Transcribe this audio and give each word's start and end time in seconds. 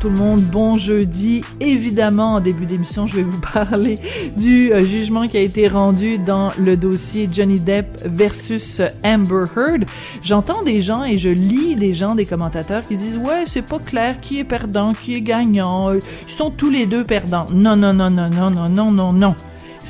Tout 0.00 0.08
le 0.08 0.16
monde, 0.16 0.40
bon 0.40 0.78
jeudi. 0.78 1.44
Évidemment, 1.60 2.36
en 2.36 2.40
début 2.40 2.64
d'émission, 2.64 3.06
je 3.06 3.16
vais 3.16 3.22
vous 3.22 3.40
parler 3.52 3.98
du 4.34 4.72
euh, 4.72 4.82
jugement 4.82 5.28
qui 5.28 5.36
a 5.36 5.42
été 5.42 5.68
rendu 5.68 6.16
dans 6.16 6.52
le 6.58 6.78
dossier 6.78 7.28
Johnny 7.30 7.60
Depp 7.60 8.00
versus 8.06 8.80
Amber 9.04 9.44
Heard. 9.54 9.84
J'entends 10.22 10.62
des 10.62 10.80
gens 10.80 11.04
et 11.04 11.18
je 11.18 11.28
lis 11.28 11.76
des 11.76 11.92
gens, 11.92 12.14
des 12.14 12.24
commentateurs 12.24 12.86
qui 12.86 12.96
disent 12.96 13.18
ouais, 13.18 13.44
c'est 13.44 13.68
pas 13.68 13.78
clair 13.78 14.18
qui 14.22 14.38
est 14.38 14.44
perdant, 14.44 14.94
qui 14.94 15.16
est 15.16 15.20
gagnant. 15.20 15.92
Ils 15.92 16.32
sont 16.32 16.50
tous 16.50 16.70
les 16.70 16.86
deux 16.86 17.04
perdants. 17.04 17.46
Non, 17.52 17.76
non, 17.76 17.92
non, 17.92 18.08
non, 18.08 18.30
non, 18.30 18.50
non, 18.50 18.70
non, 18.70 18.90
non, 18.90 19.12
non 19.12 19.34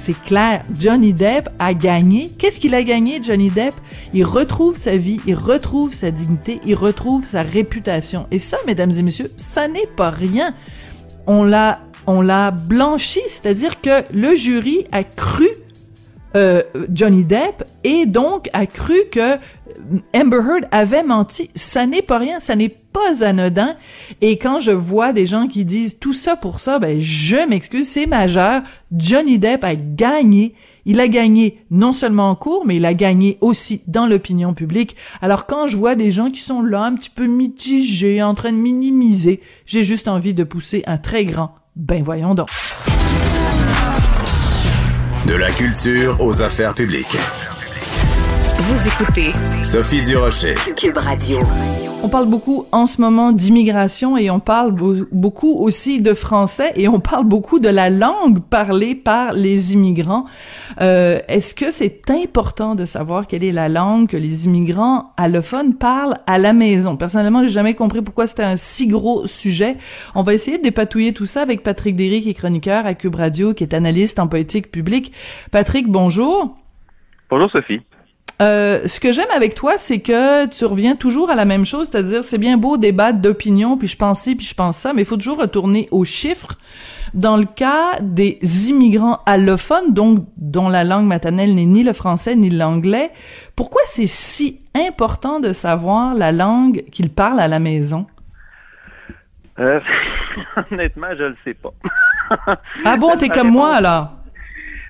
c'est 0.01 0.21
clair, 0.23 0.63
Johnny 0.79 1.13
Depp 1.13 1.51
a 1.59 1.75
gagné. 1.75 2.31
Qu'est-ce 2.39 2.59
qu'il 2.59 2.75
a 2.75 2.83
gagné, 2.83 3.23
Johnny 3.23 3.51
Depp? 3.51 3.75
Il 4.15 4.25
retrouve 4.25 4.79
sa 4.79 4.97
vie, 4.97 5.21
il 5.27 5.35
retrouve 5.35 5.93
sa 5.93 6.11
dignité, 6.11 6.59
il 6.65 6.75
retrouve 6.75 7.27
sa 7.27 7.43
réputation. 7.43 8.27
Et 8.31 8.39
ça, 8.39 8.57
mesdames 8.67 8.91
et 8.91 9.03
messieurs, 9.03 9.31
ça 9.37 9.69
n'est 9.69 9.87
pas 9.87 10.09
rien. 10.09 10.55
On 11.27 11.45
l'a, 11.45 11.81
on 12.07 12.23
l'a 12.23 12.51
blanchi, 12.51 13.21
c'est-à-dire 13.27 13.83
que 13.83 14.03
le 14.15 14.35
jury 14.35 14.87
a 14.91 15.05
cru 15.05 15.49
euh, 16.35 16.63
Johnny 16.91 17.25
Depp 17.25 17.65
et 17.85 18.07
donc 18.07 18.49
a 18.55 18.65
cru 18.65 18.97
que 19.13 19.37
Amber 20.15 20.39
Heard 20.39 20.69
avait 20.71 21.03
menti. 21.03 21.51
Ça 21.55 21.87
n'est 21.87 22.03
pas 22.03 22.19
rien, 22.19 22.41
ça 22.41 22.57
n'est 22.57 22.69
pas 22.69 23.25
anodin. 23.25 23.77
Et 24.21 24.39
quand 24.39 24.61
je 24.61 24.71
vois 24.71 25.13
des 25.13 25.27
gens 25.27 25.47
qui 25.47 25.65
disent 25.65 25.99
tout 25.99 26.15
ça 26.15 26.37
pour 26.37 26.61
ça, 26.61 26.79
ben 26.79 27.01
je 27.01 27.49
m'excuse, 27.49 27.89
c'est 27.89 28.07
majeur. 28.07 28.63
Johnny 28.97 29.39
Depp 29.39 29.65
a 29.65 29.75
gagné. 29.75 30.55
Il 30.87 30.99
a 30.99 31.09
gagné 31.09 31.63
non 31.71 31.93
seulement 31.93 32.31
en 32.31 32.35
cours, 32.35 32.65
mais 32.67 32.77
il 32.77 32.87
a 32.87 32.95
gagné 32.95 33.37
aussi 33.41 33.83
dans 33.87 34.07
l'opinion 34.07 34.55
publique. 34.55 34.97
Alors 35.21 35.47
quand 35.47 35.67
je 35.67 35.77
vois 35.77 35.95
des 35.95 36.11
gens 36.11 36.31
qui 36.31 36.41
sont 36.41 36.63
là 36.63 36.83
un 36.83 36.95
petit 36.95 37.11
peu 37.11 37.27
mitigés, 37.27 38.23
en 38.23 38.35
train 38.35 38.53
de 38.53 38.57
minimiser, 38.57 39.41
j'ai 39.67 39.85
juste 39.85 40.09
envie 40.09 40.35
de 40.35 40.45
pousser 40.45 40.83
un 40.87 40.97
très 40.97 41.25
grand 41.25 41.55
ben 41.77 42.03
voyons 42.03 42.35
donc. 42.35 42.49
De 45.27 45.35
la 45.35 45.51
culture 45.51 46.17
aux 46.21 46.43
affaires 46.43 46.75
publiques. 46.75 47.17
Vous 48.71 48.87
écoutez 48.87 49.31
Sophie 49.65 50.01
Durocher. 50.01 50.55
Cube 50.77 50.97
Radio. 50.97 51.41
On 52.05 52.09
parle 52.09 52.29
beaucoup 52.29 52.67
en 52.71 52.87
ce 52.87 53.01
moment 53.01 53.33
d'immigration 53.33 54.17
et 54.17 54.31
on 54.31 54.39
parle 54.39 54.71
beaucoup 55.11 55.59
aussi 55.59 56.01
de 56.01 56.15
français 56.15 56.73
et 56.77 56.87
on 56.87 57.01
parle 57.01 57.25
beaucoup 57.25 57.59
de 57.59 57.69
la 57.69 57.91
langue 57.91 58.39
parlée 58.39 58.95
par 58.95 59.33
les 59.33 59.73
immigrants. 59.73 60.25
Euh, 60.81 61.19
Est-ce 61.27 61.57
que 61.57 61.73
c'est 61.73 62.09
important 62.13 62.77
de 62.77 62.85
savoir 62.85 63.27
quelle 63.27 63.43
est 63.43 63.51
la 63.51 63.69
langue 63.69 64.09
que 64.09 64.17
les 64.17 64.47
immigrants 64.47 65.15
allophones 65.17 65.75
parlent 65.75 66.19
à 66.29 66.39
la 66.39 66.53
maison? 66.53 66.97
Personnellement, 66.97 67.43
j'ai 67.43 67.49
jamais 67.49 67.75
compris 67.75 68.03
pourquoi 68.03 68.29
c'était 68.29 68.45
un 68.45 68.57
si 68.57 68.87
gros 68.87 69.27
sujet. 69.27 69.79
On 70.15 70.23
va 70.23 70.33
essayer 70.33 70.59
de 70.59 70.63
dépatouiller 70.63 71.13
tout 71.13 71.27
ça 71.27 71.43
avec 71.43 71.65
Patrick 71.65 71.97
Derry, 71.97 72.23
qui 72.23 72.31
est 72.31 72.35
chroniqueur 72.35 72.87
à 72.87 72.95
Cube 72.95 73.17
Radio, 73.17 73.53
qui 73.53 73.65
est 73.65 73.75
analyste 73.75 74.21
en 74.21 74.29
politique 74.29 74.71
publique. 74.71 75.13
Patrick, 75.51 75.89
bonjour. 75.89 76.57
Bonjour 77.31 77.51
Sophie. 77.51 77.81
Euh, 78.41 78.89
ce 78.89 79.01
que 79.01 79.13
j'aime 79.13 79.31
avec 79.35 79.55
toi, 79.55 79.77
c'est 79.77 80.01
que 80.01 80.47
tu 80.47 80.65
reviens 80.65 80.97
toujours 80.97 81.31
à 81.31 81.35
la 81.35 81.45
même 81.45 81.67
chose, 81.67 81.89
c'est-à-dire 81.91 82.25
c'est 82.25 82.39
bien 82.39 82.57
beau 82.57 82.79
débattre 82.79 83.19
d'opinion, 83.19 83.77
puis 83.77 83.87
je 83.87 83.97
pense 83.97 84.23
ci, 84.23 84.35
puis 84.35 84.47
je 84.47 84.55
pense 84.55 84.79
ça, 84.79 84.95
mais 84.95 85.03
il 85.03 85.05
faut 85.05 85.17
toujours 85.17 85.39
retourner 85.39 85.89
aux 85.91 86.05
chiffres. 86.05 86.55
Dans 87.13 87.37
le 87.37 87.45
cas 87.45 87.99
des 88.01 88.39
immigrants 88.71 89.19
allophones, 89.27 89.93
donc 89.93 90.25
dont 90.39 90.71
la 90.71 90.85
langue 90.85 91.07
maternelle 91.07 91.55
n'est 91.55 91.67
ni 91.67 91.83
le 91.83 91.93
français 91.93 92.35
ni 92.35 92.49
l'anglais, 92.49 93.11
pourquoi 93.57 93.83
c'est 93.85 94.07
si 94.07 94.63
important 94.75 95.39
de 95.41 95.53
savoir 95.53 96.15
la 96.15 96.33
langue 96.33 96.85
qu'ils 96.91 97.11
parlent 97.11 97.41
à 97.41 97.49
la 97.49 97.59
maison? 97.59 98.07
Euh, 99.59 99.81
honnêtement, 100.71 101.09
je 101.19 101.25
le 101.25 101.37
sais 101.45 101.55
pas. 101.55 101.75
ah 102.87 102.97
bon, 102.97 103.17
t'es 103.19 103.29
comme 103.29 103.51
moi 103.51 103.75
alors? 103.75 104.13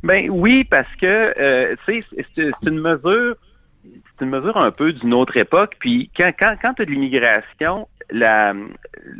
Ben 0.02 0.30
oui, 0.30 0.64
parce 0.64 0.94
que 0.96 1.34
euh, 1.38 1.76
c'est 1.86 2.04
c'est 2.34 2.52
une 2.62 2.80
mesure, 2.80 3.36
c'est 3.84 4.24
une 4.24 4.30
mesure 4.30 4.56
un 4.56 4.70
peu 4.70 4.92
d'une 4.92 5.14
autre 5.14 5.36
époque. 5.36 5.76
Puis 5.78 6.10
quand 6.16 6.32
quand 6.38 6.56
quand 6.60 6.74
tu 6.74 6.82
as 6.82 6.84
de 6.86 6.90
l'immigration, 6.90 7.88
la 8.10 8.54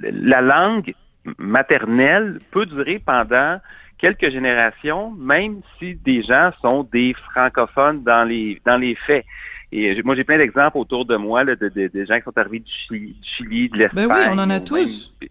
la 0.03 0.41
langue 0.41 0.95
maternelle 1.39 2.41
peut 2.51 2.67
durer 2.67 2.99
pendant 2.99 3.61
quelques 3.99 4.31
générations, 4.31 5.11
même 5.11 5.61
si 5.79 5.95
des 5.97 6.23
gens 6.23 6.51
sont 6.63 6.89
des 6.91 7.15
francophones 7.31 8.03
dans 8.03 8.27
les 8.27 8.61
dans 8.65 8.79
les 8.79 8.95
faits. 8.95 9.27
Et 9.73 10.03
moi, 10.03 10.17
j'ai 10.17 10.25
plein 10.25 10.39
d'exemples 10.39 10.79
autour 10.79 11.05
de 11.05 11.15
moi 11.17 11.45
là, 11.45 11.55
de, 11.55 11.69
de, 11.69 11.89
de, 11.95 12.05
gens 12.05 12.17
qui 12.17 12.25
sont 12.25 12.37
arrivés 12.37 12.59
du 12.59 12.73
Chili, 12.73 13.13
du 13.13 13.29
Chili 13.29 13.69
de 13.69 13.79
l'Espagne. 13.79 14.09
Ben 14.09 14.17
oui, 14.17 14.27
on 14.33 14.39
en 14.39 14.51
a 14.51 14.59
tous. 14.59 15.15
Même, 15.21 15.31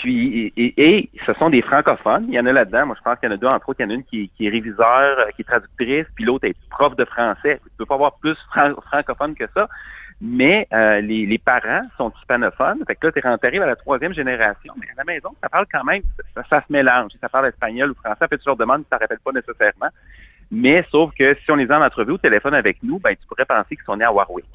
puis, 0.00 0.50
et, 0.56 0.74
et, 0.76 1.10
ce 1.26 1.34
sont 1.34 1.50
des 1.50 1.60
francophones. 1.60 2.24
Il 2.28 2.34
y 2.34 2.40
en 2.40 2.46
a 2.46 2.52
là-dedans. 2.52 2.86
Moi, 2.86 2.96
je 2.98 3.02
pense 3.02 3.18
qu'il 3.18 3.28
y 3.28 3.32
en 3.32 3.34
a 3.34 3.38
deux, 3.38 3.46
entre 3.46 3.68
autres. 3.68 3.80
Il 3.80 3.84
y 3.84 3.86
en 3.86 3.90
a 3.90 3.94
une 3.94 4.04
qui, 4.04 4.30
est 4.40 4.48
réviseur, 4.48 5.18
euh, 5.18 5.30
qui 5.36 5.42
est 5.42 5.44
traductrice, 5.44 6.06
puis 6.14 6.24
l'autre 6.24 6.46
est 6.46 6.56
prof 6.70 6.96
de 6.96 7.04
français. 7.04 7.60
Tu 7.62 7.70
peux 7.76 7.84
pas 7.84 7.96
avoir 7.96 8.16
plus 8.16 8.36
fran 8.50 8.72
francophone 8.86 9.34
que 9.34 9.44
ça. 9.54 9.68
Mais 10.22 10.66
euh, 10.72 11.00
les, 11.00 11.26
les, 11.26 11.38
parents 11.38 11.82
sont 11.98 12.12
hispanophones. 12.18 12.82
Fait 12.86 12.96
que 12.96 13.06
là, 13.06 13.12
tu 13.12 13.46
arrives 13.46 13.62
à 13.62 13.66
la 13.66 13.76
troisième 13.76 14.14
génération. 14.14 14.72
Mais 14.80 14.86
à 14.88 14.96
la 14.98 15.04
maison, 15.04 15.30
ça 15.42 15.48
parle 15.50 15.66
quand 15.70 15.84
même, 15.84 16.02
ça, 16.34 16.42
ça 16.48 16.64
se 16.66 16.72
mélange. 16.72 17.12
Si 17.12 17.18
ça 17.18 17.28
parle 17.28 17.48
espagnol 17.48 17.90
ou 17.90 17.94
français, 17.94 18.18
ça 18.20 18.28
fait 18.28 18.38
toujours 18.38 18.56
demande, 18.56 18.84
ça 18.90 18.96
ne 18.96 19.00
rappelle 19.00 19.20
pas 19.22 19.32
nécessairement. 19.32 19.88
Mais 20.50 20.84
sauf 20.90 21.12
que 21.14 21.36
si 21.44 21.50
on 21.50 21.56
les 21.56 21.70
a 21.70 21.78
en 21.78 21.84
entrevue 21.84 22.12
au 22.12 22.18
téléphone 22.18 22.54
avec 22.54 22.82
nous, 22.82 22.98
ben 22.98 23.14
tu 23.14 23.26
pourrais 23.26 23.44
penser 23.44 23.76
qu'ils 23.76 23.84
sont 23.84 23.96
nés 23.96 24.04
à 24.04 24.12
Warwick. 24.12 24.46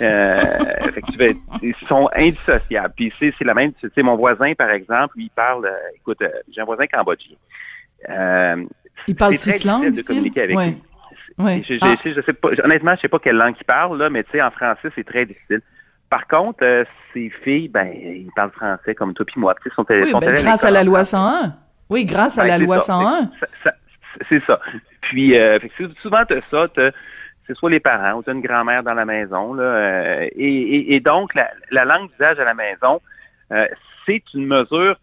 Euh, 0.00 0.42
ils 1.62 1.74
sont 1.88 2.08
indissociables. 2.14 2.94
Puis 2.96 3.12
c'est, 3.18 3.32
c'est 3.38 3.44
la 3.44 3.54
même, 3.54 3.72
tu 3.74 3.90
sais, 3.94 4.02
mon 4.02 4.16
voisin, 4.16 4.52
par 4.54 4.70
exemple, 4.70 5.16
lui, 5.16 5.24
il 5.24 5.30
parle, 5.30 5.66
euh, 5.66 5.96
écoute, 5.96 6.20
euh, 6.22 6.28
j'ai 6.50 6.60
un 6.60 6.64
voisin 6.64 6.86
cambodgien. 6.86 7.36
Il 9.08 9.16
parle 9.16 9.34
six 9.36 9.64
langues, 9.64 9.94
de 9.94 10.02
communiquer 10.02 10.42
avec 10.42 10.56
ouais. 10.56 10.66
lui. 10.70 10.82
Ouais. 11.38 11.62
Je, 11.66 11.74
je, 11.74 11.78
Ah. 11.82 11.94
je, 12.04 12.20
sais 12.20 12.32
pas, 12.34 12.50
honnêtement, 12.62 12.94
je 12.94 13.00
sais 13.00 13.08
pas 13.08 13.18
quelle 13.18 13.36
langue 13.36 13.54
il 13.60 13.64
parle, 13.64 13.98
là, 13.98 14.10
mais 14.10 14.22
tu 14.24 14.32
sais, 14.32 14.42
en 14.42 14.50
français, 14.50 14.90
c'est 14.94 15.04
très 15.04 15.24
difficile. 15.24 15.60
Par 16.10 16.26
contre, 16.28 16.58
euh, 16.62 16.84
ces 17.14 17.30
filles, 17.42 17.68
ben, 17.68 17.88
ils 17.94 18.28
parlent 18.36 18.50
français 18.52 18.94
comme 18.94 19.14
toi 19.14 19.24
puis 19.24 19.40
moi. 19.40 19.54
Sais, 19.64 19.70
sont, 19.74 19.86
Oui, 19.88 20.10
sont 20.10 20.18
ben, 20.18 20.34
grâce 20.34 20.64
à 20.64 20.70
la 20.70 20.84
loi 20.84 21.04
français. 21.06 21.16
101. 21.46 21.54
Oui, 21.88 22.04
grâce 22.04 22.36
à 22.38 22.42
Ben, 22.42 22.48
la 22.48 22.58
loi 22.58 22.80
ça. 22.80 22.86
101. 22.98 23.30
Ça- 23.40 23.46
ça- 23.64 23.74
C'est 24.28 24.44
ça. 24.44 24.60
Puis, 25.00 25.38
euh, 25.38 25.58
fait 25.58 25.70
que 25.70 25.74
c'est- 25.78 25.98
souvent, 26.02 26.22
tu 26.28 26.34
ça, 26.50 26.68
t'as- 26.74 26.90
c'est 27.46 27.54
soit 27.56 27.70
les 27.70 27.80
parents 27.80 28.14
ou 28.18 28.22
as 28.26 28.32
une 28.32 28.40
grand-mère 28.40 28.82
dans 28.82 28.94
la 28.94 29.04
maison. 29.04 29.54
Là, 29.54 29.62
euh, 29.62 30.28
et, 30.36 30.46
et- 30.76 30.94
et 30.94 31.00
donc, 31.00 31.34
la, 31.34 31.50
la 31.70 31.84
langue 31.84 32.08
d'usage 32.10 32.38
à 32.38 32.44
la 32.44 32.54
maison, 32.54 33.00
euh, 33.52 33.66
c'est 34.06 34.22
une 34.34 34.46
mesure. 34.46 34.96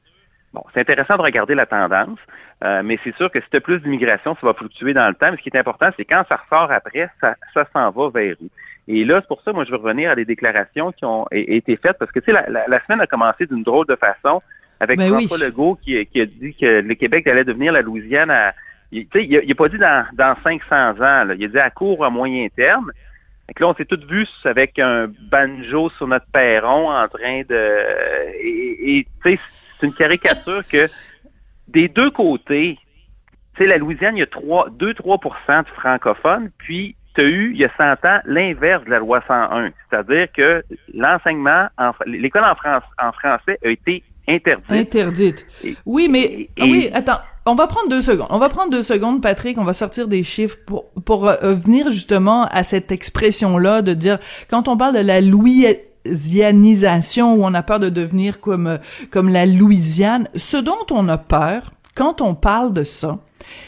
Bon, 0.53 0.63
c'est 0.73 0.79
intéressant 0.81 1.17
de 1.17 1.21
regarder 1.21 1.53
la 1.53 1.65
tendance, 1.67 2.17
euh, 2.63 2.81
mais 2.83 2.97
c'est 3.03 3.15
sûr 3.15 3.29
que 3.31 3.39
si 3.39 3.49
tu 3.51 3.57
as 3.57 3.61
plus 3.61 3.79
d'immigration, 3.79 4.35
ça 4.39 4.47
va 4.47 4.53
fluctuer 4.53 4.93
dans 4.93 5.07
le 5.07 5.13
temps. 5.13 5.29
Mais 5.31 5.37
ce 5.37 5.43
qui 5.43 5.49
est 5.49 5.57
important, 5.59 5.89
c'est 5.95 6.05
quand 6.05 6.23
ça 6.27 6.37
ressort 6.37 6.71
après, 6.71 7.09
ça, 7.21 7.35
ça 7.53 7.67
s'en 7.73 7.91
va 7.91 8.09
vers 8.09 8.35
où. 8.41 8.47
Et 8.87 9.05
là, 9.05 9.19
c'est 9.21 9.27
pour 9.27 9.41
ça, 9.43 9.53
moi, 9.53 9.65
je 9.65 9.71
veux 9.71 9.77
revenir 9.77 10.09
à 10.09 10.15
des 10.15 10.25
déclarations 10.25 10.91
qui 10.91 11.05
ont 11.05 11.27
été 11.31 11.77
faites, 11.77 11.99
parce 11.99 12.11
que, 12.11 12.19
tu 12.19 12.25
sais, 12.25 12.31
la, 12.31 12.49
la- 12.49 12.67
la 12.67 12.83
semaine 12.85 13.01
a 13.01 13.05
commencé 13.05 13.45
d'une 13.45 13.61
drôle 13.61 13.85
de 13.85 13.95
façon 13.95 14.41
avec 14.79 14.97
Ben 14.97 15.11
oui. 15.13 15.27
François 15.27 15.45
Legault 15.45 15.75
qui, 15.83 16.03
qui 16.07 16.21
a 16.21 16.25
dit 16.25 16.55
que 16.59 16.81
le 16.81 16.93
Québec 16.95 17.27
allait 17.27 17.43
devenir 17.43 17.71
la 17.71 17.81
Louisiane 17.83 18.31
à... 18.31 18.53
Il, 18.91 19.07
tu 19.07 19.19
sais, 19.19 19.25
il, 19.25 19.37
a, 19.37 19.41
il 19.43 19.51
a 19.51 19.55
pas 19.55 19.69
dit 19.69 19.77
dans, 19.77 20.05
dans 20.13 20.35
500 20.43 20.75
ans, 20.75 20.95
là. 21.25 21.33
il 21.37 21.43
a 21.45 21.47
dit 21.47 21.59
à 21.59 21.69
court 21.69 21.99
ou 21.99 22.03
à 22.03 22.09
moyen 22.09 22.47
terme. 22.55 22.91
Que 23.55 23.63
là, 23.63 23.69
on 23.69 23.73
s'est 23.75 23.85
tous 23.85 24.05
vus 24.07 24.27
avec 24.45 24.77
un 24.77 25.07
banjo 25.31 25.89
sur 25.91 26.07
notre 26.07 26.27
perron 26.31 26.91
en 26.91 27.07
train 27.07 27.41
de... 27.49 28.35
Et, 28.43 28.97
et, 28.99 29.07
tu 29.23 29.31
sais, 29.31 29.39
c'est 29.79 29.87
une 29.87 29.93
caricature 29.93 30.61
que 30.67 30.87
des 31.67 31.87
deux 31.87 32.11
côtés, 32.11 32.77
tu 33.55 33.63
sais, 33.63 33.67
la 33.67 33.77
Louisiane, 33.77 34.17
il 34.17 34.19
y 34.19 34.23
a 34.23 34.25
2-3% 34.27 35.63
de 35.63 35.69
francophones, 35.69 36.51
puis 36.59 36.95
tu 37.15 37.21
as 37.21 37.23
eu, 37.23 37.51
il 37.53 37.57
y 37.59 37.65
a 37.65 37.71
100 37.75 38.07
ans, 38.07 38.19
l'inverse 38.25 38.83
de 38.85 38.91
la 38.91 38.99
loi 38.99 39.23
101. 39.27 39.71
C'est-à-dire 39.89 40.31
que 40.31 40.63
l'enseignement, 40.93 41.67
en, 41.79 41.91
l'école 42.05 42.43
en, 42.43 42.55
France, 42.55 42.83
en 43.01 43.11
français 43.13 43.57
a 43.65 43.69
été 43.69 44.03
interdite. 44.27 44.69
Interdite. 44.69 45.47
Et- 45.63 45.75
Oui, 45.87 46.07
mais 46.07 46.21
et- 46.21 46.49
ah 46.59 46.65
oui, 46.65 46.89
attends, 46.93 47.19
on 47.49 47.55
va 47.55 47.67
prendre 47.67 47.89
deux 47.89 48.01
secondes. 48.01 48.27
On 48.29 48.39
va 48.39 48.49
prendre 48.49 48.69
deux 48.69 48.83
secondes, 48.83 49.21
Patrick. 49.21 49.57
On 49.57 49.63
va 49.63 49.73
sortir 49.73 50.07
des 50.07 50.23
chiffres 50.23 50.57
pour 50.65 50.85
pour 51.05 51.27
euh, 51.27 51.53
venir 51.53 51.91
justement 51.91 52.45
à 52.45 52.63
cette 52.63 52.91
expression-là 52.91 53.81
de 53.81 53.93
dire 53.93 54.19
quand 54.49 54.67
on 54.67 54.77
parle 54.77 54.95
de 54.95 54.99
la 54.99 55.21
louisianisation 55.21 57.33
où 57.33 57.43
on 57.43 57.53
a 57.53 57.63
peur 57.63 57.79
de 57.79 57.89
devenir 57.89 58.39
comme 58.39 58.67
euh, 58.67 58.77
comme 59.09 59.29
la 59.29 59.45
Louisiane, 59.45 60.27
ce 60.35 60.57
dont 60.57 60.85
on 60.91 61.07
a 61.09 61.17
peur 61.17 61.71
quand 61.95 62.21
on 62.21 62.35
parle 62.35 62.71
de 62.71 62.83
ça, 62.83 63.19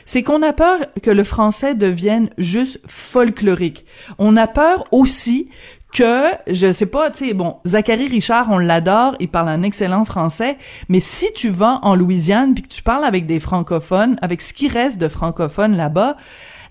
c'est 0.06 0.24
qu'on 0.24 0.44
a 0.44 0.54
peur 0.54 0.78
que 1.02 1.12
le 1.12 1.24
français 1.24 1.76
devienne 1.76 2.30
juste 2.38 2.80
folklorique. 2.86 3.86
On 4.20 4.38
a 4.38 4.48
peur 4.48 4.86
aussi 4.92 5.50
que, 5.94 6.24
je 6.48 6.72
sais 6.72 6.86
pas, 6.86 7.12
tu 7.12 7.28
sais, 7.28 7.34
bon, 7.34 7.58
Zachary 7.66 8.08
Richard, 8.08 8.48
on 8.50 8.58
l'adore, 8.58 9.16
il 9.20 9.28
parle 9.28 9.50
un 9.50 9.64
excellent 9.64 10.06
français, 10.06 10.58
mais 10.90 11.00
si 11.00 11.32
tu 11.34 11.50
vas 11.50 11.80
en 11.84 11.96
Louisiane 11.96 12.54
puis 12.54 12.64
que 12.64 12.70
tu 12.70 12.84
parles 12.84 13.04
avec 13.04 13.26
des 13.26 13.40
francophones, 13.40 14.18
avec 14.22 14.42
ce 14.42 14.54
qui 14.54 14.68
reste 14.68 15.00
de 15.00 15.08
francophones 15.08 15.76
là-bas, 15.76 16.16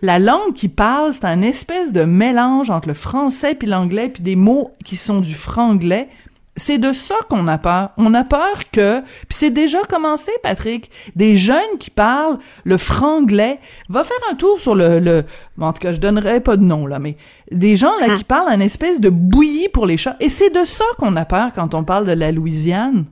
la 0.02 0.18
langue 0.18 0.54
qui 0.54 0.68
parle, 0.68 1.12
c'est 1.12 1.26
un 1.26 1.42
espèce 1.42 1.92
de 1.92 2.04
mélange 2.04 2.70
entre 2.70 2.88
le 2.88 2.94
français 2.94 3.54
puis 3.54 3.68
l'anglais 3.68 4.08
puis 4.08 4.22
des 4.22 4.36
mots 4.36 4.70
qui 4.84 4.96
sont 4.96 5.20
du 5.20 5.34
franglais. 5.34 6.08
C'est 6.56 6.78
de 6.78 6.92
ça 6.92 7.14
qu'on 7.30 7.46
a 7.48 7.58
peur. 7.58 7.90
On 7.96 8.12
a 8.12 8.24
peur 8.24 8.70
que, 8.72 9.00
puis 9.00 9.28
c'est 9.30 9.50
déjà 9.50 9.78
commencé, 9.88 10.30
Patrick, 10.42 10.90
des 11.16 11.38
jeunes 11.38 11.78
qui 11.78 11.90
parlent 11.90 12.38
le 12.64 12.76
franglais. 12.76 13.58
Va 13.88 14.04
faire 14.04 14.16
un 14.30 14.34
tour 14.34 14.58
sur 14.60 14.74
le, 14.74 14.98
le 14.98 15.22
en 15.60 15.72
tout 15.72 15.80
cas, 15.80 15.92
je 15.92 16.00
donnerai 16.00 16.40
pas 16.40 16.56
de 16.56 16.64
nom 16.64 16.86
là, 16.86 16.98
mais 16.98 17.16
des 17.50 17.76
gens 17.76 17.96
là 18.00 18.08
Hum. 18.08 18.14
qui 18.14 18.24
parlent 18.24 18.48
un 18.52 18.60
espèce 18.60 19.00
de 19.00 19.08
bouillie 19.10 19.68
pour 19.72 19.86
les 19.86 19.96
chats. 19.96 20.16
Et 20.20 20.28
c'est 20.28 20.50
de 20.50 20.64
ça 20.64 20.84
qu'on 20.98 21.14
a 21.16 21.24
peur 21.24 21.52
quand 21.54 21.74
on 21.74 21.84
parle 21.84 22.04
de 22.06 22.12
la 22.12 22.32
Louisiane. 22.32 23.06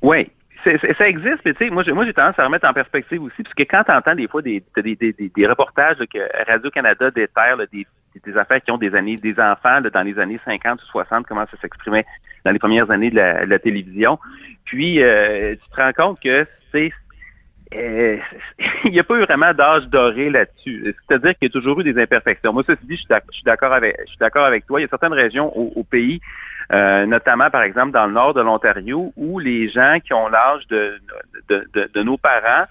Oui, 0.00 0.30
ça 0.64 1.08
existe, 1.08 1.38
mais 1.44 1.54
tu 1.54 1.64
sais, 1.64 1.70
moi, 1.70 1.82
j'ai- 1.82 1.92
moi, 1.92 2.04
j'ai 2.06 2.12
tendance 2.12 2.38
à 2.38 2.44
remettre 2.44 2.68
en 2.68 2.72
perspective 2.72 3.22
aussi, 3.22 3.42
parce 3.42 3.54
que 3.54 3.62
quand 3.64 3.82
tu 3.84 3.92
entends 3.92 4.14
des 4.14 4.28
fois 4.28 4.42
des, 4.42 4.62
des, 4.76 4.94
des, 4.96 5.12
des, 5.12 5.32
des 5.34 5.46
reportages 5.46 5.98
là, 5.98 6.06
que 6.06 6.18
Radio-Canada 6.50 7.10
déterre 7.10 7.56
là, 7.56 7.64
des, 7.72 7.86
des 8.24 8.36
affaires 8.36 8.60
qui 8.62 8.70
ont 8.70 8.78
des 8.78 8.94
années, 8.94 9.16
des 9.16 9.34
enfants 9.40 9.80
là, 9.80 9.90
dans 9.90 10.02
les 10.02 10.18
années 10.18 10.40
50 10.44 10.82
ou 10.82 10.86
60, 10.86 11.26
comment 11.26 11.44
ça 11.50 11.56
s'exprimait 11.60 12.04
dans 12.48 12.52
les 12.52 12.58
premières 12.58 12.90
années 12.90 13.10
de 13.10 13.16
la, 13.16 13.58
télévision. 13.58 14.18
Puis, 14.64 15.02
euh, 15.02 15.54
tu 15.54 15.70
te 15.70 15.76
rends 15.76 15.92
compte 15.92 16.20
que 16.20 16.46
c'est 16.72 16.92
euh, 17.74 18.16
il 18.84 18.92
n'y 18.92 18.98
a 18.98 19.04
pas 19.04 19.16
eu 19.16 19.24
vraiment 19.24 19.52
d'âge 19.52 19.86
doré 19.88 20.30
là-dessus. 20.30 20.96
C'est-à-dire 21.06 21.36
qu'il 21.36 21.48
y 21.48 21.50
a 21.50 21.52
toujours 21.52 21.78
eu 21.80 21.84
des 21.84 22.00
imperfections. 22.00 22.54
Moi, 22.54 22.62
ceci 22.66 22.86
dit, 22.86 22.96
je 22.96 23.02
suis 23.30 23.44
d'accord 23.44 23.72
avec, 23.72 24.66
toi. 24.66 24.80
Il 24.80 24.84
y 24.84 24.86
a 24.86 24.88
certaines 24.88 25.12
régions 25.12 25.54
au, 25.54 25.84
pays, 25.84 26.20
euh, 26.72 27.04
notamment 27.04 27.50
par 27.50 27.62
exemple 27.62 27.92
dans 27.92 28.06
le 28.06 28.14
nord 28.14 28.32
de 28.32 28.40
l'Ontario, 28.40 29.12
où 29.16 29.38
les 29.38 29.68
gens 29.68 29.98
qui 30.02 30.14
ont 30.14 30.28
l'âge 30.28 30.66
de, 30.68 30.98
nos 32.02 32.16
parents, 32.16 32.64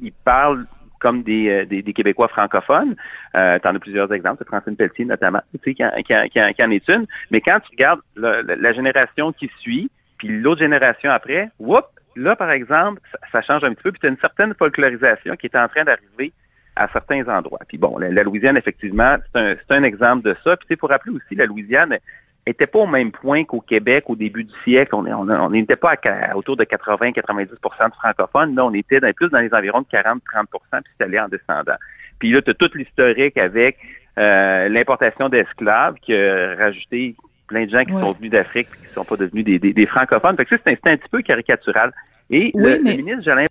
ils 0.00 0.12
parlent 0.24 0.66
comme 1.04 1.22
des, 1.22 1.50
euh, 1.50 1.64
des, 1.66 1.82
des 1.82 1.92
Québécois 1.92 2.28
francophones. 2.28 2.96
Euh, 3.36 3.58
tu 3.60 3.68
en 3.68 3.74
as 3.76 3.78
plusieurs 3.78 4.10
exemples, 4.10 4.36
c'est 4.38 4.48
Francine 4.48 4.74
Pelletier 4.74 5.04
notamment, 5.04 5.42
tu 5.52 5.60
sais, 5.62 5.74
qui, 5.74 5.84
en- 5.84 5.90
qui, 5.96 6.30
qui, 6.54 6.62
en- 6.64 6.70
est 6.70 6.88
une. 6.88 7.06
Mais 7.30 7.42
quand 7.42 7.60
tu 7.60 7.68
regardes 7.72 8.00
la, 8.16 8.40
la- 8.42 8.72
génération 8.72 9.30
qui 9.32 9.50
suit, 9.58 9.90
puis 10.16 10.28
l'autre 10.28 10.60
génération 10.60 11.10
après, 11.10 11.50
whoop, 11.58 11.84
là, 12.16 12.36
par 12.36 12.50
exemple, 12.50 13.02
ça, 13.30 13.42
change 13.42 13.64
un 13.64 13.74
petit 13.74 13.82
peu, 13.82 13.92
puis 13.92 14.00
tu 14.00 14.06
as 14.06 14.10
une 14.10 14.18
certaine 14.18 14.54
folklorisation 14.54 15.36
qui 15.36 15.46
est 15.48 15.56
en 15.56 15.68
train 15.68 15.84
d'arriver 15.84 16.32
à 16.74 16.88
certains 16.88 17.28
endroits. 17.28 17.60
Puis 17.68 17.76
bon, 17.76 17.98
la, 17.98 18.08
la 18.08 18.22
Louisiane, 18.22 18.56
effectivement, 18.56 19.16
c'est 19.34 19.40
un, 19.40 19.54
c'est 19.56 19.74
un 19.76 19.82
exemple 19.82 20.24
de 20.24 20.34
ça. 20.42 20.56
Puis 20.56 20.66
tu 20.68 20.74
sais, 20.74 20.78
faut 20.80 20.86
rappeler 20.86 21.12
aussi, 21.12 21.34
la 21.34 21.44
Louisiane 21.44 21.98
était 22.46 22.66
pas 22.66 22.80
au 22.80 22.86
même 22.86 23.10
point 23.10 23.44
qu'au 23.44 23.60
Québec 23.60 24.04
au 24.08 24.16
début 24.16 24.44
du 24.44 24.52
siècle. 24.64 24.94
On 24.94 25.06
est- 25.06 25.12
on 25.12 25.28
on 25.28 25.50
n'était 25.50 25.76
pas 25.76 25.94
à, 26.04 26.36
autour 26.36 26.56
de 26.56 26.64
80-90 26.64 27.48
de 27.50 27.58
francophones. 27.94 28.54
Là, 28.54 28.64
on 28.66 28.74
était 28.74 29.00
dans- 29.00 29.12
plus 29.12 29.28
dans 29.30 29.38
les 29.40 29.52
environs 29.54 29.80
de 29.80 29.86
40-30% 29.86 30.82
puis 30.82 30.92
c'est 30.98 31.04
allé 31.04 31.18
en 31.18 31.28
descendant. 31.28 31.76
Puis 32.18 32.30
là, 32.32 32.42
tu 32.42 32.50
as 32.50 32.54
tout 32.54 32.70
l'historique 32.74 33.36
avec 33.38 33.78
euh, 34.18 34.68
l'importation 34.68 35.28
d'esclaves 35.28 35.94
qui 36.02 36.14
a 36.14 36.54
rajouté 36.56 37.16
plein 37.48 37.64
de 37.64 37.70
gens 37.70 37.84
qui 37.84 37.92
Ouais. 37.92 38.00
sont 38.00 38.12
venus 38.12 38.30
d'Afrique 38.30 38.68
et 38.82 38.86
qui 38.86 38.92
sont 38.94 39.04
pas 39.04 39.16
devenus 39.16 39.44
des, 39.44 39.58
des, 39.58 39.72
des 39.72 39.86
francophones. 39.86 40.36
Fait 40.36 40.44
que 40.44 40.56
ça, 40.56 40.62
c'est 40.64 40.86
un, 40.86 40.96
petit 40.96 41.08
peu 41.10 41.20
caricatural. 41.22 41.92
Et 42.30 42.50
Oui, 42.54 42.62
le, 42.76 42.82
mais- 42.82 42.90
le 42.92 43.02
ministre 43.02 43.22
Jolin 43.22 43.44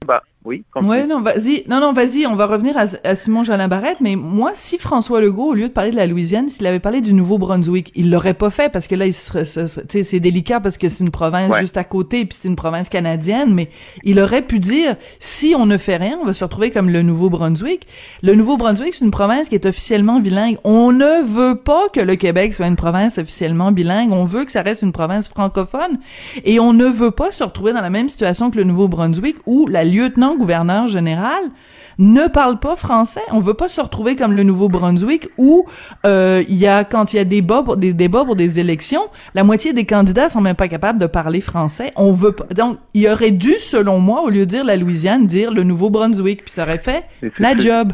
oui. 0.46 0.64
Ouais, 0.82 1.06
non, 1.08 1.22
vas-y. 1.22 1.64
Non, 1.70 1.80
non, 1.80 1.94
vas-y, 1.94 2.26
on 2.28 2.36
va 2.36 2.46
revenir 2.48 2.78
à, 2.78 2.86
à 3.04 3.16
Simon 3.16 3.44
Jolin 3.44 3.68
Barrette, 3.68 3.98
mais 4.02 4.16
moi, 4.16 4.52
si 4.54 4.78
François 4.78 5.22
Legault, 5.22 5.52
au 5.52 5.54
lieu 5.54 5.68
de 5.68 5.74
parler 5.74 5.92
de 5.92 5.96
la 5.96 6.08
Louisiane, 6.08 6.50
s'il 6.50 6.66
avait 6.68 6.80
parlé 6.80 7.02
du 7.02 7.14
Nouveau-Brunswick, 7.14 7.92
il 7.96 8.10
l'aurait 8.10 8.34
pas 8.34 8.50
fait 8.50 8.72
parce 8.72 8.88
que 8.88 8.96
là, 8.96 9.06
il 9.06 9.14
serait, 9.14 9.46
serait- 9.46 10.04
c'est 10.04 10.20
délicat 10.20 10.60
parce 10.60 10.78
que 10.78 10.90
c'est 10.90 11.04
une 11.04 11.12
province 11.12 11.52
Ouais. 11.52 11.62
juste 11.62 11.78
à 11.78 11.84
côté 11.84 12.26
puis 12.26 12.38
c'est 12.40 12.48
une 12.48 12.56
province 12.56 12.90
canadienne, 12.90 13.54
mais 13.54 13.70
il 14.04 14.20
aurait 14.20 14.42
pu 14.42 14.60
dire, 14.60 14.96
si 15.20 15.56
on 15.58 15.66
ne 15.66 15.78
fait 15.78 15.98
rien, 15.98 16.18
on 16.22 16.26
va 16.26 16.34
se 16.34 16.44
retrouver 16.44 16.72
comme 16.72 16.90
le 16.90 17.02
Nouveau-Brunswick. 17.02 17.88
Le 18.22 18.36
Nouveau-Brunswick, 18.36 18.94
c'est 18.94 19.06
une 19.06 19.12
province 19.12 19.50
qui 19.50 19.56
est 19.56 19.66
officiellement 19.66 20.20
bilingue. 20.20 20.58
On 20.64 20.92
ne 20.92 21.24
veut 21.24 21.56
pas 21.56 21.90
que 21.94 22.00
le 22.00 22.16
Québec 22.16 22.54
soit 22.54 22.68
une 22.68 22.76
province 22.76 23.18
officiellement 23.18 23.72
bilingue. 23.72 24.12
On 24.12 24.26
veut 24.26 24.46
que 24.46 24.52
ça 24.52 24.62
reste 24.62 24.82
une 24.82 24.92
province 24.92 25.28
francophone. 25.28 25.98
Et 26.46 26.60
on 26.60 26.74
ne 26.74 26.86
veut 26.86 27.12
pas 27.12 27.32
se 27.32 27.44
retrouver 27.44 27.74
dans 27.74 27.82
la 27.82 27.90
même 27.90 28.10
situation 28.10 28.50
que 28.52 28.58
le 28.58 28.64
Nouveau-Brunswick 28.64 29.38
où 29.46 29.68
la 29.68 29.84
lieutenant-gouverneur 30.34 30.88
générale 30.88 31.52
ne 32.00 32.28
parle 32.28 32.60
pas 32.60 32.76
français. 32.76 33.22
On 33.32 33.40
veut 33.40 33.54
pas 33.54 33.68
se 33.68 33.80
retrouver 33.80 34.16
comme 34.16 34.36
le 34.36 34.44
Nouveau-Brunswick 34.44 35.30
où 35.38 35.68
euh, 36.06 36.44
il 36.50 36.58
y 36.58 36.66
a 36.66 36.84
quand 36.84 37.14
il 37.14 37.18
y 37.18 37.20
a 37.20 37.24
des 37.24 37.42
débats 37.42 37.62
pour 37.62 37.78
des 37.78 37.94
débats 37.94 38.26
pour 38.26 38.36
des 38.36 38.60
élections, 38.60 39.08
la 39.36 39.44
moitié 39.44 39.74
des 39.74 39.86
candidats 39.86 40.28
sont 40.28 40.42
même 40.42 40.56
pas 40.56 40.68
capables 40.68 41.00
de 41.00 41.06
parler 41.06 41.40
français. 41.40 41.92
On 41.96 42.12
veut 42.12 42.32
pas. 42.32 42.46
Donc 42.56 42.80
il 42.96 43.08
aurait 43.08 43.32
dû 43.32 43.54
selon 43.60 44.00
moi 44.00 44.24
au 44.24 44.30
lieu 44.30 44.42
de 44.42 44.46
dire 44.46 44.66
la 44.66 44.76
Louisiane 44.76 45.28
dire 45.28 45.52
le 45.52 45.64
Nouveau-Brunswick 45.64 46.44
puis 46.44 46.52
ça 46.52 46.64
aurait 46.64 46.80
fait 46.80 47.06
la 47.38 47.56
job. 47.56 47.94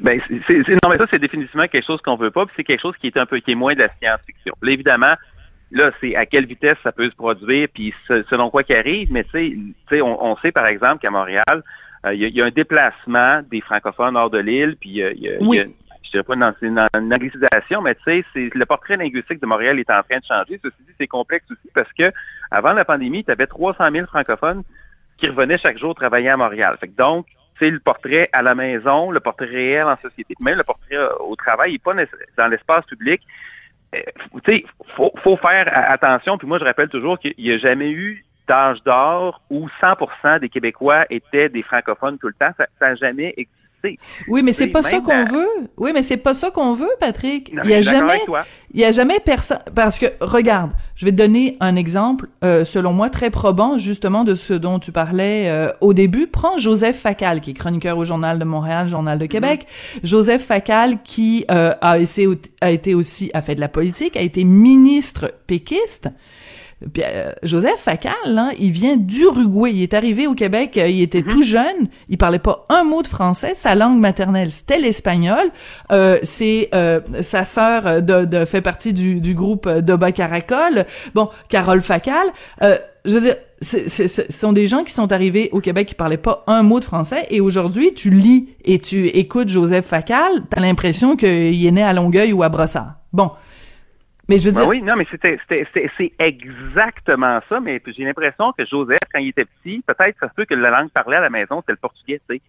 Ben, 0.00 0.20
c'est, 0.48 0.56
non, 0.56 0.90
mais 0.90 0.98
ça, 0.98 1.06
c'est 1.08 1.20
définitivement 1.20 1.68
quelque 1.68 1.86
chose 1.86 2.00
qu'on 2.02 2.16
veut 2.16 2.32
pas, 2.32 2.44
puis 2.44 2.54
c'est 2.56 2.64
quelque 2.64 2.80
chose 2.80 2.96
qui 3.00 3.06
est 3.06 3.16
un 3.16 3.24
peu, 3.24 3.38
qui 3.38 3.52
est 3.52 3.54
moins 3.54 3.74
de 3.74 3.78
la 3.78 3.88
science-fiction. 4.00 4.52
Évidemment, 4.66 5.14
là, 5.72 5.90
c'est 6.00 6.14
à 6.16 6.26
quelle 6.26 6.46
vitesse 6.46 6.76
ça 6.82 6.92
peut 6.92 7.08
se 7.10 7.16
produire, 7.16 7.68
puis 7.72 7.92
selon 8.08 8.50
quoi 8.50 8.62
qu'il 8.62 8.76
arrive, 8.76 9.10
mais 9.12 9.24
tu 9.24 9.30
sais, 9.30 9.50
tu 9.50 9.74
sais, 9.90 10.02
on, 10.02 10.24
on 10.24 10.36
sait, 10.36 10.52
par 10.52 10.66
exemple, 10.66 11.00
qu'à 11.00 11.10
Montréal, 11.10 11.62
euh, 12.06 12.14
il 12.14 12.22
y, 12.22 12.30
y 12.30 12.42
a 12.42 12.44
un 12.46 12.50
déplacement 12.50 13.42
des 13.50 13.60
francophones 13.60 14.16
hors 14.16 14.30
de 14.30 14.38
l'île, 14.38 14.76
puis 14.80 14.90
il 14.90 14.96
y 14.96 15.02
a- 15.04 15.12
il 15.12 15.22
y 15.24 15.36
Oui. 15.40 15.56
y 15.58 15.60
a- 15.60 15.66
je 16.04 16.10
dirais 16.10 16.24
pas 16.24 16.34
dans 16.36 16.52
une, 16.62 16.78
une 16.98 17.14
anglicisation, 17.14 17.80
mais 17.80 17.94
tu 17.94 18.02
sais, 18.04 18.24
c'est 18.34 18.50
le 18.54 18.66
portrait 18.66 18.96
linguistique 18.96 19.40
de 19.40 19.46
Montréal 19.46 19.78
est 19.78 19.88
en 19.90 20.02
train 20.02 20.18
de 20.18 20.24
changer. 20.24 20.60
Ceci 20.62 20.76
dit, 20.80 20.92
c'est 20.98 21.06
complexe 21.06 21.46
aussi 21.50 21.68
parce 21.74 21.92
que 21.92 22.12
avant 22.50 22.72
la 22.72 22.84
pandémie, 22.84 23.24
tu 23.24 23.30
avais 23.30 23.46
300 23.46 23.90
000 23.92 24.06
francophones 24.06 24.62
qui 25.16 25.28
revenaient 25.28 25.58
chaque 25.58 25.78
jour 25.78 25.94
travailler 25.94 26.28
à 26.30 26.36
Montréal. 26.36 26.76
Fait 26.80 26.88
que 26.88 26.96
donc, 26.96 27.26
c'est 27.60 27.70
le 27.70 27.78
portrait 27.78 28.28
à 28.32 28.42
la 28.42 28.56
maison, 28.56 29.12
le 29.12 29.20
portrait 29.20 29.46
réel 29.46 29.84
en 29.86 29.96
société, 29.98 30.34
même 30.40 30.58
le 30.58 30.64
portrait 30.64 30.96
euh, 30.96 31.08
au 31.20 31.36
travail, 31.36 31.70
il 31.70 31.74
n'est 31.74 31.78
pas 31.78 31.94
dans 32.36 32.48
l'espace 32.48 32.84
public. 32.86 33.22
Euh, 33.94 34.00
tu 34.44 34.64
faut, 34.96 35.12
faut 35.22 35.36
faire 35.36 35.70
attention. 35.90 36.38
Puis 36.38 36.46
moi, 36.46 36.58
je 36.58 36.64
rappelle 36.64 36.88
toujours 36.88 37.18
qu'il 37.18 37.34
n'y 37.38 37.52
a 37.52 37.58
jamais 37.58 37.90
eu 37.90 38.24
d'âge 38.48 38.82
d'or 38.82 39.40
où 39.50 39.68
100% 39.80 40.40
des 40.40 40.48
Québécois 40.48 41.06
étaient 41.10 41.48
des 41.48 41.62
francophones 41.62 42.18
tout 42.18 42.28
le 42.28 42.34
temps. 42.34 42.52
Ça 42.56 42.66
n'a 42.80 42.94
jamais 42.94 43.34
existé. 43.36 43.61
Oui, 44.28 44.42
mais 44.42 44.52
c'est 44.52 44.68
pas 44.68 44.82
ça 44.82 45.00
qu'on 45.00 45.24
veut. 45.24 45.48
Oui, 45.76 45.90
mais 45.94 46.02
c'est 46.02 46.16
pas 46.16 46.34
ça 46.34 46.50
qu'on 46.50 46.74
veut, 46.74 46.90
Patrick. 47.00 47.52
Non, 47.52 47.62
il 47.64 47.70
y 47.70 47.74
a 47.74 47.82
jamais. 47.82 48.20
Il 48.74 48.80
y 48.80 48.84
a 48.84 48.92
jamais 48.92 49.20
personne 49.20 49.58
parce 49.74 49.98
que 49.98 50.06
regarde, 50.20 50.70
je 50.96 51.04
vais 51.04 51.10
te 51.10 51.16
donner 51.16 51.58
un 51.60 51.76
exemple 51.76 52.28
euh, 52.42 52.64
selon 52.64 52.94
moi 52.94 53.10
très 53.10 53.28
probant 53.28 53.76
justement 53.76 54.24
de 54.24 54.34
ce 54.34 54.54
dont 54.54 54.78
tu 54.78 54.92
parlais 54.92 55.50
euh, 55.50 55.68
au 55.82 55.92
début. 55.92 56.26
Prends 56.26 56.56
Joseph 56.56 56.98
Facal 56.98 57.42
qui 57.42 57.50
est 57.50 57.54
chroniqueur 57.54 57.98
au 57.98 58.06
journal 58.06 58.38
de 58.38 58.44
Montréal, 58.44 58.88
journal 58.88 59.18
de 59.18 59.26
Québec. 59.26 59.66
Joseph 60.02 60.42
Facal 60.46 61.02
qui 61.02 61.44
euh, 61.50 61.74
a, 61.82 61.98
essayé, 61.98 62.28
a 62.62 62.70
été 62.70 62.94
aussi 62.94 63.30
a 63.34 63.42
fait 63.42 63.54
de 63.54 63.60
la 63.60 63.68
politique, 63.68 64.16
a 64.16 64.22
été 64.22 64.44
ministre 64.44 65.34
péquiste. 65.46 66.08
Puis, 66.92 67.02
euh, 67.06 67.32
Joseph 67.42 67.78
Facal, 67.78 68.12
là, 68.26 68.50
il 68.58 68.70
vient 68.70 68.96
d'Uruguay. 68.96 69.70
Il 69.74 69.82
est 69.82 69.94
arrivé 69.94 70.26
au 70.26 70.34
Québec, 70.34 70.76
euh, 70.78 70.88
il 70.88 71.02
était 71.02 71.22
tout 71.22 71.42
jeune, 71.42 71.88
il 72.08 72.18
parlait 72.18 72.38
pas 72.38 72.64
un 72.68 72.84
mot 72.84 73.02
de 73.02 73.06
français, 73.08 73.52
sa 73.54 73.74
langue 73.74 73.98
maternelle 73.98 74.50
c'était 74.50 74.78
l'espagnol. 74.78 75.50
Euh, 75.90 76.18
c'est 76.22 76.68
euh, 76.74 77.00
sa 77.20 77.44
sœur 77.44 78.02
de, 78.02 78.24
de- 78.24 78.44
fait 78.44 78.60
partie 78.62 78.92
du, 78.92 79.20
du 79.20 79.34
groupe 79.34 79.68
Doba 79.68 80.12
Caracol. 80.12 80.84
Bon, 81.14 81.28
Carole 81.48 81.80
Facal. 81.80 82.26
Euh, 82.62 82.76
je 83.04 83.14
veux 83.14 83.20
dire, 83.20 83.36
c'est- 83.60 83.88
ce 83.88 84.22
sont 84.30 84.52
des 84.52 84.68
gens 84.68 84.84
qui 84.84 84.92
sont 84.92 85.10
arrivés 85.12 85.48
au 85.52 85.60
Québec 85.60 85.88
qui 85.88 85.94
parlaient 85.94 86.16
pas 86.16 86.44
un 86.46 86.62
mot 86.62 86.78
de 86.80 86.84
français 86.84 87.26
et 87.30 87.40
aujourd'hui 87.40 87.94
tu 87.94 88.10
lis 88.10 88.50
et 88.64 88.78
tu 88.78 89.06
écoutes 89.08 89.48
Joseph 89.48 89.86
Facal, 89.86 90.42
t'as 90.50 90.60
l'impression 90.60 91.16
qu'il 91.16 91.66
est 91.66 91.70
né 91.70 91.82
à 91.82 91.92
Longueuil 91.92 92.32
ou 92.32 92.42
à 92.42 92.48
Brossard. 92.48 92.94
Bon. 93.12 93.30
Mais 94.28 94.38
je 94.38 94.48
veux 94.48 94.52
Ben 94.54 94.60
dire, 94.60 94.68
oui, 94.68 94.82
non, 94.82 94.94
mais 94.96 95.06
c'était, 95.10 95.38
c'est 95.48 96.12
exactement 96.18 97.40
ça, 97.48 97.60
mais 97.60 97.82
j'ai 97.86 98.04
l'impression 98.04 98.52
que 98.56 98.64
Joseph, 98.64 98.98
quand 99.12 99.18
il 99.18 99.28
était 99.28 99.44
petit, 99.44 99.82
peut-être 99.86 100.16
ça 100.20 100.28
se 100.28 100.34
peut 100.34 100.44
que 100.44 100.54
la 100.54 100.70
langue 100.70 100.90
parlée 100.90 101.16
à 101.16 101.20
la 101.20 101.30
maison, 101.30 101.60
c'était 101.60 101.72
le 101.72 101.78
portugais, 101.78 102.20
tu 102.28 102.36
sais. 102.36 102.42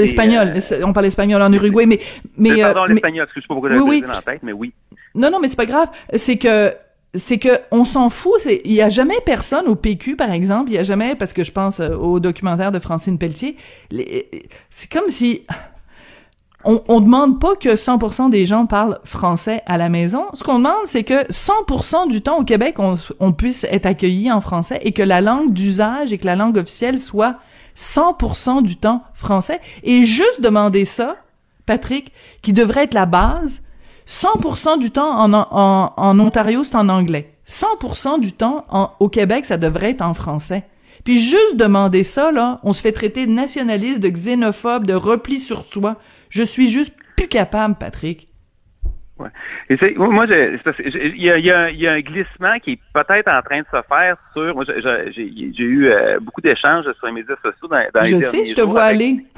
l'espagnol, 0.00 0.54
euh, 0.56 0.82
on 0.84 0.92
parle 0.92 1.06
espagnol 1.06 1.40
en 1.40 1.52
Uruguay, 1.52 1.86
mais 1.86 2.00
mais, 2.36 2.62
euh, 2.62 2.72
Pardon, 2.72 2.92
l'espagnol, 2.92 3.26
parce 3.26 3.34
que 3.34 3.40
je 3.40 3.44
sais 3.44 3.48
pas 3.48 3.54
pourquoi 3.54 3.70
Oui, 3.70 3.80
oui. 3.86 4.02
dans 4.02 4.12
la 4.12 4.22
tête, 4.22 4.42
mais 4.42 4.52
oui. 4.52 4.72
Non, 5.14 5.30
non, 5.30 5.38
mais 5.40 5.48
c'est 5.48 5.56
pas 5.56 5.66
grave. 5.66 5.88
C'est 6.14 6.36
que 6.36 6.74
c'est 7.14 7.38
que 7.38 7.58
on 7.70 7.84
s'en 7.84 8.10
fout. 8.10 8.44
Il 8.46 8.72
y 8.72 8.82
a 8.82 8.90
jamais 8.90 9.18
personne 9.24 9.66
au 9.66 9.76
PQ 9.76 10.16
par 10.16 10.30
exemple. 10.30 10.70
Il 10.70 10.74
y 10.74 10.78
a 10.78 10.82
jamais 10.82 11.14
parce 11.14 11.32
que 11.32 11.42
je 11.42 11.52
pense 11.52 11.80
euh, 11.80 11.94
au 11.96 12.20
documentaire 12.20 12.70
de 12.72 12.78
Francine 12.78 13.18
Pelletier. 13.18 13.56
C'est 14.70 14.92
comme 14.92 15.10
si 15.10 15.46
on, 16.64 16.82
on 16.88 17.00
demande 17.00 17.40
pas 17.40 17.54
que 17.54 17.70
100% 17.70 18.30
des 18.30 18.44
gens 18.46 18.66
parlent 18.66 18.98
français 19.04 19.62
à 19.66 19.76
la 19.76 19.88
maison. 19.88 20.26
Ce 20.34 20.42
qu'on 20.42 20.58
demande, 20.58 20.86
c'est 20.86 21.04
que 21.04 21.26
100% 21.30 22.08
du 22.08 22.20
temps 22.20 22.38
au 22.38 22.44
Québec, 22.44 22.76
on, 22.78 22.98
on 23.20 23.32
puisse 23.32 23.64
être 23.64 23.86
accueilli 23.86 24.30
en 24.32 24.40
français 24.40 24.80
et 24.82 24.92
que 24.92 25.02
la 25.02 25.20
langue 25.20 25.52
d'usage 25.52 26.12
et 26.12 26.18
que 26.18 26.26
la 26.26 26.36
langue 26.36 26.58
officielle 26.58 26.98
soit 26.98 27.36
100% 27.76 28.62
du 28.62 28.76
temps 28.76 29.04
français. 29.14 29.60
Et 29.84 30.04
juste 30.04 30.40
demander 30.40 30.84
ça, 30.84 31.16
Patrick, 31.64 32.12
qui 32.42 32.52
devrait 32.52 32.84
être 32.84 32.94
la 32.94 33.06
base, 33.06 33.62
100% 34.08 34.78
du 34.78 34.90
temps 34.90 35.16
en, 35.16 35.32
en, 35.32 35.92
en 35.96 36.20
Ontario, 36.20 36.64
c'est 36.64 36.76
en 36.76 36.88
anglais. 36.88 37.34
100% 37.46 38.20
du 38.20 38.32
temps 38.32 38.66
en, 38.68 38.90
au 39.00 39.08
Québec, 39.08 39.44
ça 39.44 39.58
devrait 39.58 39.90
être 39.90 40.02
en 40.02 40.14
français. 40.14 40.64
Puis 41.04 41.20
juste 41.20 41.56
demander 41.56 42.04
ça, 42.04 42.32
là, 42.32 42.60
on 42.64 42.72
se 42.72 42.80
fait 42.80 42.92
traiter 42.92 43.26
de 43.26 43.32
nationaliste, 43.32 44.00
de 44.00 44.08
xénophobe, 44.08 44.86
de 44.86 44.94
repli 44.94 45.40
sur 45.40 45.62
soi. 45.62 45.96
Je 46.30 46.42
suis 46.42 46.68
juste 46.68 46.94
plus 47.16 47.28
capable, 47.28 47.76
Patrick. 47.76 48.28
Ouais. 49.18 49.30
Et 49.68 49.94
moi, 49.96 50.26
il 50.28 50.60
y 51.16 51.30
a, 51.30 51.38
y, 51.38 51.50
a, 51.50 51.70
y 51.70 51.86
a, 51.86 51.92
un 51.92 52.00
glissement 52.00 52.58
qui 52.60 52.72
est 52.72 52.80
peut-être 52.94 53.28
en 53.28 53.42
train 53.42 53.60
de 53.60 53.66
se 53.66 53.82
faire 53.88 54.16
sur. 54.32 54.54
Moi, 54.54 54.64
j'ai 54.64 55.64
eu 55.64 55.86
euh, 55.86 56.20
beaucoup 56.20 56.40
d'échanges 56.40 56.84
sur 56.84 57.06
les 57.06 57.12
médias 57.12 57.34
sociaux 57.42 57.66
dans, 57.68 57.84
dans 57.92 58.04
je 58.04 58.14
les 58.14 58.22
sais, 58.22 58.44
je 58.44 58.54
te 58.54 58.60
vois 58.60 58.84
aller. 58.84 59.24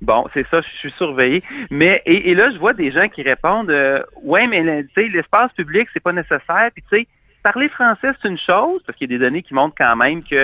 Bon, 0.00 0.26
c'est 0.34 0.46
ça, 0.50 0.60
je 0.60 0.68
suis 0.76 0.90
surveillé. 0.98 1.42
Mais 1.70 2.02
et, 2.04 2.34
là, 2.34 2.50
je 2.50 2.58
vois 2.58 2.74
des 2.74 2.90
gens 2.90 3.08
qui 3.08 3.22
répondent 3.22 3.70
euh, 3.70 4.02
Ouais, 4.22 4.46
mais 4.46 4.84
tu 4.84 4.90
sais, 4.94 5.08
l'espace 5.08 5.50
public, 5.52 5.88
c'est 5.94 6.02
pas 6.02 6.12
nécessaire. 6.12 6.70
Puis 6.74 6.84
tu 6.90 6.98
sais, 6.98 7.06
parler 7.44 7.68
français, 7.68 8.08
c'est 8.20 8.28
une 8.28 8.38
chose, 8.38 8.82
parce 8.86 8.96
qu'il 8.96 9.12
y 9.12 9.14
a 9.14 9.18
des 9.18 9.22
données 9.22 9.42
qui 9.42 9.52
montrent 9.52 9.74
quand 9.76 9.94
même 9.96 10.24
que 10.24 10.34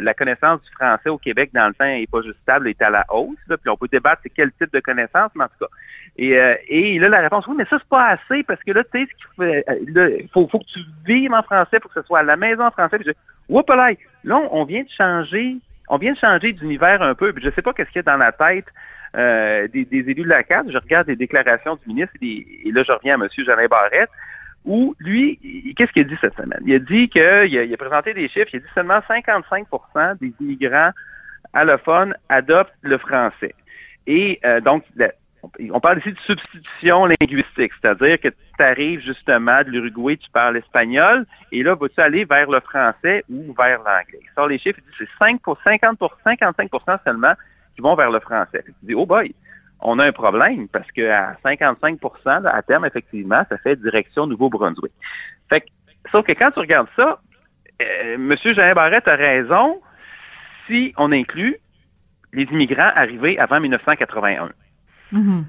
la 0.00 0.14
connaissance 0.14 0.62
du 0.62 0.70
français 0.72 1.10
au 1.10 1.18
Québec, 1.18 1.50
dans 1.52 1.68
le 1.68 1.74
temps, 1.74 1.84
n'est 1.84 2.06
pas 2.06 2.22
juste 2.22 2.38
stable, 2.42 2.66
est 2.66 2.80
à 2.80 2.88
la 2.88 3.04
hausse. 3.10 3.36
puis 3.46 3.68
on 3.68 3.76
peut 3.76 3.88
débattre 3.88 4.22
c'est 4.22 4.30
quel 4.30 4.50
type 4.52 4.72
de 4.72 4.80
connaissance, 4.80 5.30
mais 5.34 5.44
en 5.44 5.48
tout 5.48 5.66
cas. 5.66 5.70
Et, 6.16 6.38
euh, 6.38 6.54
et 6.66 6.98
là, 6.98 7.10
la 7.10 7.20
réponse, 7.20 7.46
oui, 7.46 7.56
mais 7.58 7.66
ça, 7.66 7.76
c'est 7.78 7.88
pas 7.88 8.06
assez, 8.06 8.42
parce 8.42 8.62
que 8.62 8.72
là, 8.72 8.82
tu 8.84 9.04
sais, 9.04 9.08
il 9.38 9.98
euh, 9.98 10.18
faut, 10.32 10.48
faut 10.48 10.60
que 10.60 10.72
tu 10.72 10.80
vives 11.04 11.34
en 11.34 11.42
français 11.42 11.78
pour 11.78 11.92
que 11.92 12.00
ce 12.00 12.06
soit 12.06 12.20
à 12.20 12.22
la 12.22 12.36
maison 12.36 12.64
en 12.64 12.70
français. 12.70 12.98
Puis 12.98 13.06
je, 13.06 13.54
là, 13.54 13.90
là, 14.24 14.40
on 14.50 14.64
vient 14.64 14.82
de 14.82 14.90
changer, 14.96 15.58
on 15.90 15.98
vient 15.98 16.14
de 16.14 16.18
changer 16.18 16.54
d'univers 16.54 17.02
un 17.02 17.14
peu, 17.14 17.34
puis 17.34 17.44
je 17.44 17.50
sais 17.50 17.62
pas 17.62 17.74
qu'est-ce 17.74 17.90
qu'il 17.90 17.98
y 17.98 18.08
a 18.08 18.10
dans 18.10 18.16
la 18.16 18.32
tête 18.32 18.66
euh, 19.14 19.68
des, 19.68 19.86
élus 19.90 20.22
de 20.22 20.28
la 20.28 20.42
CAD. 20.42 20.70
Je 20.70 20.78
regarde 20.78 21.06
les 21.06 21.16
déclarations 21.16 21.76
du 21.76 21.86
ministre, 21.86 22.14
et, 22.22 22.46
et 22.64 22.72
là, 22.72 22.82
je 22.82 22.92
reviens 22.92 23.20
à 23.20 23.22
M. 23.22 23.28
Jeannin 23.36 23.66
Barrette, 23.66 24.10
où 24.64 24.94
lui, 24.98 25.74
qu'est-ce 25.76 25.92
qu'il 25.92 26.02
a 26.02 26.08
dit 26.08 26.16
cette 26.20 26.36
semaine? 26.36 26.60
Il 26.64 26.74
a 26.74 26.78
dit 26.78 27.08
qu'il 27.08 27.22
a, 27.22 27.44
il 27.44 27.72
a 27.72 27.76
présenté 27.76 28.14
des 28.14 28.28
chiffres, 28.28 28.50
il 28.52 28.56
a 28.56 28.60
dit 28.60 28.72
seulement 28.74 29.00
55% 29.08 30.18
des 30.18 30.32
immigrants 30.40 30.90
allophones 31.52 32.14
adoptent 32.28 32.74
le 32.82 32.98
français. 32.98 33.54
Et 34.06 34.40
euh, 34.44 34.60
donc, 34.60 34.84
on 35.70 35.80
parle 35.80 35.98
ici 35.98 36.12
de 36.12 36.18
substitution 36.20 37.06
linguistique, 37.06 37.72
c'est-à-dire 37.80 38.20
que 38.20 38.28
tu 38.28 38.62
arrives 38.62 39.00
justement 39.00 39.62
de 39.62 39.70
l'Uruguay, 39.70 40.16
tu 40.16 40.30
parles 40.30 40.56
espagnol, 40.56 41.26
et 41.52 41.62
là, 41.62 41.74
vas-tu 41.74 42.00
aller 42.00 42.24
vers 42.24 42.50
le 42.50 42.60
français 42.60 43.24
ou 43.30 43.54
vers 43.54 43.78
l'anglais? 43.78 44.20
Il 44.22 44.28
sort 44.34 44.48
les 44.48 44.58
chiffres, 44.58 44.78
il 44.82 44.90
dit 44.90 44.96
c'est 44.98 45.24
5 45.24 45.40
pour 45.40 45.58
50 45.62 45.98
pour 45.98 46.16
55% 46.26 46.98
seulement 47.04 47.34
qui 47.74 47.82
vont 47.82 47.94
vers 47.94 48.10
le 48.10 48.20
français. 48.20 48.62
Tu 48.64 48.72
dis, 48.82 48.94
oh 48.94 49.06
boy, 49.06 49.34
on 49.84 49.98
a 49.98 50.06
un 50.06 50.12
problème 50.12 50.66
parce 50.68 50.90
qu'à 50.92 51.36
55% 51.44 52.46
à 52.46 52.62
terme, 52.62 52.86
effectivement, 52.86 53.44
ça 53.48 53.58
fait 53.58 53.76
direction 53.76 54.26
Nouveau-Brunswick. 54.26 54.92
Fait 55.50 55.60
que, 55.60 55.66
sauf 56.10 56.26
que 56.26 56.32
quand 56.32 56.50
tu 56.50 56.60
regardes 56.60 56.88
ça, 56.96 57.20
euh, 57.82 58.14
M. 58.14 58.34
Jean 58.42 58.74
Barrette 58.74 59.06
a 59.06 59.16
raison 59.16 59.80
si 60.66 60.94
on 60.96 61.12
inclut 61.12 61.58
les 62.32 62.44
immigrants 62.44 62.90
arrivés 62.94 63.38
avant 63.38 63.60
1981. 63.60 64.50
Mm-hmm. 65.12 65.44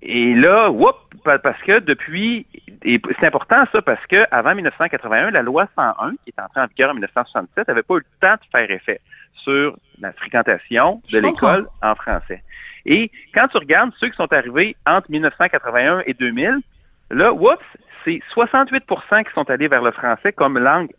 Et 0.00 0.34
là, 0.34 0.70
whoop, 0.70 0.96
parce 1.24 1.60
que 1.62 1.80
depuis, 1.80 2.46
et 2.84 3.00
c'est 3.20 3.26
important 3.26 3.64
ça, 3.72 3.82
parce 3.82 4.04
que 4.06 4.24
avant 4.30 4.54
1981, 4.54 5.30
la 5.30 5.42
loi 5.42 5.68
101, 5.76 6.12
qui 6.24 6.30
est 6.30 6.40
entrée 6.40 6.60
en 6.60 6.66
vigueur 6.66 6.90
en 6.90 6.94
1967, 6.94 7.68
n'avait 7.68 7.82
pas 7.82 7.94
eu 7.94 7.98
le 7.98 8.04
temps 8.20 8.34
de 8.34 8.50
faire 8.50 8.70
effet 8.70 9.00
sur 9.34 9.76
la 10.00 10.12
fréquentation 10.12 11.02
de 11.12 11.18
l'école 11.18 11.68
en 11.82 11.94
français. 11.96 12.42
Et 12.86 13.10
quand 13.34 13.48
tu 13.48 13.58
regardes 13.58 13.92
ceux 13.98 14.08
qui 14.08 14.16
sont 14.16 14.32
arrivés 14.32 14.76
entre 14.86 15.10
1981 15.10 16.02
et 16.06 16.14
2000, 16.14 16.60
là, 17.10 17.32
oups, 17.32 17.58
c'est 18.04 18.20
68% 18.34 19.24
qui 19.24 19.32
sont 19.32 19.48
allés 19.50 19.68
vers 19.68 19.82
le 19.82 19.90
français 19.90 20.32
comme 20.32 20.58
langue 20.58 20.90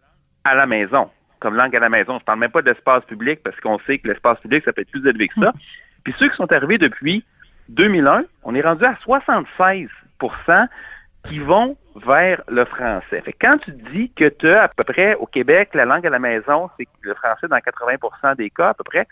à 0.44 0.56
la 0.56 0.66
maison. 0.66 1.10
Comme 1.40 1.56
langue 1.56 1.76
à 1.76 1.80
la 1.80 1.90
maison. 1.90 2.18
Je 2.20 2.24
parle 2.24 2.40
même 2.40 2.52
pas 2.52 2.62
d'espace 2.62 3.06
public 3.06 3.42
parce 3.44 3.60
qu'on 3.60 3.78
sait 3.80 4.00
que 4.00 4.08
l'espace 4.08 4.40
public, 4.40 4.64
ça 4.66 4.74
peut 4.74 4.82
être 4.82 4.92
plus 4.92 5.08
élevé 5.08 5.28
que 5.28 5.40
ça. 5.40 5.54
Puis 6.04 6.16
ceux 6.18 6.30
qui 6.30 6.36
sont 6.36 6.52
arrivés 6.52 6.78
depuis 6.78 7.24
2001, 7.70 8.26
on 8.44 8.56
est 8.56 8.62
rendu 8.62 8.86
à 8.86 8.94
76% 9.06 9.88
qui 11.28 11.40
vont 11.40 11.78
vers 11.96 12.42
le 12.48 12.66
français. 12.66 13.22
Fait 13.22 13.34
quand 13.34 13.58
tu 13.60 13.72
dis 13.72 14.12
que 14.16 14.30
tu 14.30 14.48
as 14.48 14.64
à 14.64 14.68
peu 14.68 14.84
près 14.84 15.16
au 15.16 15.26
Québec, 15.26 15.70
la 15.74 15.86
langue 15.86 16.06
à 16.06 16.10
la 16.10 16.20
maison, 16.20 16.70
c'est 16.78 16.88
le 17.02 17.14
français 17.16 17.48
dans 17.48 17.58
80% 17.58 18.36
des 18.36 18.50
cas 18.50 18.70
à 18.70 18.74
peu 18.74 18.84
près, 18.84 19.08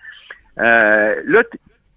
euh, 0.60 1.22
là, 1.26 1.44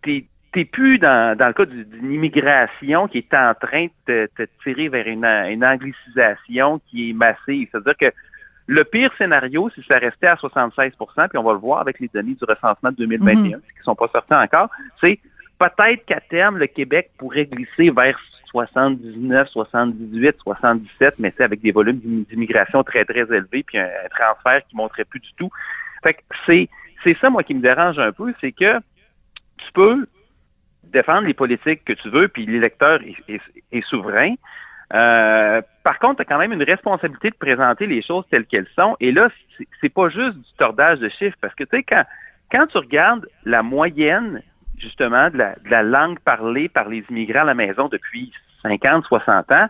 tu 0.02 0.26
n'es 0.56 0.64
plus 0.64 0.98
dans, 0.98 1.36
le 1.38 1.52
cas 1.52 1.64
d'une 1.64 2.12
immigration 2.12 3.08
qui 3.08 3.18
est 3.18 3.34
en 3.34 3.54
train 3.54 3.86
de 4.06 4.28
te 4.36 4.42
tirer 4.62 4.88
vers 4.88 5.06
une, 5.06 5.64
anglicisation 5.64 6.80
qui 6.88 7.10
est 7.10 7.12
massive. 7.12 7.68
C'est-à-dire 7.70 7.96
que 7.96 8.12
le 8.66 8.84
pire 8.84 9.12
scénario, 9.16 9.70
si 9.70 9.82
ça 9.88 9.98
restait 9.98 10.26
à 10.26 10.34
76% 10.34 11.28
puis 11.28 11.38
on 11.38 11.44
va 11.44 11.52
le 11.52 11.58
voir 11.58 11.80
avec 11.80 12.00
les 12.00 12.08
données 12.12 12.34
du 12.34 12.44
recensement 12.44 12.90
de 12.90 12.96
2021, 12.96 13.34
mm-hmm. 13.34 13.44
qui 13.44 13.78
ne 13.78 13.84
sont 13.84 13.94
pas 13.94 14.08
sorties 14.08 14.34
encore, 14.34 14.70
c'est 15.00 15.20
peut-être 15.58 16.04
qu'à 16.04 16.20
terme, 16.20 16.58
le 16.58 16.66
Québec 16.66 17.10
pourrait 17.18 17.46
glisser 17.46 17.90
vers 17.90 18.18
79, 18.50 19.48
78, 19.48 20.36
77, 20.38 21.14
mais 21.18 21.32
c'est 21.36 21.44
avec 21.44 21.60
des 21.60 21.72
volumes 21.72 22.24
d'immigration 22.28 22.82
très, 22.82 23.04
très 23.04 23.20
élevés, 23.20 23.62
puis 23.62 23.78
un, 23.78 23.88
transfert 24.10 24.66
qui 24.66 24.76
ne 24.76 24.82
montrait 24.82 25.04
plus 25.04 25.20
du 25.20 25.32
tout. 25.36 25.50
Fait 26.02 26.14
que 26.14 26.20
c'est, 26.46 26.68
c'est 27.04 27.16
ça, 27.18 27.30
moi, 27.30 27.42
qui 27.42 27.54
me 27.54 27.60
dérange 27.60 27.98
un 27.98 28.12
peu, 28.12 28.32
c'est 28.40 28.52
que 28.52 28.78
tu 29.58 29.72
peux 29.72 30.06
défendre 30.92 31.26
les 31.26 31.34
politiques 31.34 31.84
que 31.84 31.92
tu 31.92 32.08
veux, 32.10 32.28
puis 32.28 32.46
l'électeur 32.46 33.00
est, 33.28 33.80
souverain. 33.82 34.34
Euh, 34.94 35.60
par 35.82 35.98
contre, 35.98 36.16
tu 36.16 36.22
as 36.22 36.24
quand 36.24 36.38
même 36.38 36.52
une 36.52 36.62
responsabilité 36.62 37.30
de 37.30 37.36
présenter 37.36 37.86
les 37.86 38.02
choses 38.02 38.24
telles 38.30 38.46
qu'elles 38.46 38.68
sont. 38.76 38.96
Et 39.00 39.12
là, 39.12 39.28
c'est 39.80 39.92
pas 39.92 40.08
juste 40.08 40.36
du 40.36 40.52
tordage 40.58 41.00
de 41.00 41.08
chiffres, 41.08 41.36
parce 41.40 41.54
que 41.54 41.64
tu 41.64 41.76
sais, 41.76 41.82
quand, 41.82 42.04
quand 42.50 42.66
tu 42.66 42.78
regardes 42.78 43.26
la 43.44 43.62
moyenne 43.62 44.42
justement 44.78 45.30
de 45.30 45.38
la, 45.68 45.82
langue 45.82 46.18
parlée 46.20 46.68
par 46.68 46.88
les 46.88 47.04
immigrants 47.10 47.40
à 47.40 47.44
la 47.44 47.54
maison 47.54 47.88
depuis 47.88 48.32
50, 48.62 49.04
60 49.04 49.52
ans, 49.52 49.66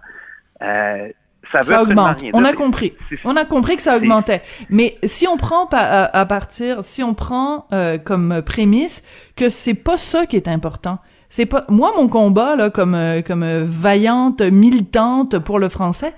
euh, 0.63 1.09
ça, 1.53 1.63
ça 1.63 1.83
augmente. 1.83 2.23
On 2.33 2.45
a 2.45 2.53
compris. 2.53 2.95
On 3.25 3.37
a 3.37 3.45
compris 3.45 3.77
que 3.77 3.83
ça 3.83 3.97
augmentait. 3.97 4.43
Mais 4.71 4.99
si 5.05 5.27
on 5.27 5.37
prend 5.37 5.69
à, 5.73 6.27
partir, 6.27 6.85
si 6.85 7.03
on 7.03 7.15
prend 7.15 7.67
euh, 7.73 7.99
comme 7.99 8.43
prémisse 8.45 9.03
que 9.37 9.49
c'est 9.49 9.75
pas 9.75 9.99
ça 9.99 10.27
qui 10.27 10.37
est 10.37 10.49
important, 10.49 10.99
c'est 11.31 11.47
pas 11.47 11.65
moi 11.69 11.93
mon 11.97 12.09
combat 12.09 12.57
là 12.57 12.71
comme 12.71 12.95
euh, 12.95 13.23
comme 13.23 13.47
vaillante 13.65 14.43
militante 14.43 15.39
pour 15.39 15.59
le 15.59 15.69
français, 15.69 16.15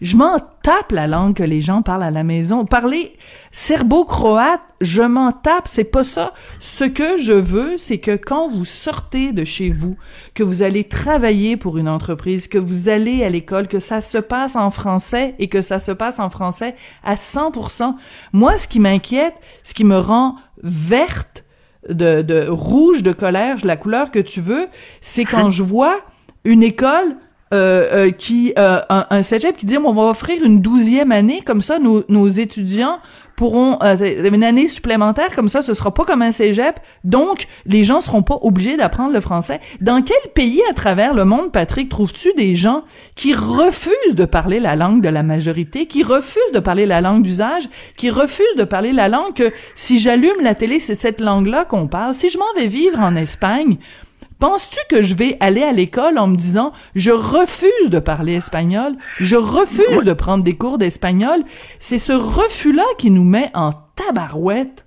je 0.00 0.16
m'en 0.16 0.38
tape 0.62 0.92
la 0.92 1.06
langue 1.06 1.34
que 1.34 1.42
les 1.42 1.60
gens 1.60 1.82
parlent 1.82 2.02
à 2.02 2.10
la 2.10 2.24
maison. 2.24 2.64
Parler 2.64 3.16
serbo-croate, 3.52 4.62
je 4.80 5.02
m'en 5.02 5.30
tape, 5.30 5.68
c'est 5.68 5.84
pas 5.84 6.04
ça. 6.04 6.32
Ce 6.58 6.84
que 6.84 7.20
je 7.20 7.32
veux, 7.32 7.76
c'est 7.76 7.98
que 7.98 8.16
quand 8.16 8.48
vous 8.48 8.64
sortez 8.64 9.32
de 9.32 9.44
chez 9.44 9.70
vous, 9.70 9.96
que 10.34 10.42
vous 10.42 10.62
allez 10.62 10.84
travailler 10.84 11.58
pour 11.58 11.76
une 11.76 11.88
entreprise, 11.88 12.48
que 12.48 12.56
vous 12.56 12.88
allez 12.88 13.24
à 13.24 13.28
l'école, 13.28 13.68
que 13.68 13.80
ça 13.80 14.00
se 14.00 14.18
passe 14.18 14.56
en 14.56 14.70
français 14.70 15.34
et 15.38 15.48
que 15.48 15.60
ça 15.60 15.80
se 15.80 15.92
passe 15.92 16.18
en 16.18 16.30
français 16.30 16.74
à 17.04 17.16
100%. 17.16 17.94
Moi, 18.32 18.56
ce 18.56 18.68
qui 18.68 18.80
m'inquiète, 18.80 19.34
ce 19.62 19.74
qui 19.74 19.84
me 19.84 19.98
rend 19.98 20.36
verte, 20.62 21.44
de, 21.88 22.22
de 22.22 22.46
rouge, 22.48 23.02
de 23.02 23.12
colère, 23.12 23.56
la 23.64 23.76
couleur 23.76 24.10
que 24.10 24.18
tu 24.18 24.40
veux, 24.40 24.68
c'est 25.00 25.24
quand 25.24 25.50
je 25.50 25.62
vois 25.62 26.00
une 26.44 26.62
école 26.62 27.16
euh, 27.52 27.88
euh, 27.92 28.10
qui 28.12 28.52
euh, 28.56 28.80
un, 28.90 29.06
un 29.10 29.24
cégep 29.24 29.56
qui 29.56 29.66
dit 29.66 29.76
on 29.76 29.92
va 29.92 30.02
offrir 30.02 30.40
une 30.44 30.60
douzième 30.60 31.10
année 31.10 31.42
comme 31.44 31.62
ça 31.62 31.80
nos, 31.80 32.04
nos 32.08 32.28
étudiants 32.28 33.00
pourront 33.34 33.80
une 33.80 34.44
année 34.44 34.68
supplémentaire 34.68 35.34
comme 35.34 35.48
ça 35.48 35.60
ce 35.60 35.74
sera 35.74 35.92
pas 35.92 36.04
comme 36.04 36.22
un 36.22 36.30
cégep. 36.30 36.78
Donc 37.02 37.46
les 37.66 37.82
gens 37.82 38.00
seront 38.02 38.22
pas 38.22 38.38
obligés 38.42 38.76
d'apprendre 38.76 39.12
le 39.12 39.20
français. 39.20 39.60
Dans 39.80 40.00
quel 40.00 40.30
pays 40.32 40.62
à 40.70 40.74
travers 40.74 41.12
le 41.12 41.24
monde 41.24 41.50
Patrick 41.50 41.88
trouves-tu 41.88 42.32
des 42.36 42.54
gens 42.54 42.84
qui 43.16 43.34
refusent 43.34 44.14
de 44.14 44.26
parler 44.26 44.60
la 44.60 44.76
langue 44.76 45.02
de 45.02 45.08
la 45.08 45.24
majorité 45.24 45.86
qui 45.86 46.04
refusent 46.04 46.52
de 46.54 46.60
parler 46.60 46.86
la 46.86 47.00
langue 47.00 47.24
d'usage 47.24 47.68
qui 47.96 48.10
refusent 48.10 48.56
de 48.58 48.64
parler 48.64 48.92
la 48.92 49.08
langue 49.08 49.34
que 49.34 49.50
si 49.74 49.98
j'allume 49.98 50.40
la 50.40 50.54
télé 50.54 50.78
c'est 50.78 50.94
cette 50.94 51.20
langue 51.20 51.48
là 51.48 51.64
qu'on 51.64 51.88
parle. 51.88 52.14
Si 52.14 52.30
je 52.30 52.38
m'en 52.38 52.52
vais 52.56 52.68
vivre 52.68 53.00
en 53.00 53.16
Espagne 53.16 53.78
Penses-tu 54.40 54.78
que 54.88 55.02
je 55.02 55.14
vais 55.14 55.36
aller 55.40 55.62
à 55.62 55.72
l'école 55.72 56.18
en 56.18 56.26
me 56.26 56.34
disant 56.34 56.72
je 56.94 57.10
refuse 57.10 57.90
de 57.90 57.98
parler 57.98 58.36
espagnol, 58.36 58.92
je 59.18 59.36
refuse 59.36 60.04
de 60.04 60.12
prendre 60.14 60.42
des 60.42 60.56
cours 60.56 60.78
d'espagnol? 60.78 61.40
C'est 61.78 61.98
ce 61.98 62.12
refus-là 62.12 62.84
qui 62.96 63.10
nous 63.10 63.24
met 63.24 63.50
en 63.52 63.72
tabarouette? 63.96 64.86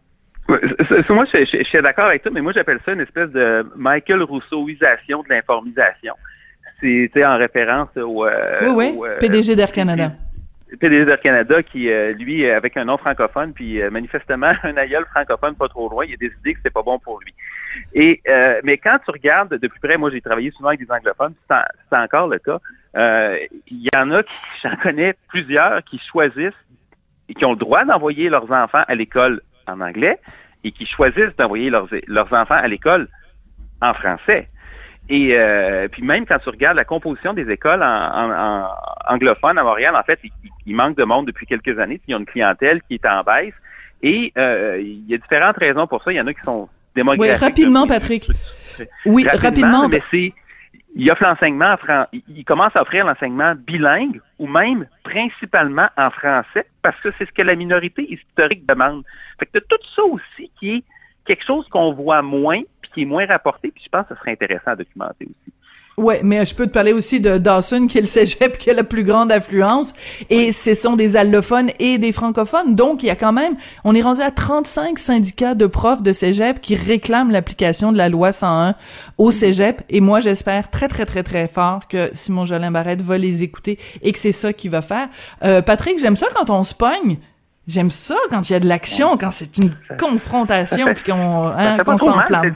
moi, 0.50 1.26
je, 1.32 1.64
suis 1.64 1.82
d'accord 1.82 2.06
avec 2.06 2.24
toi, 2.24 2.32
mais 2.34 2.42
moi, 2.42 2.52
j'appelle 2.52 2.80
ça 2.84 2.94
une 2.94 3.02
espèce 3.02 3.30
de 3.30 3.66
Michael 3.76 4.24
Rousseauisation 4.24 5.24
de 5.24 5.30
l'informisation. 5.30 6.16
C'est 6.82 7.26
en 7.26 7.38
référence 7.38 7.96
au... 7.96 8.26
Euh, 8.26 8.74
oui, 8.74 8.94
oui, 8.98 9.08
PDG 9.20 9.56
d'Air 9.56 9.72
Canada. 9.72 10.12
PDG 10.80 11.06
d'Air 11.06 11.22
Canada 11.22 11.64
qui, 11.64 11.90
euh, 11.90 12.14
lui, 12.14 12.46
avec 12.50 12.76
un 12.76 12.86
nom 12.86 12.98
francophone, 12.98 13.54
puis 13.54 13.82
euh, 13.82 13.90
manifestement 13.90 14.52
un 14.64 14.76
aïeul 14.76 15.06
francophone 15.12 15.56
pas 15.56 15.70
trop 15.70 15.88
loin, 15.88 16.06
il 16.06 16.14
a 16.14 16.18
décidé 16.18 16.54
que 16.54 16.60
c'était 16.60 16.72
pas 16.72 16.84
bon 16.84 17.00
pour 17.00 17.20
lui. 17.20 17.34
Et 17.94 18.22
euh, 18.28 18.62
mais 18.64 18.78
quand 18.78 18.98
tu 19.04 19.12
regardes 19.12 19.56
de 19.56 19.68
plus 19.68 19.80
près, 19.80 19.98
moi 19.98 20.10
j'ai 20.12 20.22
travaillé 20.22 20.52
souvent 20.52 20.70
avec 20.70 20.80
des 20.80 20.92
anglophones, 20.92 21.34
c'est 21.50 21.98
encore 21.98 22.28
le 22.28 22.40
cas. 22.40 22.60
euh, 22.98 23.38
il 23.68 23.84
y 23.84 23.98
en 23.98 24.12
a 24.12 24.24
qui, 24.24 24.34
j'en 24.64 24.76
connais 24.78 25.16
plusieurs, 25.28 25.84
qui 25.84 26.00
choisissent 26.00 26.54
et 27.30 27.34
qui 27.34 27.46
ont 27.46 27.52
le 27.52 27.58
droit 27.58 27.86
d'envoyer 27.86 28.30
leurs 28.30 28.52
enfants 28.52 28.84
à 28.88 28.96
l'école 28.96 29.42
en 29.68 29.82
anglais 29.82 30.20
et 30.64 30.72
qui 30.72 30.86
choisissent 30.86 31.36
d'envoyer 31.38 31.70
leurs, 31.70 31.88
leurs 32.08 32.32
enfants 32.34 32.56
à 32.56 32.68
l'école 32.68 33.08
en 33.82 33.94
français. 33.94 34.50
Et 35.10 35.38
euh, 35.38 35.88
puis 35.90 36.02
même 36.02 36.26
quand 36.26 36.40
tu 36.40 36.50
regardes 36.50 36.78
la 36.78 36.86
composition 36.86 37.34
des 37.34 37.50
écoles 37.50 37.84
en, 37.84 38.70
anglophones 39.08 39.58
à 39.58 39.64
Montréal, 39.64 39.96
en 39.96 40.04
fait, 40.04 40.20
il, 40.66 40.76
manque 40.76 40.98
de 40.98 41.04
monde 41.04 41.28
depuis 41.28 41.46
quelques 41.46 41.78
années. 41.78 41.98
Puis 41.98 42.08
il 42.10 42.12
y 42.12 42.14
a 42.16 42.18
une 42.18 42.26
clientèle 42.26 42.82
qui 42.84 42.94
est 42.94 43.06
en 43.06 43.24
baisse. 43.24 43.54
Et 44.02 44.32
euh, 44.38 44.80
il 44.82 45.10
y 45.10 45.14
a 45.14 45.18
différentes 45.18 45.58
raisons 45.58 45.88
pour 45.88 46.04
ça. 46.04 46.12
Il 46.12 46.16
y 46.16 46.22
en 46.22 46.28
a 46.28 46.34
qui 46.34 46.42
sont 46.42 46.70
Oui, 46.96 47.32
rapidement, 47.32 47.88
Patrick. 47.88 48.28
Oui, 49.06 49.26
rapidement. 49.32 49.88
Mais 49.88 50.02
c'est 50.12 50.34
il 50.96 51.10
offre 51.10 51.24
l'enseignement 51.24 51.76
il 52.28 52.46
commence 52.46 52.76
à 52.76 52.82
offrir 52.82 53.06
l'enseignement 53.06 53.56
bilingue 53.56 54.22
ou 54.38 54.48
même 54.48 54.88
principalement 55.04 55.88
en 55.98 56.12
français 56.12 56.64
parce 56.82 57.00
que 57.02 57.10
c'est 57.18 57.26
ce 57.26 57.32
que 57.32 57.42
la 57.42 57.56
minorité 57.56 58.14
historique 58.14 58.66
demande. 58.68 59.04
Fait 59.40 59.48
que 59.48 59.60
tout 59.60 59.78
ça 59.96 60.04
aussi 60.04 60.52
qui 60.60 60.76
est 60.76 60.84
quelque 61.26 61.44
chose 61.44 61.68
qu'on 61.70 61.94
voit 61.94 62.22
moins 62.22 62.62
puis 62.82 62.92
qui 62.94 63.02
est 63.04 63.06
moins 63.06 63.26
rapporté 63.26 63.72
puis 63.72 63.84
je 63.84 63.90
pense 63.90 64.08
que 64.08 64.14
ce 64.14 64.20
serait 64.20 64.34
intéressant 64.34 64.72
à 64.72 64.76
documenter 64.76 65.26
aussi. 65.26 65.54
Ouais, 65.96 66.22
mais 66.24 66.44
je 66.44 66.56
peux 66.56 66.66
te 66.66 66.72
parler 66.72 66.92
aussi 66.92 67.20
de 67.20 67.38
Dawson, 67.38 67.86
qui 67.86 68.00
est 68.00 68.02
le 68.02 68.08
cégep 68.08 68.58
qui 68.60 68.72
a 68.72 68.74
la 68.74 68.84
plus 68.84 69.04
grande 69.04 69.32
affluence, 69.32 69.94
et 70.32 70.52
ce 70.52 70.74
sont 70.74 70.96
des 70.96 71.16
allophones 71.16 71.70
et 71.78 72.00
des 72.00 72.12
francophones. 72.12 72.74
Donc, 72.74 73.04
il 73.04 73.08
y 73.08 73.10
a 73.12 73.16
quand 73.16 73.32
même, 73.32 73.56
on 73.84 73.94
est 73.94 74.02
rendu 74.02 74.22
à 74.22 74.32
35 74.32 74.98
syndicats 74.98 75.54
de 75.54 75.68
profs 75.68 76.02
de 76.02 76.12
cégep 76.12 76.62
qui 76.62 76.74
réclament 76.74 77.30
l'application 77.30 77.92
de 77.92 77.98
la 77.98 78.10
loi 78.10 78.32
101 78.32 78.74
au 79.20 79.32
cégep, 79.32 79.84
et 79.90 80.02
moi, 80.02 80.20
j'espère 80.20 80.72
très, 80.72 80.88
très, 80.88 81.06
très, 81.06 81.22
très 81.22 81.48
fort 81.48 81.88
que 81.88 82.10
Simon 82.14 82.46
Jolin 82.46 82.72
Barrette 82.72 83.04
va 83.04 83.20
les 83.20 83.44
écouter 83.44 83.78
et 84.02 84.12
que 84.12 84.20
c'est 84.20 84.32
ça 84.32 84.52
qu'il 84.52 84.72
va 84.72 84.82
faire. 84.82 85.10
Euh, 85.44 85.62
Patrick, 85.62 86.00
j'aime 86.00 86.18
ça 86.18 86.26
quand 86.36 86.50
on 86.50 86.64
se 86.64 86.74
pogne, 86.74 87.18
J'aime 87.66 87.92
ça 87.92 88.16
quand 88.30 88.50
il 88.50 88.54
y 88.54 88.56
a 88.58 88.60
de 88.60 88.68
l'action, 88.68 89.16
quand 89.18 89.32
c'est 89.32 89.58
une 89.58 89.72
confrontation, 89.98 90.94
puis 90.94 91.04
qu'on 91.04 91.48
hein, 91.48 91.78
s'enflamme. 91.98 92.54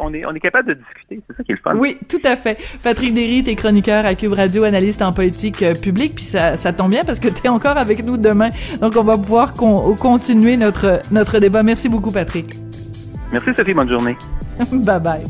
On 0.00 0.12
est, 0.12 0.26
on 0.26 0.34
est 0.34 0.40
capable 0.40 0.70
de 0.70 0.74
discuter, 0.74 1.20
c'est 1.28 1.36
ça 1.36 1.44
qui 1.44 1.52
est 1.52 1.54
le 1.54 1.60
fun. 1.62 1.76
Oui, 1.76 1.96
tout 2.08 2.20
à 2.24 2.34
fait. 2.34 2.58
Patrick 2.82 3.14
Derry, 3.14 3.44
t'es 3.44 3.54
chroniqueur 3.54 4.04
à 4.04 4.16
Cube 4.16 4.32
Radio, 4.32 4.64
analyste 4.64 5.00
en 5.00 5.12
politique 5.12 5.62
euh, 5.62 5.74
publique, 5.74 6.16
puis 6.16 6.24
ça, 6.24 6.56
ça 6.56 6.72
tombe 6.72 6.90
bien 6.90 7.04
parce 7.04 7.20
que 7.20 7.28
t'es 7.28 7.48
encore 7.48 7.76
avec 7.76 8.04
nous 8.04 8.16
demain, 8.16 8.48
donc 8.80 8.94
on 8.96 9.04
va 9.04 9.16
pouvoir 9.16 9.54
continuer 9.54 10.56
notre, 10.56 10.98
notre 11.12 11.38
débat. 11.38 11.62
Merci 11.62 11.88
beaucoup, 11.88 12.10
Patrick. 12.10 12.56
Merci, 13.30 13.50
Sophie. 13.56 13.74
Bonne 13.74 13.88
journée. 13.88 14.16
bye 14.72 14.98
bye. 15.00 15.22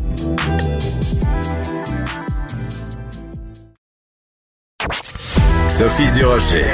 Sophie 5.69 6.11
Durocher. 6.13 6.65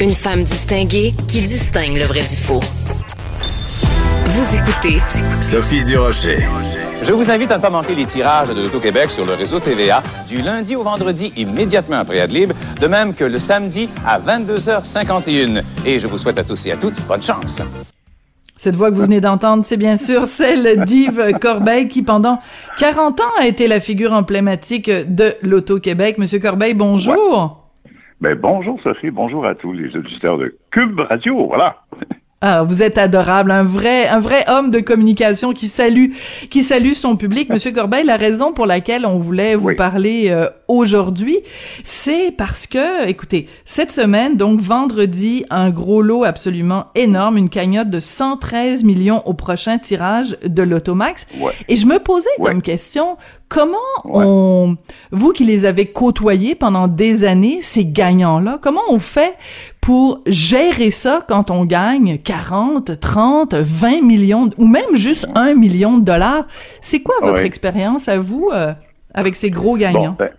Une 0.00 0.12
femme 0.12 0.42
distinguée 0.42 1.14
qui 1.28 1.42
distingue 1.42 1.96
le 1.96 2.04
vrai 2.04 2.22
du 2.22 2.36
faux. 2.36 2.58
Vous 4.26 4.56
écoutez 4.56 5.00
Sophie 5.40 5.84
Durocher. 5.84 6.38
Je 7.00 7.12
vous 7.12 7.30
invite 7.30 7.52
à 7.52 7.58
ne 7.58 7.62
pas 7.62 7.70
manquer 7.70 7.94
les 7.94 8.04
tirages 8.04 8.48
de 8.48 8.60
l'Auto-Québec 8.60 9.12
sur 9.12 9.24
le 9.24 9.34
réseau 9.34 9.60
TVA 9.60 10.02
du 10.26 10.42
lundi 10.42 10.74
au 10.74 10.82
vendredi 10.82 11.32
immédiatement 11.36 11.98
après 11.98 12.18
Adlib, 12.18 12.52
de 12.80 12.86
même 12.88 13.14
que 13.14 13.22
le 13.22 13.38
samedi 13.38 13.88
à 14.04 14.18
22h51. 14.18 15.62
Et 15.86 16.00
je 16.00 16.08
vous 16.08 16.18
souhaite 16.18 16.38
à 16.38 16.44
tous 16.44 16.66
et 16.66 16.72
à 16.72 16.76
toutes 16.76 17.00
bonne 17.06 17.22
chance. 17.22 17.62
Cette 18.56 18.74
voix 18.74 18.90
que 18.90 18.96
vous 18.96 19.02
venez 19.02 19.20
d'entendre, 19.20 19.64
c'est 19.64 19.76
bien 19.76 19.96
sûr 19.96 20.26
celle 20.26 20.84
d'Yves 20.84 21.38
Corbeil 21.40 21.86
qui, 21.86 22.02
pendant 22.02 22.40
40 22.78 23.20
ans, 23.20 23.32
a 23.38 23.46
été 23.46 23.68
la 23.68 23.78
figure 23.78 24.12
emblématique 24.12 24.90
de 24.90 25.36
l'Auto-Québec. 25.42 26.18
Monsieur 26.18 26.40
Corbeil, 26.40 26.74
bonjour. 26.74 27.63
Ben, 28.24 28.36
bonjour 28.36 28.80
Sophie, 28.80 29.10
bonjour 29.10 29.44
à 29.44 29.54
tous 29.54 29.74
les 29.74 29.94
auditeurs 29.98 30.38
de 30.38 30.56
Cube 30.70 30.98
Radio, 30.98 31.46
voilà. 31.46 31.84
Ah, 32.46 32.62
vous 32.62 32.82
êtes 32.82 32.98
adorable, 32.98 33.50
un 33.50 33.62
vrai, 33.62 34.06
un 34.06 34.20
vrai 34.20 34.44
homme 34.50 34.70
de 34.70 34.78
communication 34.78 35.54
qui 35.54 35.66
salue, 35.66 36.10
qui 36.50 36.62
salue 36.62 36.92
son 36.92 37.16
public. 37.16 37.48
Monsieur 37.48 37.72
Corbeil, 37.72 38.04
la 38.04 38.18
raison 38.18 38.52
pour 38.52 38.66
laquelle 38.66 39.06
on 39.06 39.16
voulait 39.16 39.54
vous 39.54 39.74
parler 39.74 40.26
euh, 40.28 40.50
aujourd'hui, 40.68 41.38
c'est 41.84 42.32
parce 42.36 42.66
que, 42.66 43.08
écoutez, 43.08 43.48
cette 43.64 43.92
semaine, 43.92 44.36
donc 44.36 44.60
vendredi, 44.60 45.46
un 45.48 45.70
gros 45.70 46.02
lot 46.02 46.24
absolument 46.24 46.84
énorme, 46.94 47.38
une 47.38 47.48
cagnotte 47.48 47.88
de 47.88 47.98
113 47.98 48.84
millions 48.84 49.26
au 49.26 49.32
prochain 49.32 49.78
tirage 49.78 50.36
de 50.44 50.62
l'Automax. 50.62 51.26
Et 51.68 51.76
je 51.76 51.86
me 51.86 51.98
posais 51.98 52.28
comme 52.42 52.60
question, 52.60 53.16
comment 53.48 53.78
on, 54.04 54.76
vous 55.12 55.32
qui 55.32 55.44
les 55.44 55.64
avez 55.64 55.86
côtoyés 55.86 56.54
pendant 56.54 56.88
des 56.88 57.24
années, 57.24 57.60
ces 57.62 57.86
gagnants-là, 57.86 58.58
comment 58.60 58.82
on 58.88 58.98
fait 58.98 59.34
pour 59.84 60.22
gérer 60.26 60.90
ça 60.90 61.20
quand 61.28 61.50
on 61.50 61.66
gagne 61.66 62.16
40, 62.18 62.98
30, 62.98 63.54
20 63.54 64.02
millions 64.02 64.48
ou 64.56 64.66
même 64.66 64.94
juste 64.94 65.28
1 65.34 65.54
million 65.54 65.98
de 65.98 66.04
dollars? 66.04 66.46
C'est 66.80 67.02
quoi 67.02 67.16
votre 67.20 67.44
expérience 67.44 68.08
à 68.08 68.18
vous 68.18 68.50
euh, 68.52 68.72
avec 69.12 69.36
ces 69.36 69.50
gros 69.50 69.76
gagnants? 69.76 70.16
Ben, 70.18 70.30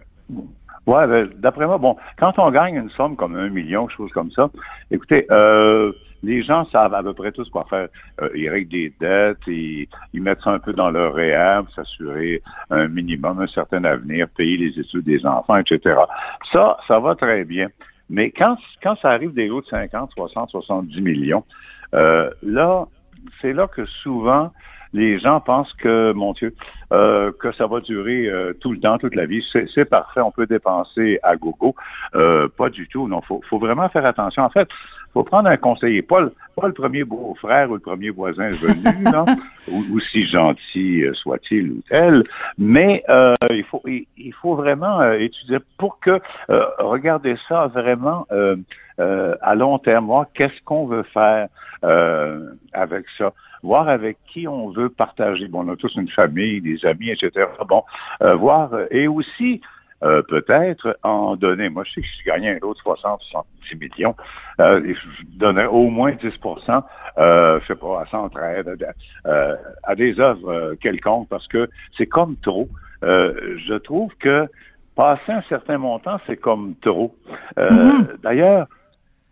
Ouais, 0.88 1.08
ben, 1.08 1.30
d'après 1.38 1.66
moi, 1.66 1.80
bon, 1.80 1.96
quand 2.20 2.38
on 2.38 2.52
gagne 2.52 2.76
une 2.76 2.92
somme 2.92 3.16
comme 3.16 3.36
un 3.36 3.50
million, 3.50 3.90
chose 3.90 4.12
comme 4.12 4.30
ça, 4.30 4.52
écoutez, 4.92 5.26
euh, 5.32 5.92
les 6.22 6.44
gens 6.44 6.66
savent 6.66 6.94
à 6.94 7.02
peu 7.02 7.14
près 7.14 7.32
tous 7.32 7.50
quoi 7.50 7.66
faire. 7.70 7.88
Euh, 8.22 8.30
ils 8.36 8.50
règlent 8.50 8.70
des 8.70 8.94
dettes, 9.00 9.40
ils, 9.48 9.88
ils 10.14 10.22
mettent 10.22 10.42
ça 10.42 10.52
un 10.52 10.60
peu 10.60 10.74
dans 10.74 10.92
leur 10.92 11.16
réhab, 11.16 11.66
s'assurer 11.76 12.44
un 12.70 12.88
minimum, 12.88 13.42
un 13.42 13.48
certain 13.48 13.84
avenir, 13.84 14.28
payer 14.30 14.58
les 14.58 14.80
études 14.80 15.06
des 15.06 15.26
enfants, 15.26 15.58
etc. 15.58 15.96
Ça, 16.52 16.78
ça 16.88 17.00
va 17.00 17.16
très 17.16 17.46
bien. 17.46 17.70
Mais 18.10 18.32
quand, 18.32 18.58
quand 18.84 18.96
ça 18.98 19.10
arrive 19.10 19.34
des 19.34 19.48
lots 19.48 19.62
de 19.62 19.68
50, 19.68 20.12
60, 20.12 20.50
70 20.50 21.02
millions, 21.02 21.44
euh, 21.94 22.30
là, 22.44 22.88
c'est 23.42 23.54
là 23.54 23.68
que 23.68 23.86
souvent 23.86 24.52
les 24.96 25.20
gens 25.20 25.42
pensent 25.42 25.74
que, 25.74 26.14
mon 26.14 26.32
Dieu, 26.32 26.56
euh, 26.94 27.32
que 27.40 27.52
ça 27.52 27.68
va 27.68 27.82
durer 27.82 28.28
euh, 28.28 28.54
tout 28.54 28.72
le 28.72 28.80
temps, 28.80 28.98
toute 28.98 29.14
la 29.14 29.26
vie. 29.26 29.46
C'est 29.52 29.86
parfait, 29.86 30.22
on 30.22 30.32
peut 30.32 30.48
dépenser 30.48 31.20
à 31.22 31.36
gogo. 31.36 31.76
Euh, 32.16 32.48
pas 32.48 32.70
du 32.70 32.88
tout. 32.88 33.08
Non, 33.08 33.22
faut, 33.22 33.42
faut 33.50 33.60
vraiment 33.60 33.90
faire 33.90 34.06
attention. 34.06 34.44
En 34.44 34.50
fait, 34.50 34.70
faut 35.16 35.24
prendre 35.24 35.50
un 35.50 35.58
conseiller, 35.58 36.04
pas 36.04 36.22
le, 36.22 36.34
pas 36.56 36.68
le 36.68 36.74
premier 36.74 37.04
beau-frère 37.04 37.72
ou 37.72 37.74
le 37.74 37.80
premier 37.80 38.12
voisin 38.12 38.50
venu, 38.50 39.04
non, 39.12 39.26
ou, 39.68 40.00
si 40.00 40.28
gentil 40.28 41.06
soit-il 41.14 41.72
ou 41.72 41.82
tel, 41.90 42.24
mais 42.60 43.04
il 43.50 43.64
faut 43.64 43.82
il, 43.88 44.34
faut 44.34 44.56
vraiment 44.56 45.12
étudier 45.14 45.58
pour 45.80 46.00
que 46.00 46.20
regarder 46.78 47.36
ça 47.48 47.68
vraiment 47.68 48.28
à 49.00 49.56
long 49.56 49.80
terme, 49.80 50.06
voir 50.06 50.28
qu'est-ce 50.34 50.62
qu'on 50.64 50.86
veut 50.86 51.04
faire 51.04 51.48
avec 51.82 53.06
ça 53.18 53.34
voir 53.66 53.90
avec 53.90 54.18
qui 54.28 54.48
on 54.48 54.70
veut 54.70 54.90
partager. 54.90 55.48
Bon, 55.48 55.68
on 55.68 55.74
a 55.74 55.76
tous 55.76 55.96
une 55.96 56.08
famille, 56.08 56.62
des 56.62 56.86
amis, 56.86 57.10
etc. 57.10 57.48
Bon, 57.68 57.84
euh, 58.22 58.36
voir 58.36 58.74
euh, 58.74 58.86
et 58.92 59.08
aussi 59.08 59.62
euh, 60.04 60.22
peut-être 60.22 60.98
en 61.04 61.36
donner. 61.36 61.70
Moi, 61.70 61.84
je 61.86 61.94
sais 61.94 62.02
que 62.02 62.08
si 62.08 62.20
je 62.20 62.26
gagnais 62.26 62.60
un 62.62 62.68
autre 62.68 62.82
60, 62.82 63.22
70 63.22 63.76
millions, 63.76 64.16
je 64.60 64.94
donnerais 65.38 65.68
au 65.68 65.90
moins 65.90 66.12
10 66.12 66.34
euh, 67.18 67.60
je 67.62 67.66
sais 67.66 67.76
pas, 67.76 68.02
à 68.02 68.06
Centraide, 68.08 68.78
euh, 69.26 69.56
à 69.84 69.96
des 69.96 70.20
œuvres 70.20 70.76
quelconques, 70.82 71.30
parce 71.30 71.48
que 71.48 71.70
c'est 71.98 72.08
comme 72.08 72.36
trop. 72.38 72.68
je 73.02 73.74
trouve 73.76 74.14
que 74.18 74.48
passer 74.96 75.32
un 75.32 75.42
certain 75.44 75.78
montant, 75.78 76.20
c'est 76.28 76.38
comme 76.38 76.76
trop. 76.82 77.16
Mm-hmm. 77.58 78.22
D'ailleurs, 78.22 78.68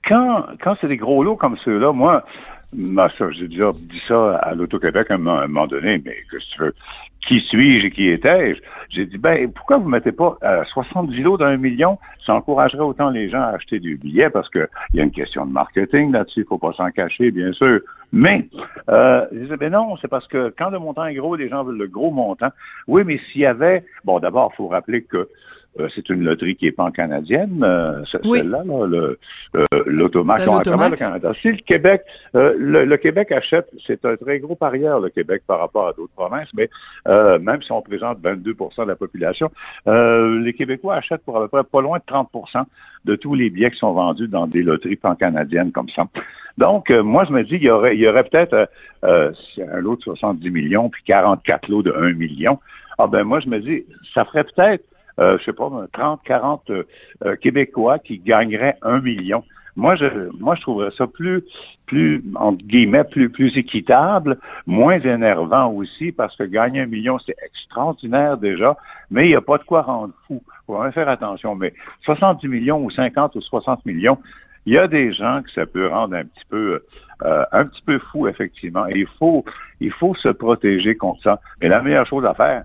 quand, 0.06 0.45
quand 0.62 0.76
c'est 0.80 0.88
des 0.88 0.97
gros 0.97 1.23
lots 1.23 1.36
comme 1.36 1.58
ceux-là, 1.58 1.91
moi, 1.91 2.26
ben, 2.73 3.07
ça, 3.17 3.29
j'ai 3.31 3.47
déjà 3.47 3.71
dit 3.73 4.01
ça 4.07 4.36
à 4.36 4.53
l'Auto-Québec 4.53 5.07
à 5.09 5.15
un 5.15 5.17
moment 5.17 5.67
donné, 5.67 6.01
mais 6.03 6.15
que 6.29 6.38
tu 6.38 6.59
veux, 6.59 6.73
qui 7.21 7.39
suis-je 7.39 7.88
et 7.88 7.91
qui 7.91 8.09
étais-je? 8.09 8.62
J'ai 8.89 9.05
dit, 9.05 9.17
ben, 9.17 9.51
pourquoi 9.51 9.77
vous 9.77 9.88
mettez 9.88 10.12
pas 10.12 10.38
à 10.41 10.65
70 10.65 11.21
lots 11.21 11.38
d'un 11.38 11.57
million? 11.57 11.97
Ça 12.25 12.36
encouragerait 12.36 12.83
autant 12.83 13.09
les 13.09 13.29
gens 13.29 13.41
à 13.41 13.49
acheter 13.49 13.79
du 13.79 13.97
billet 13.97 14.29
parce 14.29 14.49
qu'il 14.49 14.67
y 14.93 14.99
a 14.99 15.03
une 15.03 15.12
question 15.12 15.45
de 15.45 15.51
marketing 15.51 16.12
là-dessus, 16.12 16.41
il 16.41 16.45
faut 16.45 16.57
pas 16.57 16.73
s'en 16.73 16.89
cacher, 16.91 17.31
bien 17.31 17.53
sûr. 17.53 17.79
Mais, 18.12 18.47
euh, 18.89 19.25
je 19.31 19.39
disais, 19.39 19.57
ben 19.57 19.71
non, 19.71 19.95
c'est 19.97 20.07
parce 20.07 20.27
que 20.27 20.53
quand 20.57 20.69
le 20.69 20.79
montant 20.79 21.05
est 21.05 21.15
gros, 21.15 21.36
les 21.36 21.49
gens 21.49 21.63
veulent 21.63 21.77
le 21.77 21.88
gros 21.88 22.12
montant. 22.12 22.49
Oui, 22.88 23.03
mais 23.05 23.19
s'il 23.31 23.41
y 23.41 23.45
avait, 23.45 23.86
bon, 24.03 24.19
d'abord, 24.19 24.51
il 24.53 24.57
faut 24.57 24.67
rappeler 24.67 25.03
que 25.03 25.17
euh, 25.17 25.27
c'est 25.93 26.09
une 26.09 26.23
loterie 26.23 26.55
qui 26.55 26.67
est 26.67 26.71
pan-canadienne, 26.71 27.63
euh, 27.63 28.03
celle-là, 28.05 28.63
le, 28.65 29.17
euh, 29.55 29.65
l'automax 29.86 30.47
à 30.47 30.59
travers 30.59 30.89
le 30.89 30.95
Canada. 30.95 31.31
Si 31.41 31.51
le 31.51 31.57
Québec, 31.57 32.03
le, 32.33 32.95
Québec 32.97 33.31
achète, 33.31 33.69
c'est 33.86 34.05
un 34.05 34.15
très 34.15 34.39
gros 34.39 34.55
parieur, 34.55 34.99
le 34.99 35.09
Québec, 35.09 35.43
par 35.47 35.59
rapport 35.59 35.88
à 35.88 35.93
d'autres 35.93 36.13
provinces, 36.15 36.49
mais 36.53 36.69
même 37.07 37.62
si 37.62 37.71
on 37.71 37.81
présente 37.81 38.19
22% 38.21 38.83
de 38.83 38.89
la 38.89 38.95
population, 38.95 39.51
les 39.88 40.53
Québécois 40.53 40.95
achètent 40.95 41.23
pour 41.23 41.38
à 41.38 41.41
peu 41.41 41.47
près 41.47 41.63
pas 41.63 41.81
loin 41.81 41.97
de 41.97 42.03
30% 42.03 42.63
de 43.05 43.15
tous 43.15 43.36
les 43.36 43.49
billets 43.49 43.71
qui 43.71 43.79
sont 43.79 43.93
vendus 43.93 44.27
dans 44.27 44.47
des 44.47 44.63
loteries 44.63 44.95
pan-canadiennes 44.95 45.71
comme 45.71 45.89
ça. 45.89 46.07
Donc, 46.57 46.91
moi, 46.91 47.25
je 47.25 47.33
me 47.33 47.43
dis, 47.43 47.55
il 47.55 47.63
y 47.63 47.69
aurait, 47.69 47.95
il 47.95 48.01
y 48.01 48.07
aurait 48.07 48.23
peut-être 48.23 48.69
un 49.03 49.79
lot 49.79 49.95
de 49.95 50.01
70 50.01 50.49
millions, 50.51 50.89
puis 50.89 51.03
44 51.05 51.67
lots 51.67 51.83
de 51.83 51.91
1 51.91 52.13
million. 52.13 52.59
Ah 52.99 53.07
ben 53.07 53.23
moi, 53.23 53.39
je 53.39 53.49
me 53.49 53.59
dis, 53.59 53.86
ça 54.13 54.23
ferait 54.23 54.43
peut-être 54.43 54.86
euh, 55.19 55.38
je 55.39 55.45
sais 55.45 55.54
pas, 55.54 55.69
30, 55.91 56.21
40 56.23 56.69
euh, 56.69 57.36
Québécois 57.41 57.99
qui 57.99 58.19
gagneraient 58.19 58.78
un 58.82 58.99
million. 58.99 59.43
Moi, 59.76 59.95
je, 59.95 60.06
moi, 60.39 60.54
je 60.56 60.62
trouverais 60.62 60.91
ça 60.91 61.08
plus, 61.08 61.43
plus, 61.88 62.23
entre 62.36 62.63
guillemets, 62.63 63.04
plus, 63.04 63.30
plus 63.30 63.58
équitable, 63.58 64.38
moins 64.67 64.99
énervant 64.99 65.71
aussi, 65.71 66.12
parce 66.12 66.36
que 66.36 66.43
gagner 66.43 66.82
un 66.82 66.86
million, 66.86 67.17
c'est 67.17 67.36
extraordinaire 67.43 68.38
déjà, 68.38 68.78
mais 69.10 69.26
il 69.26 69.30
n'y 69.30 69.36
a 69.36 69.41
pas 69.41 69.58
de 69.58 69.63
quoi 69.63 69.82
rendre 69.82 70.13
fou. 70.28 70.43
Faut 70.67 70.76
vraiment 70.76 70.91
faire 70.91 71.10
attention. 71.10 71.56
Mais 71.56 71.73
70 72.02 72.47
millions 72.47 72.84
ou 72.84 72.91
50 72.91 73.36
ou 73.36 73.41
60 73.41 73.84
millions, 73.86 74.19
il 74.65 74.73
y 74.73 74.78
a 74.78 74.88
des 74.88 75.12
gens 75.12 75.41
que 75.41 75.52
ça 75.52 75.65
peut 75.65 75.88
rendre 75.88 76.15
un 76.15 76.23
petit 76.23 76.45
peu, 76.49 76.84
euh, 77.23 77.45
un 77.52 77.65
petit 77.65 77.82
peu 77.82 77.97
fou, 77.97 78.28
effectivement. 78.28 78.88
Et 78.88 78.99
il 78.99 79.08
faut, 79.19 79.43
il 79.80 79.91
faut 79.91 80.13
se 80.13 80.30
protéger 80.30 80.95
contre 80.95 81.21
ça. 81.23 81.41
Mais 81.62 81.67
la 81.67 81.82
meilleure 81.82 82.06
chose 82.06 82.26
à 82.26 82.34
faire, 82.36 82.63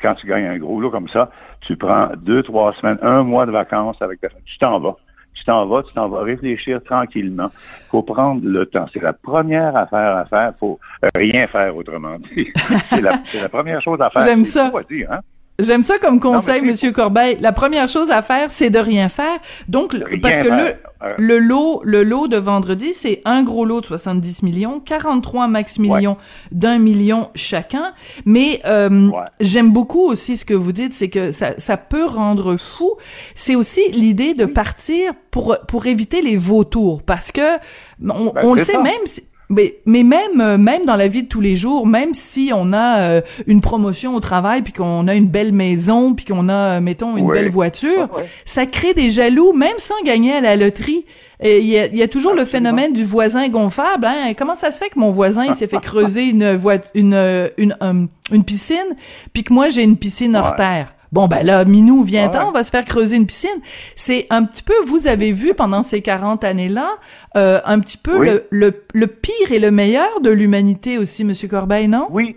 quand 0.00 0.14
tu 0.14 0.26
gagnes 0.26 0.46
un 0.46 0.58
gros 0.58 0.80
lot 0.80 0.90
comme 0.90 1.08
ça, 1.08 1.30
tu 1.60 1.76
prends 1.76 2.08
deux, 2.16 2.42
trois 2.42 2.72
semaines, 2.74 2.98
un 3.02 3.22
mois 3.22 3.46
de 3.46 3.50
vacances 3.50 4.00
avec 4.00 4.20
ta 4.20 4.28
famille. 4.28 4.44
Tu 4.46 4.58
t'en 4.58 4.78
vas. 4.80 4.96
Tu 5.34 5.44
t'en 5.44 5.66
vas, 5.66 5.82
tu 5.82 5.92
t'en 5.92 6.08
vas 6.08 6.22
réfléchir 6.22 6.82
tranquillement. 6.82 7.50
faut 7.90 8.02
prendre 8.02 8.40
le 8.42 8.64
temps. 8.64 8.86
C'est 8.92 9.02
la 9.02 9.12
première 9.12 9.76
affaire 9.76 10.16
à 10.16 10.24
faire. 10.24 10.54
faut 10.58 10.78
rien 11.14 11.46
faire 11.46 11.76
autrement 11.76 12.16
dit. 12.34 12.50
c'est, 12.88 13.02
la, 13.02 13.48
première 13.50 13.82
chose 13.82 14.00
à 14.00 14.08
faire. 14.08 14.22
J'aime 14.24 14.44
ça. 14.44 14.72
hein? 15.10 15.20
J'aime 15.58 15.82
ça 15.82 15.98
comme 15.98 16.20
conseil, 16.20 16.60
Monsieur 16.60 16.92
Corbeil. 16.92 17.38
La 17.40 17.52
première 17.52 17.88
chose 17.88 18.10
à 18.10 18.20
faire, 18.20 18.50
c'est 18.50 18.68
de 18.68 18.78
rien 18.78 19.08
faire. 19.08 19.38
Donc, 19.68 19.96
parce 20.20 20.40
que 20.40 20.48
le, 20.48 20.74
le 21.16 21.38
lot, 21.38 21.80
le 21.84 22.02
lot 22.02 22.28
de 22.28 22.36
vendredi, 22.36 22.92
c'est 22.92 23.22
un 23.24 23.42
gros 23.42 23.64
lot 23.64 23.80
de 23.80 23.86
70 23.86 24.42
millions, 24.42 24.80
43 24.80 25.48
max 25.48 25.78
millions 25.78 26.18
d'un 26.52 26.78
million 26.78 27.30
chacun. 27.34 27.94
Mais 28.26 28.60
euh, 28.66 29.10
j'aime 29.40 29.72
beaucoup 29.72 30.06
aussi 30.06 30.36
ce 30.36 30.44
que 30.44 30.54
vous 30.54 30.72
dites, 30.72 30.92
c'est 30.92 31.08
que 31.08 31.30
ça, 31.30 31.54
ça 31.58 31.76
peut 31.76 32.04
rendre 32.04 32.56
fou. 32.56 32.92
C'est 33.34 33.54
aussi 33.54 33.80
l'idée 33.92 34.34
de 34.34 34.44
partir 34.44 35.12
pour 35.30 35.56
pour 35.68 35.86
éviter 35.86 36.20
les 36.20 36.36
vautours, 36.36 37.02
parce 37.02 37.32
que 37.32 37.56
on, 38.02 38.32
ben, 38.32 38.42
on 38.42 38.54
le 38.54 38.60
sait 38.60 38.78
même. 38.82 38.92
Mais, 39.48 39.78
mais 39.86 40.02
même 40.02 40.40
euh, 40.40 40.58
même 40.58 40.84
dans 40.84 40.96
la 40.96 41.06
vie 41.06 41.22
de 41.22 41.28
tous 41.28 41.40
les 41.40 41.54
jours, 41.56 41.86
même 41.86 42.14
si 42.14 42.50
on 42.54 42.72
a 42.72 42.98
euh, 42.98 43.20
une 43.46 43.60
promotion 43.60 44.14
au 44.16 44.20
travail, 44.20 44.62
puis 44.62 44.72
qu'on 44.72 45.06
a 45.06 45.14
une 45.14 45.28
belle 45.28 45.52
maison, 45.52 46.14
puis 46.14 46.24
qu'on 46.24 46.48
a, 46.48 46.76
euh, 46.76 46.80
mettons, 46.80 47.16
une 47.16 47.30
belle 47.30 47.50
voiture, 47.50 48.08
ça 48.44 48.66
crée 48.66 48.92
des 48.92 49.10
jaloux, 49.10 49.52
même 49.52 49.78
sans 49.78 50.00
gagner 50.04 50.32
à 50.32 50.40
la 50.40 50.56
loterie. 50.56 51.04
Il 51.44 51.66
y 51.66 51.78
a, 51.78 51.86
y 51.86 52.02
a, 52.02 52.08
toujours 52.08 52.32
le 52.32 52.46
phénomène 52.46 52.94
du 52.94 53.04
voisin 53.04 53.48
gonflable. 53.48 54.06
Hein? 54.06 54.32
Comment 54.36 54.54
ça 54.54 54.72
se 54.72 54.78
fait 54.78 54.88
que 54.88 54.98
mon 54.98 55.10
voisin 55.10 55.44
il 55.44 55.54
s'est 55.54 55.66
fait 55.66 55.80
creuser 55.80 56.30
une, 56.30 56.58
une, 56.94 57.50
une, 57.58 58.08
une, 58.32 58.44
piscine, 58.44 58.96
puis 59.34 59.44
que 59.44 59.52
moi 59.52 59.68
j'ai 59.68 59.82
une 59.82 59.98
piscine 59.98 60.34
hors 60.34 60.56
terre? 60.56 60.94
Bon, 61.12 61.28
ben 61.28 61.44
là, 61.44 61.64
Minou, 61.64 62.02
vient 62.02 62.30
on 62.46 62.52
va 62.52 62.62
se 62.62 62.70
faire 62.70 62.84
creuser 62.84 63.16
une 63.16 63.26
piscine. 63.26 63.60
C'est 63.94 64.26
un 64.30 64.44
petit 64.44 64.62
peu, 64.62 64.74
vous 64.86 65.06
avez 65.06 65.32
vu 65.32 65.54
pendant 65.54 65.82
ces 65.82 66.02
40 66.02 66.44
années-là, 66.44 66.88
euh, 67.36 67.60
un 67.64 67.80
petit 67.80 67.98
peu 67.98 68.42
le, 68.50 68.72
le, 68.92 69.06
pire 69.06 69.52
et 69.52 69.58
le 69.58 69.70
meilleur 69.70 70.20
de 70.20 70.30
l'humanité 70.30 70.98
aussi, 70.98 71.24
Monsieur 71.24 71.48
Corbeil, 71.48 71.88
non? 71.88 72.08
Oui. 72.10 72.36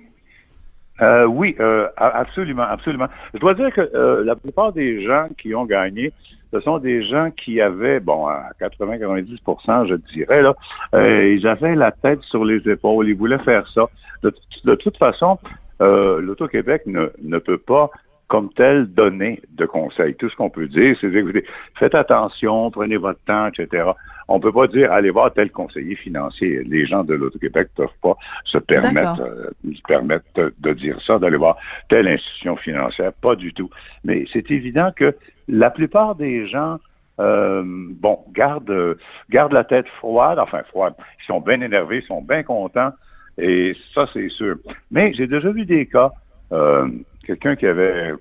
Euh, 1.02 1.26
oui, 1.26 1.56
euh, 1.60 1.88
absolument, 1.96 2.64
absolument. 2.64 3.08
Je 3.34 3.40
dois 3.40 3.54
dire 3.54 3.72
que 3.74 4.24
la 4.24 4.36
plupart 4.36 4.74
des 4.74 5.02
gens 5.02 5.28
qui 5.38 5.56
ont 5.56 5.66
gagné, 5.66 6.12
ce 6.52 6.60
sont 6.60 6.78
des 6.80 7.04
gens 7.04 7.32
qui 7.32 7.62
avaient, 7.62 8.00
bon, 8.00 8.28
à 8.28 8.50
80-90% 8.60 9.88
je 9.88 9.96
dirais, 10.14 10.42
là, 10.42 10.56
ils 10.94 11.48
avaient 11.48 11.76
la 11.76 11.92
tête 11.92 12.22
sur 12.24 12.44
les 12.44 12.68
épaules, 12.70 13.08
ils 13.08 13.16
voulaient 13.16 13.40
faire 13.40 13.68
ça. 13.70 13.88
De, 14.24 14.34
de 14.66 14.76
toute 14.76 14.98
façon, 14.98 15.40
l'Auto-Québec 15.80 16.84
ne, 16.86 17.08
ne 17.24 17.38
peut 17.38 17.58
pas 17.58 17.90
comme 18.30 18.54
tel 18.54 18.86
donner 18.86 19.42
de 19.50 19.66
conseils. 19.66 20.16
Tout 20.16 20.30
ce 20.30 20.36
qu'on 20.36 20.52
peut 20.52 20.68
dire, 20.68 20.96
c'est 21.02 21.14
écoutez, 21.14 21.46
faites 21.76 21.96
attention, 21.96 22.72
prenez 22.72 22.96
votre 22.96 23.20
temps, 23.26 23.48
etc. 23.48 23.90
On 24.28 24.36
ne 24.38 24.42
peut 24.42 24.52
pas 24.52 24.68
dire 24.68 24.94
allez 24.94 25.10
voir 25.10 25.34
tel 25.34 25.52
conseiller 25.52 25.96
financier. 25.96 26.64
Les 26.64 26.86
gens 26.86 27.04
de 27.04 27.16
l'Auto-Québec 27.16 27.70
ne 27.78 27.84
peuvent 27.84 27.98
pas 28.02 28.16
se 28.46 28.60
permettre, 28.60 29.22
euh, 29.22 29.50
se 29.74 29.82
permettre 29.82 30.26
de, 30.60 30.74
dire 30.74 31.02
ça, 31.02 31.18
d'aller 31.18 31.38
voir 31.38 31.58
telle 31.90 32.08
institution 32.08 32.56
financière. 32.56 33.12
Pas 33.14 33.36
du 33.36 33.52
tout. 33.52 33.72
Mais 34.04 34.26
c'est 34.32 34.52
évident 34.52 34.92
que 34.96 35.16
la 35.48 35.72
plupart 35.72 36.14
des 36.14 36.48
gens 36.48 36.78
euh, 37.20 37.64
bon, 37.66 38.20
gardent, 38.32 38.96
gardent 39.32 39.54
la 39.54 39.64
tête 39.64 39.88
froide, 39.98 40.38
enfin 40.38 40.62
froide. 40.70 40.94
Ils 41.22 41.26
sont 41.26 41.42
bien 41.42 41.60
énervés, 41.62 41.98
ils 41.98 42.08
sont 42.08 42.22
bien 42.22 42.44
contents, 42.44 42.94
et 43.40 43.76
ça, 43.96 44.08
c'est 44.14 44.30
sûr. 44.30 44.56
Mais 44.92 45.14
j'ai 45.14 45.26
déjà 45.26 45.50
vu 45.50 45.66
des 45.66 45.88
cas 45.88 46.12
euh, 46.52 46.88
quelqu'un 47.30 47.56
qui 47.56 47.68
avait 47.68 48.14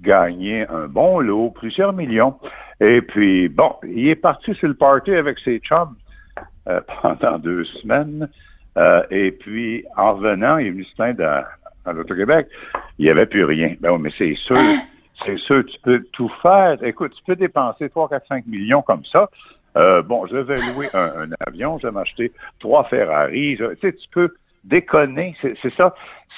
gagné 0.00 0.66
un 0.68 0.86
bon 0.86 1.20
lot, 1.20 1.50
plusieurs 1.50 1.92
millions. 1.92 2.38
Et 2.80 3.02
puis, 3.02 3.48
bon, 3.48 3.76
il 3.86 4.08
est 4.08 4.16
parti 4.16 4.54
sur 4.54 4.68
le 4.68 4.74
party 4.74 5.14
avec 5.14 5.38
ses 5.38 5.58
chums 5.58 5.96
euh, 6.68 6.80
pendant 7.02 7.38
deux 7.38 7.64
semaines. 7.64 8.28
Euh, 8.76 9.02
et 9.10 9.32
puis, 9.32 9.84
en 9.96 10.14
revenant, 10.14 10.58
il 10.58 10.68
est 10.68 10.70
venu 10.70 10.84
se 10.84 10.94
plaindre 10.94 11.24
à, 11.24 11.92
l'Auto-Québec. 11.92 12.48
Il 12.98 13.04
n'y 13.04 13.10
avait 13.10 13.26
plus 13.26 13.44
rien. 13.44 13.74
Ben 13.80 13.92
oui, 13.92 13.98
mais 14.00 14.10
c'est 14.16 14.34
sûr, 14.34 14.56
c'est 15.24 15.38
sûr, 15.38 15.64
tu 15.66 15.78
peux 15.82 16.02
tout 16.12 16.30
faire. 16.40 16.82
Écoute, 16.82 17.12
tu 17.14 17.22
peux 17.24 17.36
dépenser 17.36 17.90
3, 17.90 18.08
4, 18.08 18.26
5 18.26 18.46
millions 18.46 18.80
comme 18.80 19.04
ça. 19.04 19.28
Euh, 19.76 20.02
bon, 20.02 20.26
je 20.26 20.36
vais 20.36 20.56
louer 20.56 20.88
un, 20.94 21.28
avion, 21.46 21.78
je 21.78 21.88
vais 21.88 21.92
m'acheter 21.92 22.32
trois 22.60 22.84
Ferrari. 22.84 23.56
tu 23.58 23.66
sais, 23.82 23.92
tu 23.92 24.08
peux 24.10 24.32
déconner. 24.62 25.34
C'est 25.42 25.74
ça. 25.74 25.94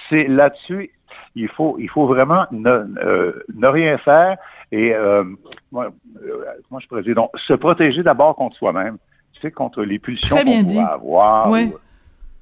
C'est 0.08 0.26
là-dessus, 0.26 0.90
il 1.35 1.49
faut, 1.49 1.77
il 1.79 1.88
faut 1.88 2.07
vraiment 2.07 2.47
ne, 2.51 2.71
euh, 2.71 3.45
ne 3.55 3.66
rien 3.66 3.99
faire 3.99 4.37
et 4.73 4.95
euh, 4.95 5.25
moi, 5.71 5.90
euh, 6.23 6.45
je 6.79 6.87
pourrais 6.87 7.03
dire? 7.03 7.14
Donc 7.14 7.31
se 7.37 7.55
protéger 7.55 8.03
d'abord 8.03 8.35
contre 8.37 8.57
soi-même, 8.57 8.99
tu 9.33 9.40
sais, 9.40 9.51
contre 9.51 9.83
les 9.83 9.99
pulsions 9.99 10.37
qu'on 10.37 10.64
pourrait 10.64 10.79
avoir. 10.79 11.53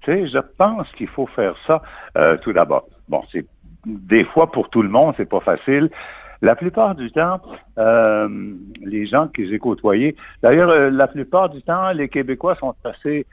tu 0.01 0.13
sais, 0.13 0.27
je 0.27 0.39
pense 0.39 0.91
qu'il 0.93 1.09
faut 1.09 1.27
faire 1.27 1.55
ça 1.67 1.83
tout 2.43 2.53
d'abord. 2.53 2.87
Bon, 3.09 3.23
c'est 3.31 3.47
des 3.87 4.25
fois 4.25 4.51
pour 4.51 4.71
tout 4.71 4.83
le 4.83 4.89
monde, 4.89 5.15
c'est 5.17 5.29
pas 5.29 5.41
facile. 5.41 5.91
La 6.43 6.57
plupart 6.57 6.95
du 6.95 7.11
temps, 7.11 7.41
les 7.77 9.07
gens 9.07 9.29
que 9.29 9.45
j'ai 9.45 9.59
côtoyés, 9.59 10.17
d'ailleurs, 10.43 10.91
la 10.91 11.07
plupart 11.09 11.49
du 11.49 11.63
temps, 11.63 11.91
les 11.93 12.09
Québécois 12.09 12.55
sont 12.55 12.75
assez 12.85 13.27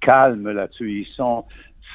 calmes 0.00 0.50
là-dessus. 0.50 0.90
Ils 0.90 1.06
sont, 1.06 1.44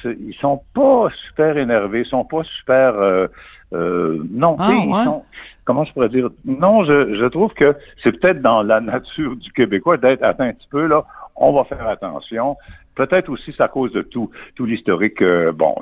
ils 0.04 0.34
sont 0.34 0.62
pas 0.74 1.08
super 1.26 1.56
énervés, 1.56 2.00
ils 2.00 2.06
sont 2.06 2.24
pas 2.24 2.44
super 2.44 2.94
euh, 2.94 3.26
euh, 3.72 4.22
non, 4.30 4.56
ah, 4.58 4.70
ils 4.72 5.04
sont 5.04 5.24
comment 5.64 5.84
je 5.84 5.92
pourrais 5.92 6.08
dire? 6.08 6.30
Non, 6.44 6.84
je, 6.84 7.14
je 7.14 7.26
trouve 7.26 7.52
que 7.52 7.76
c'est 8.02 8.18
peut-être 8.18 8.40
dans 8.40 8.62
la 8.62 8.80
nature 8.80 9.36
du 9.36 9.52
Québécois 9.52 9.96
d'être 9.96 10.22
atteint 10.22 10.48
un 10.48 10.52
petit 10.52 10.68
peu 10.70 10.86
là, 10.86 11.04
on 11.36 11.52
va 11.52 11.64
faire 11.64 11.86
attention. 11.86 12.56
Peut-être 12.94 13.28
aussi 13.28 13.52
c'est 13.56 13.62
à 13.62 13.68
cause 13.68 13.92
de 13.92 14.02
tout, 14.02 14.30
tout 14.56 14.64
l'historique 14.64 15.22
euh, 15.22 15.52
bon 15.52 15.74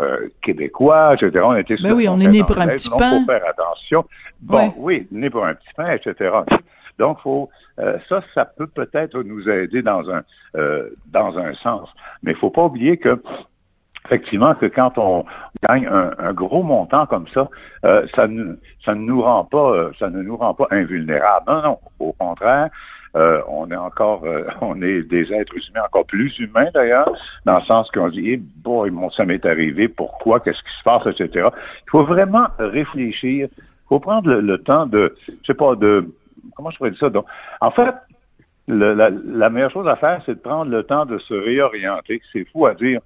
québécois, 0.42 1.14
etc. 1.14 1.45
On 1.45 1.57
était 1.57 1.77
ben 1.83 1.92
oui, 1.92 2.09
on 2.09 2.19
est 2.19 2.29
né 2.29 2.42
pour 2.42 2.59
un 2.59 2.69
petit 2.69 2.90
pain. 2.90 3.21
faut 3.21 3.27
faire 3.27 3.47
attention. 3.49 4.05
Bon, 4.40 4.75
oui, 4.77 5.07
né 5.11 5.31
pour 5.31 5.47
un 5.47 5.55
petit 5.55 5.73
pain, 5.77 5.92
etc. 5.92 6.35
Donc, 6.99 7.21
faut, 7.21 7.51
ça, 7.77 8.23
ça 8.35 8.45
peut 8.45 8.66
peut-être 8.66 9.23
nous 9.23 9.49
aider 9.49 9.83
dans 9.83 10.11
un 10.11 10.23
dans 11.07 11.38
un 11.38 11.55
sens. 11.55 11.88
Mais 12.23 12.33
il 12.33 12.37
faut 12.37 12.51
pas 12.51 12.64
oublier 12.64 12.99
que 12.99 13.19
effectivement 14.07 14.55
que 14.55 14.66
quand 14.66 14.99
on 14.99 15.25
gagne 15.69 15.87
un, 15.87 16.33
gros 16.33 16.62
montant 16.62 17.07
comme 17.07 17.27
ça, 17.29 17.49
euh, 17.85 18.07
ça, 18.14 18.29
ne, 18.29 18.57
ça 18.85 18.95
ne 18.95 19.01
nous 19.01 19.21
rend 19.23 19.45
pas, 19.45 19.71
euh, 19.71 19.92
ça 19.99 20.09
ne 20.11 20.23
nous 20.23 20.37
rend 20.37 20.55
pas 20.55 20.66
invulnérables. 20.71 21.45
Non, 21.49 21.62
non, 21.62 21.79
au 21.99 22.12
contraire. 22.12 22.71
Euh, 23.16 23.40
on 23.49 23.71
est 23.71 23.77
encore, 23.77 24.25
on 24.61 24.83
est 24.83 25.03
des 25.03 25.33
êtres 25.33 25.55
humains 25.57 25.85
encore 25.87 26.07
plus 26.07 26.38
humains 26.38 26.69
d'ailleurs, 26.75 27.11
dans 27.47 27.59
le 27.59 27.64
sens 27.64 27.90
qu'on 27.90 28.09
dit, 28.09 28.33
eh, 28.33 28.37
boy, 28.37 28.90
bon, 28.90 29.11
ça 29.11 29.25
m'est 29.25 29.45
arrivé, 29.47 29.88
pourquoi, 29.88 30.40
qu'est-ce 30.40 30.62
qui 30.62 30.79
se 30.79 30.83
passe, 30.85 31.07
etc. 31.07 31.49
Il 31.87 31.90
faut 31.90 32.05
vraiment 32.05 32.49
réfléchir. 32.59 33.49
Il 33.57 33.88
faut 33.88 34.01
prendre 34.01 34.31
le, 34.31 34.59
temps 34.59 34.87
de, 34.87 35.16
je 35.27 35.47
sais 35.47 35.55
pas, 35.55 35.77
de, 35.77 36.12
comment 36.57 36.71
je 36.71 36.77
pourrais 36.77 36.90
dire 36.90 37.01
ça? 37.01 37.09
Donc, 37.09 37.25
en 37.61 37.71
fait, 37.71 37.95
la, 38.69 39.11
la 39.11 39.51
meilleure 39.51 39.71
chose 39.71 39.88
à 39.88 39.97
faire, 39.97 40.21
c'est 40.27 40.35
de 40.35 40.40
prendre 40.40 40.71
le 40.71 40.83
temps 40.83 41.07
de 41.07 41.19
se 41.19 41.35
réorienter. 41.35 42.21
C'est 42.33 42.45
fou 42.51 42.66
à 42.66 42.75
dire. 42.75 43.01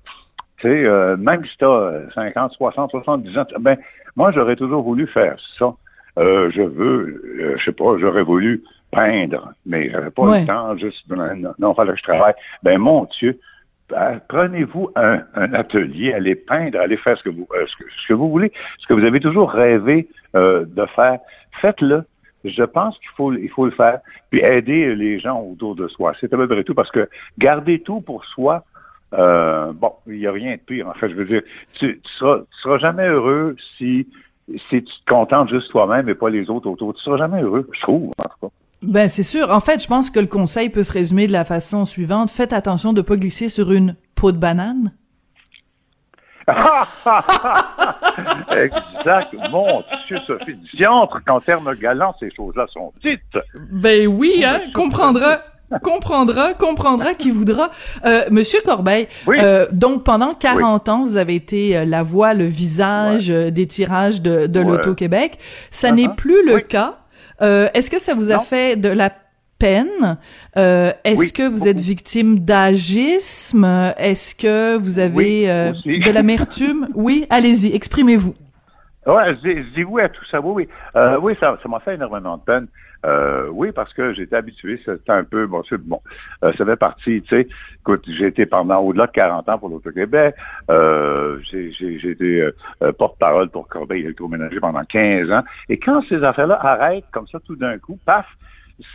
Tu 0.60 0.68
sais, 0.68 0.84
euh, 0.84 1.16
même 1.16 1.44
si 1.46 1.56
tu 1.56 1.64
as 1.64 2.02
50, 2.14 2.52
60, 2.52 2.90
70 2.90 3.38
ans, 3.38 3.46
ben, 3.60 3.78
moi, 4.16 4.30
j'aurais 4.30 4.56
toujours 4.56 4.82
voulu 4.82 5.06
faire 5.06 5.36
ça. 5.58 5.74
Euh, 6.18 6.50
je 6.50 6.62
veux, 6.62 7.22
euh, 7.40 7.56
je 7.56 7.64
sais 7.64 7.72
pas, 7.72 7.96
j'aurais 7.98 8.24
voulu 8.24 8.62
peindre, 8.90 9.54
mais 9.64 9.90
j'avais 9.90 10.10
pas 10.10 10.40
le 10.40 10.46
temps, 10.46 10.76
juste, 10.76 11.08
non, 11.08 11.54
non, 11.58 11.74
fallait 11.74 11.92
que 11.92 11.98
je 11.98 12.02
travaille. 12.02 12.34
Ben, 12.62 12.78
mon 12.78 13.04
Dieu, 13.18 13.40
ben, 13.88 14.20
prenez-vous 14.28 14.90
un, 14.96 15.22
atelier, 15.54 16.12
allez 16.12 16.34
peindre, 16.34 16.78
allez 16.78 16.98
faire 16.98 17.16
ce 17.16 17.22
que 17.22 17.30
vous, 17.30 17.48
ce 17.66 18.06
que, 18.08 18.12
vous 18.12 18.28
voulez, 18.28 18.52
ce 18.78 18.86
que 18.86 18.92
vous 18.92 19.04
avez 19.04 19.20
toujours 19.20 19.50
rêvé 19.50 20.08
de 20.34 20.86
faire. 20.94 21.20
Faites-le. 21.60 22.04
Je 22.44 22.62
pense 22.64 22.98
qu'il 22.98 23.10
faut, 23.16 23.32
il 23.32 23.50
faut 23.50 23.66
le 23.66 23.70
faire, 23.70 24.00
puis 24.30 24.40
aider 24.40 24.94
les 24.94 25.18
gens 25.18 25.40
autour 25.40 25.74
de 25.74 25.88
soi. 25.88 26.12
C'est 26.20 26.32
à 26.32 26.36
peu 26.36 26.48
près 26.48 26.64
tout, 26.64 26.74
parce 26.74 26.90
que 26.90 27.08
garder 27.38 27.80
tout 27.80 28.00
pour 28.00 28.24
soi, 28.24 28.64
euh, 29.14 29.72
bon, 29.72 29.92
il 30.06 30.18
n'y 30.18 30.26
a 30.26 30.32
rien 30.32 30.52
de 30.52 30.60
pire. 30.60 30.88
En 30.88 30.94
fait, 30.94 31.08
je 31.08 31.14
veux 31.14 31.24
dire, 31.24 31.42
tu, 31.74 32.00
tu, 32.00 32.12
seras, 32.18 32.40
seras 32.62 32.78
jamais 32.78 33.06
heureux 33.06 33.56
si 33.78 34.06
si 34.68 34.82
tu 34.82 34.92
te 34.92 35.04
contentes 35.08 35.48
juste 35.48 35.70
toi-même 35.70 36.08
et 36.08 36.14
pas 36.14 36.28
les 36.28 36.50
autres 36.50 36.68
autour, 36.68 36.94
tu 36.94 37.02
seras 37.02 37.16
jamais 37.16 37.40
heureux, 37.42 37.68
je 37.72 37.80
trouve, 37.82 38.10
en 38.18 38.24
tout 38.24 38.48
cas. 38.48 38.48
Ben 38.82 39.08
c'est 39.08 39.22
sûr. 39.22 39.50
En 39.50 39.60
fait, 39.60 39.82
je 39.82 39.86
pense 39.86 40.08
que 40.10 40.18
le 40.20 40.26
conseil 40.26 40.70
peut 40.70 40.82
se 40.82 40.92
résumer 40.92 41.26
de 41.26 41.32
la 41.32 41.44
façon 41.44 41.84
suivante 41.84 42.30
faites 42.30 42.54
attention 42.54 42.92
de 42.94 43.02
pas 43.02 43.16
glisser 43.16 43.48
sur 43.50 43.72
une 43.72 43.94
peau 44.14 44.32
de 44.32 44.38
banane. 44.38 44.92
exact. 48.50 49.34
Mon 49.50 49.84
Dieu, 50.08 50.18
Sophie, 50.26 50.56
diantre 50.74 51.22
qu'en 51.24 51.40
termes 51.40 51.74
galants, 51.76 52.14
ces 52.18 52.30
choses-là 52.34 52.66
sont 52.68 52.92
dites. 53.02 53.38
Ben 53.70 54.08
oui, 54.08 54.42
hein, 54.44 54.60
comprendra 54.74 55.42
comprendra, 55.78 56.54
comprendra 56.54 57.14
qui 57.14 57.30
voudra. 57.30 57.70
Euh, 58.04 58.24
Monsieur 58.30 58.60
Corbeil, 58.64 59.08
euh, 59.28 59.66
donc 59.72 60.04
pendant 60.04 60.34
40 60.34 60.88
ans, 60.88 61.04
vous 61.04 61.16
avez 61.16 61.34
été 61.34 61.76
euh, 61.76 61.84
la 61.84 62.02
voix, 62.02 62.34
le 62.34 62.46
visage 62.46 63.30
euh, 63.30 63.50
des 63.50 63.66
tirages 63.66 64.20
de, 64.20 64.46
de 64.46 64.60
l'Auto-Québec. 64.60 65.38
Ça 65.70 65.92
n'est 65.92 66.06
uh-huh. 66.06 66.14
plus 66.16 66.46
le 66.46 66.60
cas. 66.60 66.96
Est-ce 67.40 67.88
que 67.88 67.98
ça 67.98 68.14
vous 68.14 68.30
a 68.32 68.38
fait 68.40 68.76
de 68.76 68.88
la 68.88 69.10
peine? 69.60 70.18
Euh, 70.56 70.92
Est-ce 71.04 71.32
que 71.32 71.48
vous 71.48 71.68
êtes 71.68 71.78
victime 71.78 72.40
d'agisme? 72.40 73.64
Est-ce 73.96 74.34
que 74.34 74.76
vous 74.76 74.98
avez 74.98 75.48
euh, 75.48 75.72
de 75.72 76.10
l'amertume? 76.10 76.88
oui, 76.94 77.26
allez-y, 77.30 77.72
exprimez-vous. 77.76 78.34
Ouais, 79.06 79.34
je 79.42 79.74
dis 79.74 79.84
oui 79.84 80.02
à 80.02 80.08
tout 80.08 80.24
ça. 80.24 80.40
Oui, 80.40 80.64
oui. 80.64 80.68
Euh, 80.96 81.18
oui, 81.20 81.34
ça, 81.40 81.56
ça 81.62 81.68
m'a 81.68 81.80
fait 81.80 81.94
énormément 81.94 82.36
de 82.36 82.42
peine. 82.42 82.66
Euh, 83.06 83.48
oui, 83.50 83.72
parce 83.72 83.94
que 83.94 84.12
j'étais 84.12 84.36
habitué, 84.36 84.78
c'était 84.84 85.12
un 85.12 85.24
peu, 85.24 85.46
bon, 85.46 85.62
bon, 85.78 86.00
euh, 86.44 86.52
ça 86.52 86.66
fait 86.66 86.76
partie, 86.76 87.22
tu 87.22 87.34
sais, 87.34 87.48
écoute, 87.80 88.04
j'ai 88.06 88.26
été 88.26 88.44
pendant 88.44 88.78
au-delà 88.80 89.06
de 89.06 89.12
40 89.12 89.48
ans 89.48 89.58
pour 89.58 89.70
l'Auto-Québec, 89.70 90.34
euh, 90.70 91.38
j'ai 91.42 92.10
été 92.10 92.50
euh, 92.82 92.92
porte-parole 92.92 93.48
pour 93.48 93.68
Corbeil 93.68 94.02
électroménager 94.02 94.60
pendant 94.60 94.84
15 94.84 95.30
ans, 95.32 95.42
et 95.70 95.78
quand 95.78 96.02
ces 96.08 96.22
affaires-là 96.22 96.58
arrêtent 96.60 97.10
comme 97.10 97.26
ça 97.26 97.40
tout 97.40 97.56
d'un 97.56 97.78
coup, 97.78 97.98
paf, 98.04 98.26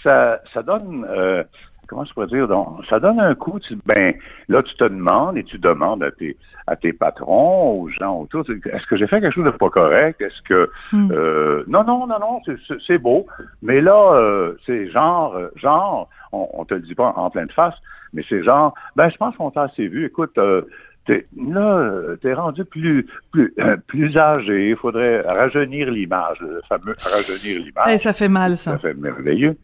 ça, 0.04 0.40
ça 0.54 0.62
donne, 0.62 1.06
euh, 1.10 1.44
comment 1.88 2.06
je 2.06 2.14
pourrais 2.14 2.28
dire, 2.28 2.48
donc, 2.48 2.86
ça 2.90 3.00
donne 3.00 3.20
un 3.20 3.36
coup, 3.36 3.60
tu, 3.60 3.78
ben, 3.86 4.14
là, 4.48 4.64
tu 4.64 4.76
te 4.76 4.84
demandes 4.84 5.38
et 5.38 5.44
tu 5.44 5.58
demandes 5.58 6.04
à 6.04 6.12
tes, 6.12 6.38
à 6.68 6.76
tes 6.76 6.94
patrons, 6.94 7.82
aux 7.82 7.90
gens 7.90 8.20
autour, 8.20 8.44
est-ce 8.50 8.86
que 8.88 8.96
j'ai 8.96 9.08
fait 9.08 9.22
quelque 9.22 9.34
chose 9.34 9.46
de 9.46 9.52
pas 9.52 9.70
correct? 9.70 10.22
Est-ce 10.22 10.42
que, 10.42 10.70
hmm. 10.92 11.12
euh, 11.12 11.64
non, 11.68 11.84
non, 11.84 12.08
non, 12.08 12.20
non, 12.20 12.42
c'est 12.86 12.98
beau, 12.98 13.28
mais 13.62 13.82
là, 13.82 14.14
euh, 14.14 14.54
c'est 14.66 14.90
genre, 14.90 15.36
euh, 15.36 15.50
genre, 15.56 16.10
on, 16.32 16.48
on 16.54 16.66
te 16.66 16.74
le 16.74 16.82
dit 16.82 16.96
pas 16.96 17.14
en, 17.16 17.30
pleine 17.30 17.50
face, 17.50 17.76
mais 18.14 18.24
c'est 18.28 18.44
genre, 18.44 18.74
ben, 18.96 19.10
je 19.10 19.18
pense 19.18 19.36
qu'on 19.36 19.52
t'a 19.52 19.64
assez 19.64 19.88
vu, 19.88 20.06
écoute, 20.06 20.38
euh, 20.38 20.62
T'es, 21.06 21.28
là, 21.38 22.16
t'es 22.20 22.34
rendu 22.34 22.66
plus 22.66 23.06
plus 23.32 23.54
plus 23.86 24.18
âgé. 24.18 24.72
Il 24.72 24.76
faudrait 24.76 25.22
rajeunir 25.22 25.92
l'image, 25.92 26.40
le 26.42 26.64
fameux 26.68 26.96
rajeunir 27.00 27.64
l'image. 27.64 27.88
Eh, 27.92 28.00
ça 28.00 28.12
fait 28.12 28.28
mal, 28.28 28.58
ça. 28.58 28.72
Ça 28.72 28.78
fait 28.80 28.96
merveilleux. 28.96 29.56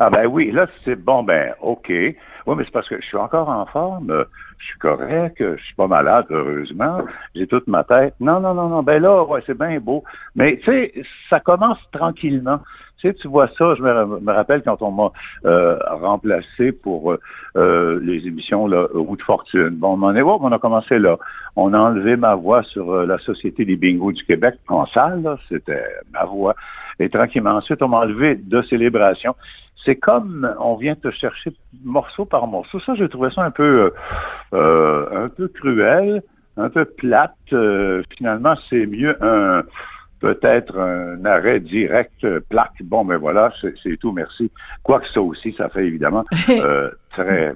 Ah 0.00 0.10
ben 0.10 0.26
oui, 0.26 0.52
là 0.52 0.66
c'est 0.84 0.94
bon, 0.94 1.24
ben 1.24 1.54
ok. 1.60 1.88
Oui, 1.88 2.16
mais 2.56 2.64
c'est 2.64 2.70
parce 2.70 2.88
que 2.88 3.00
je 3.00 3.06
suis 3.06 3.16
encore 3.16 3.48
en 3.48 3.66
forme, 3.66 4.24
je 4.58 4.66
suis 4.66 4.78
correct, 4.78 5.36
je 5.38 5.62
suis 5.62 5.74
pas 5.74 5.88
malade, 5.88 6.26
heureusement, 6.30 7.02
j'ai 7.34 7.46
toute 7.46 7.66
ma 7.66 7.82
tête. 7.84 8.14
Non, 8.20 8.40
non, 8.40 8.54
non, 8.54 8.68
non, 8.68 8.82
ben 8.82 9.02
là, 9.02 9.24
ouais, 9.24 9.42
c'est 9.44 9.58
bien 9.58 9.80
beau. 9.80 10.04
Mais 10.36 10.56
tu 10.58 10.64
sais, 10.64 10.92
ça 11.28 11.40
commence 11.40 11.78
tranquillement. 11.90 12.60
Tu 12.98 13.06
sais, 13.06 13.14
tu 13.14 13.28
vois 13.28 13.46
ça, 13.56 13.76
je 13.76 13.82
me, 13.82 14.32
rappelle 14.32 14.62
quand 14.62 14.82
on 14.82 14.90
m'a 14.90 15.12
euh, 15.44 15.78
remplacé 15.88 16.72
pour 16.72 17.12
euh, 17.12 17.20
euh, 17.56 18.00
les 18.02 18.26
émissions 18.26 18.66
là, 18.66 18.88
Route 18.92 19.22
Fortune. 19.22 19.70
Bon, 19.70 19.96
on, 20.02 20.16
est, 20.16 20.22
on 20.22 20.50
a 20.50 20.58
commencé 20.58 20.98
là. 20.98 21.16
On 21.54 21.74
a 21.74 21.78
enlevé 21.78 22.16
ma 22.16 22.34
voix 22.34 22.64
sur 22.64 23.06
la 23.06 23.18
Société 23.18 23.64
des 23.64 23.76
bingos 23.76 24.12
du 24.12 24.24
Québec 24.24 24.56
en 24.66 24.84
salle, 24.86 25.36
c'était 25.48 25.84
ma 26.12 26.24
voix. 26.24 26.56
Et 26.98 27.08
tranquillement, 27.08 27.52
ensuite, 27.52 27.82
on 27.82 27.88
m'a 27.88 27.98
enlevé 27.98 28.34
de 28.34 28.62
célébration. 28.62 29.36
C'est 29.84 29.96
comme 29.96 30.52
on 30.58 30.74
vient 30.74 30.96
te 30.96 31.12
chercher 31.12 31.52
morceau 31.84 32.24
par 32.24 32.48
morceau. 32.48 32.80
Ça, 32.80 32.94
j'ai 32.96 33.08
trouvé 33.08 33.30
ça 33.30 33.44
un 33.44 33.52
peu, 33.52 33.92
un 34.52 35.28
peu 35.36 35.46
cruel, 35.46 36.22
un 36.56 36.68
peu 36.68 36.84
plate. 36.84 37.36
finalement, 38.18 38.56
c'est 38.68 38.86
mieux 38.86 39.16
un 39.24 39.62
peut-être 40.20 40.78
un 40.78 41.24
arrêt 41.24 41.60
direct, 41.60 42.24
euh, 42.24 42.40
plaque, 42.48 42.82
bon, 42.82 43.04
mais 43.04 43.16
voilà, 43.16 43.52
c'est 43.60 43.96
tout, 43.98 44.12
merci. 44.12 44.50
Quoique 44.82 45.06
ça 45.08 45.20
aussi, 45.20 45.52
ça 45.52 45.68
fait 45.68 45.86
évidemment 45.86 46.24
euh, 46.48 46.90
très, 47.10 47.54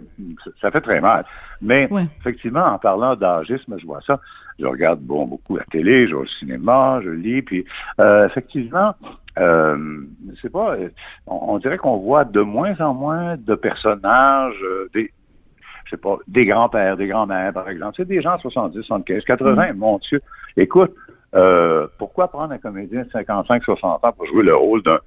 ça 0.61 0.71
fait 0.71 0.81
très 0.81 1.01
mal. 1.01 1.25
Mais 1.61 1.89
effectivement, 2.21 2.65
en 2.65 2.79
parlant 2.79 3.17
d'âgisme, 3.17 3.77
je 3.79 3.87
vois 3.87 4.01
ça. 4.01 4.21
Je 4.59 4.67
regarde 4.67 5.01
bon 5.01 5.27
beaucoup 5.27 5.57
la 5.57 5.65
télé, 5.65 6.07
je 6.07 6.15
vais 6.15 6.23
au 6.23 6.27
cinéma, 6.27 7.01
je 7.03 7.11
lis, 7.11 7.43
puis 7.43 7.65
euh, 8.01 8.27
effectivement, 8.27 8.95
euh, 9.39 10.03
c'est 10.41 10.51
pas, 10.53 10.77
on, 11.27 11.59
dirait 11.59 11.79
qu'on 11.79 11.97
voit 11.97 12.25
de 12.25 12.41
moins 12.41 12.79
en 12.81 12.95
moins 12.95 13.37
de 13.37 13.55
personnages, 13.55 14.63
des, 14.93 15.13
je 15.85 15.91
sais 15.91 15.97
pas, 15.97 16.19
des 16.29 16.47
grands-pères, 16.47 16.97
des 16.97 17.07
grands-mères, 17.07 17.53
par 17.53 17.69
exemple. 17.69 17.95
C'est 17.97 18.09
des 18.09 18.21
gens 18.21 18.39
70, 18.39 18.83
75, 18.83 19.25
80, 19.25 19.73
mon 19.75 19.99
Dieu. 19.99 20.21
Écoute, 20.57 20.95
euh, 21.35 21.87
pourquoi 21.99 22.29
prendre 22.29 22.53
un 22.53 22.59
comédien 22.59 23.03
de 23.03 23.09
55-60 23.11 23.85
ans 23.85 24.13
pour 24.13 24.27
jouer 24.27 24.45
le 24.45 24.55
rôle 24.55 24.83
d'un 24.83 24.99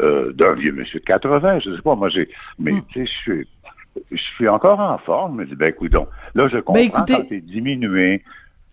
euh, 0.00 0.32
d'un 0.32 0.54
vieux 0.54 0.72
monsieur 0.72 1.00
de 1.00 1.04
80? 1.04 1.60
Je 1.60 1.74
sais 1.74 1.82
pas, 1.82 1.94
moi 1.94 2.08
j'ai. 2.08 2.28
Mais 2.58 2.72
hmm. 2.72 2.82
tu 2.88 3.06
sais, 3.06 3.12
je 3.12 3.18
suis. 3.18 3.48
Je 4.10 4.22
suis 4.22 4.48
encore 4.48 4.80
en 4.80 4.98
forme. 4.98 5.36
Je 5.36 5.40
me 5.42 5.46
dis, 5.46 5.54
ben 5.54 5.68
écoute 5.68 5.92
donc, 5.92 6.08
là 6.34 6.48
je 6.48 6.56
ben, 6.56 6.62
comprends 6.62 6.80
écoutez... 6.80 7.14
quand 7.14 7.28
t'es 7.28 7.40
diminué. 7.40 8.22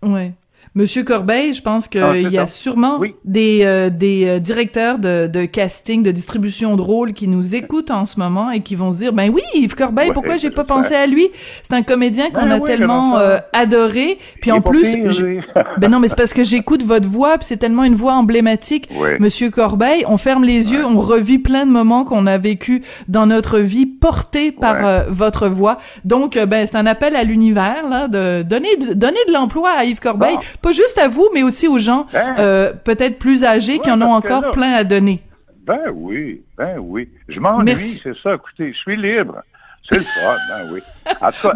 Ouais. 0.02 0.32
Monsieur 0.74 1.04
Corbeil, 1.04 1.52
je 1.52 1.60
pense 1.60 1.86
qu'il 1.86 2.00
ah, 2.00 2.16
y 2.16 2.38
a 2.38 2.46
sûrement 2.46 2.98
des, 3.26 3.60
euh, 3.64 3.90
des 3.90 4.24
euh, 4.26 4.38
directeurs 4.38 4.98
de, 4.98 5.26
de, 5.26 5.44
casting, 5.44 6.02
de 6.02 6.10
distribution 6.10 6.76
de 6.76 6.80
rôles 6.80 7.12
qui 7.12 7.28
nous 7.28 7.54
écoutent 7.54 7.90
en 7.90 8.06
ce 8.06 8.18
moment 8.18 8.50
et 8.50 8.60
qui 8.60 8.74
vont 8.74 8.90
se 8.90 8.96
dire, 8.96 9.12
ben 9.12 9.30
oui, 9.30 9.42
Yves 9.54 9.74
Corbeil, 9.74 10.12
pourquoi 10.14 10.38
j'ai 10.38 10.50
pas 10.50 10.64
pensé 10.64 10.94
à 10.94 11.06
lui? 11.06 11.28
C'est 11.62 11.74
un 11.74 11.82
comédien 11.82 12.30
qu'on 12.30 12.46
ben 12.46 12.52
a 12.52 12.60
tellement 12.60 13.18
euh, 13.18 13.36
adoré. 13.52 14.18
Puis 14.40 14.50
en 14.50 14.62
plus, 14.62 14.96
ben 15.78 15.90
non, 15.90 16.00
mais 16.00 16.08
c'est 16.08 16.16
parce 16.16 16.32
que 16.32 16.42
j'écoute 16.42 16.82
votre 16.82 17.08
voix, 17.08 17.36
puis 17.36 17.46
c'est 17.46 17.58
tellement 17.58 17.84
une 17.84 17.94
voix 17.94 18.14
emblématique. 18.14 18.88
Monsieur 19.20 19.50
Corbeil, 19.50 20.04
on 20.08 20.16
ferme 20.16 20.44
les 20.44 20.72
yeux, 20.72 20.86
on 20.86 20.98
revit 20.98 21.38
plein 21.38 21.66
de 21.66 21.70
moments 21.70 22.04
qu'on 22.04 22.26
a 22.26 22.38
vécu 22.38 22.82
dans 23.08 23.26
notre 23.26 23.58
vie 23.58 23.84
portés 23.84 24.52
par 24.52 25.04
votre 25.10 25.48
voix. 25.48 25.76
Donc, 26.06 26.38
ben 26.38 26.66
c'est 26.66 26.76
un 26.76 26.86
appel 26.86 27.14
à 27.14 27.24
l'univers 27.24 27.88
là 27.90 28.08
de 28.08 28.42
donner 28.42 28.74
de, 28.76 28.94
donner 28.94 29.18
de 29.28 29.32
l'emploi 29.32 29.70
à 29.76 29.84
Yves 29.84 30.00
Corbeil 30.00 30.36
pas 30.58 30.72
juste 30.72 30.98
à 30.98 31.08
vous, 31.08 31.28
mais 31.34 31.42
aussi 31.42 31.68
aux 31.68 31.78
gens 31.78 32.06
ben. 32.12 32.36
euh, 32.38 32.72
peut-être 32.72 33.18
plus 33.18 33.44
âgés 33.44 33.78
qui 33.78 33.90
en 33.90 34.00
ont 34.02 34.12
encore 34.12 34.50
plein 34.50 34.72
à 34.72 34.84
donner. 34.84 35.22
Ben 35.64 35.90
oui, 35.94 36.42
ben 36.56 36.78
oui. 36.78 37.08
Je 37.28 37.38
m'ennuie, 37.38 37.76
c'est 37.76 38.16
ça. 38.16 38.34
Écoutez, 38.34 38.72
je 38.72 38.78
suis 38.78 38.96
libre. 38.96 39.42
C'est 39.88 39.96
le 39.96 40.02
fun, 40.02 40.36
ben 40.48 40.72
oui. 40.72 40.80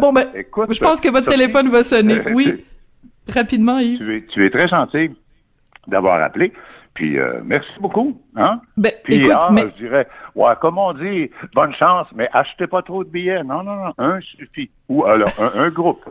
bon, 0.01 0.13
ben, 0.13 0.27
écoute, 0.35 0.73
je 0.73 0.79
pense 0.79 0.99
que 0.99 1.09
votre 1.09 1.27
téléphone 1.27 1.69
va 1.69 1.83
sonner. 1.83 2.19
Euh, 2.19 2.33
oui, 2.33 2.65
rapidement, 3.29 3.79
Yves. 3.79 3.99
Tu 3.99 4.17
es, 4.17 4.25
tu 4.25 4.45
es 4.45 4.49
très 4.49 4.67
gentil 4.67 5.11
d'avoir 5.87 6.21
appelé. 6.21 6.51
Puis 6.93 7.19
euh, 7.19 7.41
merci 7.43 7.69
beaucoup. 7.79 8.19
Hein? 8.35 8.59
Ben, 8.75 8.91
Puis, 9.03 9.17
écoute, 9.17 9.33
ah, 9.35 9.49
je 9.55 9.75
dirais, 9.75 10.07
ouais, 10.35 10.53
comme 10.59 10.77
on 10.77 10.93
dit, 10.93 11.29
bonne 11.53 11.73
chance, 11.73 12.07
mais 12.15 12.27
achetez 12.33 12.65
pas 12.65 12.81
trop 12.81 13.03
de 13.03 13.09
billets. 13.09 13.43
Non, 13.43 13.61
non, 13.61 13.75
non, 13.75 13.93
un 13.97 14.19
suffit. 14.19 14.71
Ou 14.89 15.05
alors, 15.05 15.29
un 15.39 15.69
groupe. 15.69 16.03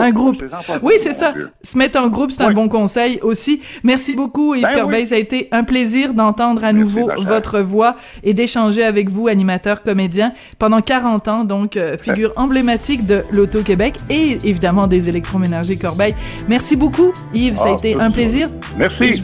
Un 0.00 0.10
groupe. 0.10 0.42
Oui, 0.82 0.94
c'est 0.98 1.12
ça. 1.12 1.34
Se 1.62 1.76
mettre 1.78 1.98
en 1.98 2.08
groupe, 2.08 2.30
c'est 2.30 2.42
un 2.42 2.52
bon 2.52 2.68
conseil 2.68 3.18
aussi. 3.22 3.60
Merci 3.82 4.16
beaucoup, 4.16 4.54
Yves 4.54 4.66
ben 4.88 5.06
Ça 5.06 5.14
a 5.14 5.18
été 5.18 5.48
un 5.52 5.64
plaisir 5.64 6.14
d'entendre 6.14 6.64
à 6.64 6.72
nouveau 6.72 7.10
votre 7.18 7.60
voix 7.60 7.96
et 8.22 8.34
d'échanger 8.34 8.84
avec 8.84 9.08
vous, 9.08 9.28
animateur, 9.28 9.82
comédien, 9.82 10.32
pendant 10.58 10.80
40 10.80 11.28
ans, 11.28 11.44
donc 11.44 11.76
euh, 11.76 11.96
figure 11.98 12.32
emblématique 12.36 13.06
de 13.06 13.24
l'Auto-Québec 13.30 13.96
et 14.10 14.38
évidemment 14.44 14.86
des 14.86 15.08
électroménagers 15.08 15.76
Corbeil. 15.76 16.14
Merci 16.48 16.76
beaucoup, 16.76 17.12
Yves. 17.34 17.56
ça 17.56 17.66
a 17.66 17.68
ah, 17.72 17.76
été 17.76 17.94
un 17.94 18.10
plaisir. 18.10 18.48
Merci. 18.78 19.22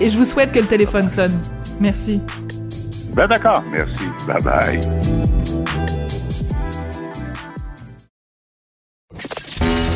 Et 0.00 0.08
je, 0.08 0.16
vous, 0.16 0.24
souhaite 0.24 0.52
que 0.52 0.58
le 0.58 0.66
téléphone 0.66 1.08
sonne. 1.08 1.32
Merci. 1.80 2.20
Ben 3.14 3.26
d'accord. 3.26 3.62
Merci. 3.70 4.04
Bye 4.26 4.42
bye. 4.42 5.41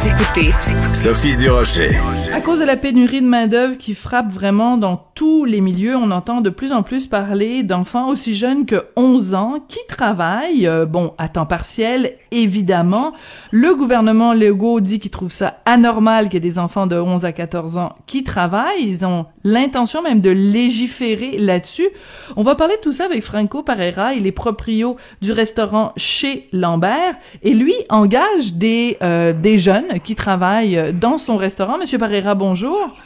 Vous 0.00 0.08
écoutez 0.08 0.54
Sophie 0.94 1.36
Durocher. 1.36 1.90
À 2.32 2.40
cause 2.40 2.58
de 2.58 2.64
la 2.64 2.76
pénurie 2.76 3.20
de 3.20 3.26
main-d'œuvre 3.26 3.76
qui 3.76 3.94
frappe 3.94 4.32
vraiment 4.32 4.78
dans 4.78 4.96
tous 5.14 5.44
les 5.44 5.60
milieux, 5.60 5.94
on 5.94 6.10
entend 6.10 6.40
de 6.40 6.48
plus 6.48 6.72
en 6.72 6.82
plus 6.82 7.06
parler 7.06 7.62
d'enfants 7.62 8.08
aussi 8.08 8.34
jeunes 8.34 8.64
que 8.64 8.86
11 8.96 9.34
ans 9.34 9.58
qui 9.68 9.80
travaillent, 9.88 10.66
euh, 10.66 10.86
bon, 10.86 11.12
à 11.18 11.28
temps 11.28 11.44
partiel, 11.44 12.14
évidemment. 12.30 13.12
Le 13.50 13.74
gouvernement 13.74 14.32
Legault 14.32 14.80
dit 14.80 15.00
qu'il 15.00 15.10
trouve 15.10 15.32
ça 15.32 15.58
anormal 15.66 16.26
qu'il 16.26 16.34
y 16.34 16.36
ait 16.38 16.40
des 16.40 16.58
enfants 16.58 16.86
de 16.86 16.96
11 16.96 17.26
à 17.26 17.32
14 17.32 17.76
ans 17.76 17.96
qui 18.06 18.24
travaillent. 18.24 18.82
Ils 18.82 19.04
ont 19.04 19.26
l'intention 19.44 20.00
même 20.02 20.22
de 20.22 20.30
légiférer 20.30 21.36
là-dessus. 21.36 21.88
On 22.36 22.42
va 22.42 22.54
parler 22.54 22.76
de 22.76 22.80
tout 22.80 22.92
ça 22.92 23.04
avec 23.04 23.22
Franco 23.22 23.62
Parera. 23.62 24.14
Il 24.14 24.26
est 24.26 24.32
proprio 24.32 24.96
du 25.20 25.32
restaurant 25.32 25.92
chez 25.98 26.48
Lambert 26.52 27.16
et 27.42 27.52
lui 27.52 27.74
engage 27.90 28.54
des, 28.54 28.96
euh, 29.02 29.34
des 29.34 29.58
jeunes 29.58 29.89
qui 29.98 30.14
travaillent 30.14 30.92
dans 30.92 31.18
son 31.18 31.36
restaurant. 31.36 31.78
Monsieur 31.78 31.98
Parera, 31.98 32.34
bonjour. 32.34 32.96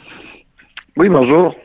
Oui, 0.97 1.09
bonjour. 1.09 1.55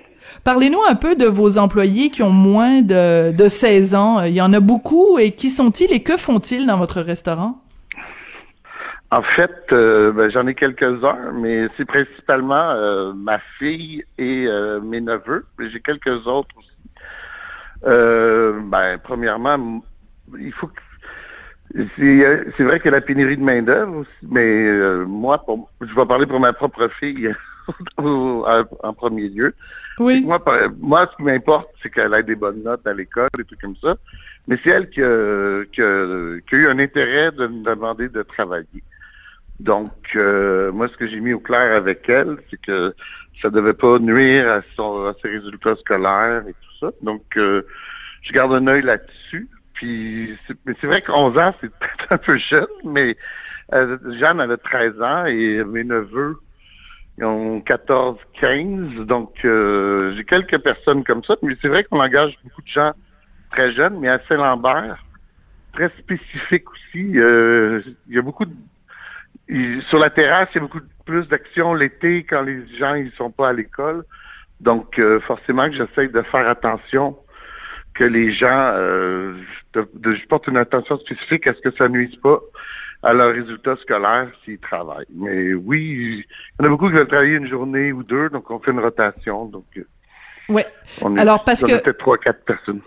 Parlez-nous 0.45 0.81
un 0.89 0.95
peu 0.95 1.17
de 1.17 1.27
vos 1.27 1.59
employés 1.59 2.11
qui 2.11 2.23
ont 2.23 2.31
moins 2.31 2.83
de, 2.83 3.33
de 3.33 3.49
16 3.49 3.95
ans. 3.95 4.23
Il 4.23 4.35
y 4.35 4.41
en 4.41 4.53
a 4.53 4.61
beaucoup 4.61 5.19
et 5.19 5.31
qui 5.31 5.51
sont-ils 5.51 5.93
et 5.93 6.03
que 6.03 6.17
font-ils 6.17 6.67
dans 6.67 6.79
votre 6.79 7.01
restaurant? 7.01 7.63
En 9.13 9.23
fait, 9.23 9.73
euh, 9.73 10.13
ben, 10.13 10.31
j'en 10.31 10.47
ai 10.47 10.55
quelques-uns, 10.55 11.33
mais 11.35 11.67
c'est 11.77 11.85
principalement 11.85 12.71
euh, 12.71 13.13
ma 13.13 13.41
fille 13.59 14.05
et 14.19 14.47
euh, 14.47 14.81
mes 14.81 15.01
neveux. 15.01 15.47
J'ai 15.59 15.81
quelques 15.81 16.27
autres 16.29 16.55
aussi. 16.57 16.71
ben, 17.83 18.99
premièrement, 19.03 19.83
il 20.39 20.53
faut 20.53 20.69
que 20.69 20.81
c'est 21.75 22.65
vrai 22.65 22.81
a 22.85 22.91
la 22.91 23.01
pénurie 23.01 23.37
de 23.37 23.43
main-d'œuvre 23.43 23.99
aussi, 23.99 24.27
mais 24.29 24.71
moi, 25.07 25.45
je 25.81 25.95
vais 25.95 26.07
parler 26.07 26.27
pour 26.27 26.41
ma 26.41 26.53
propre 26.53 26.89
fille 26.99 27.33
en 27.97 28.93
premier 28.95 29.29
lieu. 29.29 29.55
Oui. 29.99 30.23
Moi, 30.25 30.43
moi, 30.81 31.09
ce 31.11 31.17
qui 31.17 31.23
m'importe, 31.23 31.69
c'est 31.83 31.91
qu'elle 31.91 32.15
ait 32.15 32.23
des 32.23 32.35
bonnes 32.35 32.63
notes 32.63 32.87
à 32.87 32.95
l'école, 32.95 33.29
des 33.37 33.45
trucs 33.45 33.61
comme 33.61 33.77
ça. 33.77 33.97
Mais 34.49 34.59
c'est 34.65 34.71
elle 34.71 34.89
qui 34.89 35.03
a, 35.03 35.65
qui, 35.71 35.83
a, 35.83 36.57
eu 36.57 36.67
un 36.69 36.79
intérêt 36.79 37.31
de 37.33 37.47
me 37.47 37.63
demander 37.63 38.09
de 38.09 38.23
travailler. 38.23 38.83
Donc, 39.61 39.93
euh, 40.17 40.73
moi, 40.73 40.89
ce 40.89 40.97
que 40.97 41.07
j'ai 41.07 41.21
mis 41.21 41.35
au 41.35 41.39
clair 41.39 41.77
avec 41.77 42.09
elle, 42.09 42.39
c'est 42.49 42.61
que 42.61 42.95
ça 43.43 43.51
devait 43.51 43.75
pas 43.75 43.99
nuire 43.99 44.49
à, 44.49 44.63
son, 44.75 45.15
ses 45.21 45.29
résultats 45.29 45.77
scolaires 45.77 46.45
et 46.49 46.53
tout 46.53 46.79
ça. 46.81 46.93
Donc, 47.03 47.23
euh, 47.37 47.63
je 48.23 48.33
garde 48.33 48.55
un 48.55 48.67
œil 48.67 48.83
là-dessus. 48.83 49.49
Puis, 49.81 50.37
c'est 50.47 50.87
vrai 50.87 51.01
qu'onze 51.01 51.39
ans, 51.39 51.55
c'est 51.59 51.71
peut-être 51.79 52.13
un 52.13 52.19
peu 52.19 52.37
jeune, 52.37 52.67
mais 52.85 53.17
euh, 53.73 53.97
Jeanne, 54.19 54.39
elle 54.39 54.51
a 54.51 54.59
13 54.59 55.01
ans 55.01 55.25
et 55.25 55.65
mes 55.65 55.85
neveux, 55.85 56.37
ils 57.17 57.25
ont 57.25 57.63
14, 57.63 58.19
15. 58.39 59.07
Donc, 59.07 59.43
euh, 59.47 60.13
j'ai 60.15 60.25
quelques 60.25 60.59
personnes 60.59 61.03
comme 61.03 61.25
ça. 61.25 61.37
Mais 61.41 61.57
c'est 61.63 61.69
vrai 61.69 61.85
qu'on 61.85 61.99
engage 61.99 62.37
beaucoup 62.45 62.61
de 62.61 62.69
gens 62.69 62.93
très 63.53 63.73
jeunes, 63.73 63.99
mais 64.01 64.09
à 64.09 64.21
Saint-Lambert, 64.29 65.03
très 65.73 65.89
spécifique 65.99 66.71
aussi. 66.71 67.19
Euh, 67.19 67.81
il 68.07 68.17
y 68.17 68.19
a 68.19 68.23
beaucoup 68.23 68.45
de... 68.45 69.81
sur 69.89 69.99
la 69.99 70.11
terrasse, 70.11 70.51
il 70.55 70.57
y 70.57 70.59
a 70.59 70.63
beaucoup 70.63 70.81
plus 71.07 71.27
d'actions 71.29 71.73
l'été 71.73 72.25
quand 72.25 72.43
les 72.43 72.69
gens 72.77 72.97
ils 72.97 73.13
sont 73.13 73.31
pas 73.31 73.49
à 73.49 73.53
l'école. 73.55 74.05
Donc, 74.61 74.99
euh, 74.99 75.21
forcément 75.21 75.71
que 75.71 75.73
j'essaie 75.75 76.09
de 76.09 76.21
faire 76.21 76.47
attention 76.47 77.17
que 77.95 78.05
les 78.05 78.33
gens, 78.33 78.75
de, 79.75 80.15
je 80.15 80.27
porte 80.27 80.47
une 80.47 80.57
attention 80.57 80.99
spécifique 80.99 81.47
à 81.47 81.55
ce 81.55 81.61
que 81.61 81.71
ça 81.77 81.89
nuise 81.89 82.17
pas 82.17 82.41
à 83.03 83.13
leurs 83.13 83.33
résultats 83.33 83.77
scolaires 83.77 84.31
s'ils 84.45 84.59
travaillent. 84.59 85.07
Mais 85.15 85.55
oui, 85.55 85.81
il 85.81 86.19
y 86.19 86.63
en 86.63 86.67
a 86.67 86.69
beaucoup 86.69 86.89
qui 86.89 86.95
veulent 86.95 87.09
travailler 87.09 87.37
une 87.37 87.49
journée 87.49 87.93
ou 87.93 88.03
deux, 88.03 88.29
donc 88.29 88.51
on 88.51 88.59
fait 88.59 88.73
une 88.73 88.81
rotation. 88.81 89.47
Donc, 89.47 89.65
euh, 89.77 89.87
ouais. 90.49 90.67
On 91.01 91.17
est, 91.17 91.21
Alors 91.21 91.45
parce 91.45 91.63
on 91.63 91.67
que 91.67 91.81
peut-être 91.83 91.99
trois, 91.99 92.19
quatre 92.19 92.45
personnes. 92.45 92.81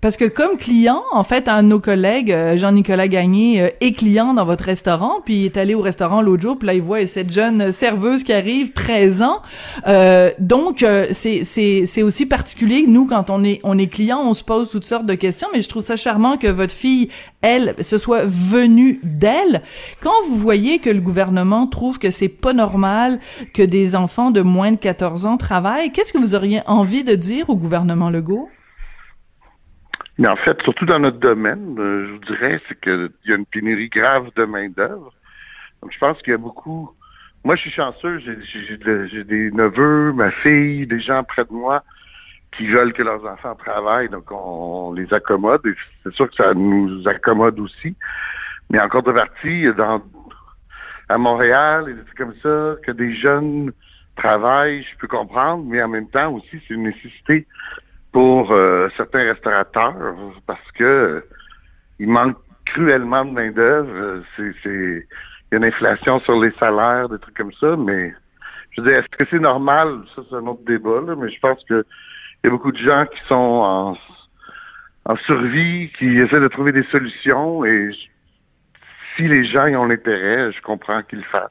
Parce 0.00 0.16
que 0.16 0.26
comme 0.26 0.56
client, 0.56 1.02
en 1.10 1.24
fait, 1.24 1.48
un 1.48 1.64
de 1.64 1.68
nos 1.68 1.80
collègues, 1.80 2.30
euh, 2.30 2.56
Jean-Nicolas 2.56 3.08
Gagné, 3.08 3.62
euh, 3.62 3.68
est 3.80 3.94
client 3.94 4.32
dans 4.32 4.44
votre 4.44 4.62
restaurant, 4.62 5.20
puis 5.24 5.40
il 5.40 5.44
est 5.46 5.56
allé 5.56 5.74
au 5.74 5.80
restaurant 5.80 6.22
l'autre 6.22 6.42
jour, 6.42 6.56
puis 6.56 6.66
là, 6.66 6.74
il 6.74 6.82
voit 6.82 7.04
cette 7.08 7.32
jeune 7.32 7.72
serveuse 7.72 8.22
qui 8.22 8.32
arrive, 8.32 8.72
13 8.72 9.22
ans. 9.22 9.42
Euh, 9.88 10.30
donc, 10.38 10.84
c'est, 11.10 11.42
c'est, 11.42 11.86
c'est 11.86 12.02
aussi 12.02 12.26
particulier. 12.26 12.84
Nous, 12.86 13.06
quand 13.06 13.28
on 13.28 13.42
est, 13.42 13.58
on 13.64 13.76
est 13.76 13.88
client, 13.88 14.20
on 14.24 14.34
se 14.34 14.44
pose 14.44 14.70
toutes 14.70 14.84
sortes 14.84 15.06
de 15.06 15.14
questions, 15.14 15.48
mais 15.52 15.62
je 15.62 15.68
trouve 15.68 15.84
ça 15.84 15.96
charmant 15.96 16.36
que 16.36 16.46
votre 16.46 16.74
fille, 16.74 17.08
elle, 17.42 17.74
se 17.80 17.98
soit 17.98 18.24
venue 18.24 19.00
d'elle. 19.02 19.62
Quand 20.00 20.14
vous 20.28 20.36
voyez 20.36 20.78
que 20.78 20.90
le 20.90 21.00
gouvernement 21.00 21.66
trouve 21.66 21.98
que 21.98 22.10
c'est 22.10 22.28
pas 22.28 22.52
normal 22.52 23.18
que 23.52 23.62
des 23.64 23.96
enfants 23.96 24.30
de 24.30 24.42
moins 24.42 24.70
de 24.70 24.76
14 24.76 25.26
ans 25.26 25.36
travaillent, 25.36 25.90
qu'est-ce 25.90 26.12
que 26.12 26.18
vous 26.18 26.36
auriez 26.36 26.60
envie 26.66 27.02
de 27.02 27.14
dire 27.16 27.50
au 27.50 27.56
gouvernement 27.56 28.10
Legault? 28.10 28.48
Mais 30.18 30.28
en 30.28 30.36
fait, 30.36 30.60
surtout 30.62 30.84
dans 30.84 30.98
notre 30.98 31.18
domaine, 31.18 31.76
euh, 31.78 32.06
je 32.06 32.12
vous 32.12 32.34
dirais, 32.34 32.60
c'est 32.68 32.80
qu'il 32.80 33.10
y 33.26 33.32
a 33.32 33.36
une 33.36 33.46
pénurie 33.46 33.88
grave 33.88 34.30
de 34.34 34.44
main-d'œuvre. 34.44 35.12
Donc, 35.80 35.92
je 35.92 35.98
pense 35.98 36.20
qu'il 36.22 36.32
y 36.32 36.34
a 36.34 36.38
beaucoup. 36.38 36.90
Moi, 37.44 37.54
je 37.54 37.62
suis 37.62 37.70
chanceux, 37.70 38.18
j'ai 38.18 39.24
des 39.24 39.50
neveux, 39.52 40.12
ma 40.12 40.32
fille, 40.32 40.88
des 40.88 40.98
gens 40.98 41.22
près 41.22 41.44
de 41.44 41.52
moi 41.52 41.84
qui 42.52 42.66
veulent 42.66 42.92
que 42.92 43.02
leurs 43.02 43.24
enfants 43.26 43.54
travaillent, 43.54 44.08
donc 44.08 44.24
on, 44.32 44.92
les 44.92 45.12
accommode, 45.12 45.64
et 45.66 45.74
c'est 46.02 46.14
sûr 46.14 46.28
que 46.28 46.34
ça 46.34 46.54
nous 46.54 47.06
accommode 47.06 47.60
aussi. 47.60 47.94
Mais 48.70 48.80
en 48.80 48.88
contrepartie, 48.88 49.66
dans, 49.76 50.02
à 51.08 51.18
Montréal, 51.18 52.04
trucs 52.06 52.18
comme 52.18 52.34
ça, 52.42 52.76
que 52.84 52.90
des 52.90 53.12
jeunes 53.12 53.72
travaillent, 54.16 54.82
je 54.82 54.96
peux 54.98 55.06
comprendre, 55.06 55.64
mais 55.64 55.80
en 55.82 55.88
même 55.88 56.08
temps 56.08 56.32
aussi, 56.32 56.60
c'est 56.66 56.74
une 56.74 56.84
nécessité 56.84 57.46
pour 58.12 58.52
euh, 58.52 58.88
certains 58.96 59.24
restaurateurs 59.24 59.94
parce 60.46 60.70
que 60.72 61.24
il 61.98 62.08
manque 62.08 62.36
cruellement 62.64 63.24
de 63.24 63.30
main 63.32 63.50
d'œuvre. 63.50 64.22
C'est, 64.36 64.52
c'est 64.62 65.06
il 65.50 65.52
y 65.52 65.54
a 65.54 65.56
une 65.56 65.64
inflation 65.64 66.20
sur 66.20 66.38
les 66.40 66.52
salaires, 66.58 67.08
des 67.08 67.18
trucs 67.18 67.36
comme 67.36 67.52
ça, 67.54 67.76
mais 67.76 68.12
je 68.70 68.80
veux 68.80 68.88
dire, 68.88 68.98
est-ce 68.98 69.08
que 69.08 69.26
c'est 69.30 69.38
normal? 69.40 70.02
Ça, 70.14 70.22
c'est 70.28 70.36
un 70.36 70.46
autre 70.46 70.62
débat, 70.66 71.00
là, 71.06 71.14
mais 71.16 71.30
je 71.30 71.40
pense 71.40 71.64
que 71.64 71.84
il 72.42 72.46
y 72.46 72.48
a 72.48 72.50
beaucoup 72.50 72.70
de 72.70 72.78
gens 72.78 73.06
qui 73.06 73.20
sont 73.26 73.34
en, 73.34 73.96
en 75.06 75.16
survie, 75.16 75.90
qui 75.98 76.18
essaient 76.18 76.40
de 76.40 76.48
trouver 76.48 76.72
des 76.72 76.84
solutions 76.84 77.64
et 77.64 77.90
si 79.16 79.26
les 79.26 79.44
gens 79.44 79.66
y 79.66 79.74
ont 79.74 79.86
l'intérêt, 79.86 80.52
je 80.52 80.62
comprends 80.62 81.02
qu'ils 81.02 81.18
le 81.18 81.24
fassent. 81.24 81.50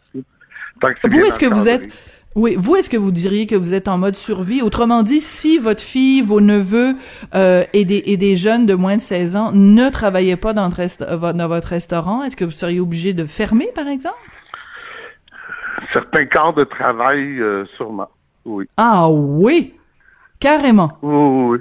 Tant 0.79 0.93
que 0.93 1.07
Vous, 1.09 1.25
est-ce 1.25 1.39
que 1.39 1.47
vous 1.47 1.67
êtes 1.67 1.91
oui, 2.37 2.55
vous, 2.55 2.75
est-ce 2.75 2.87
que 2.87 2.97
vous 2.97 3.09
diriez 3.09 3.47
que 3.47 3.55
vous 3.55 3.73
êtes 3.73 3.87
en 3.87 3.97
mode 3.97 4.15
survie? 4.15 4.61
Autrement 4.61 5.01
dit, 5.01 5.21
si 5.21 5.57
votre 5.57 5.81
fille, 5.81 6.21
vos 6.21 6.39
neveux 6.39 6.93
euh, 7.33 7.63
et, 7.73 7.83
des, 7.83 8.03
et 8.05 8.15
des 8.15 8.35
jeunes 8.35 8.67
de 8.67 8.75
moins 8.75 8.95
de 8.95 9.01
16 9.01 9.35
ans 9.35 9.51
ne 9.55 9.89
travaillaient 9.89 10.37
pas 10.37 10.53
dans, 10.53 10.69
dans 10.69 11.47
votre 11.47 11.67
restaurant, 11.69 12.21
est-ce 12.21 12.35
que 12.35 12.45
vous 12.45 12.51
seriez 12.51 12.79
obligé 12.79 13.13
de 13.13 13.25
fermer, 13.25 13.69
par 13.73 13.87
exemple? 13.87 14.19
Certains 15.91 16.27
quarts 16.27 16.53
de 16.53 16.63
travail, 16.63 17.41
euh, 17.41 17.65
sûrement, 17.75 18.09
oui. 18.45 18.69
Ah 18.77 19.09
oui? 19.09 19.73
Carrément? 20.39 20.91
Oui, 21.01 21.57
oui. 21.57 21.59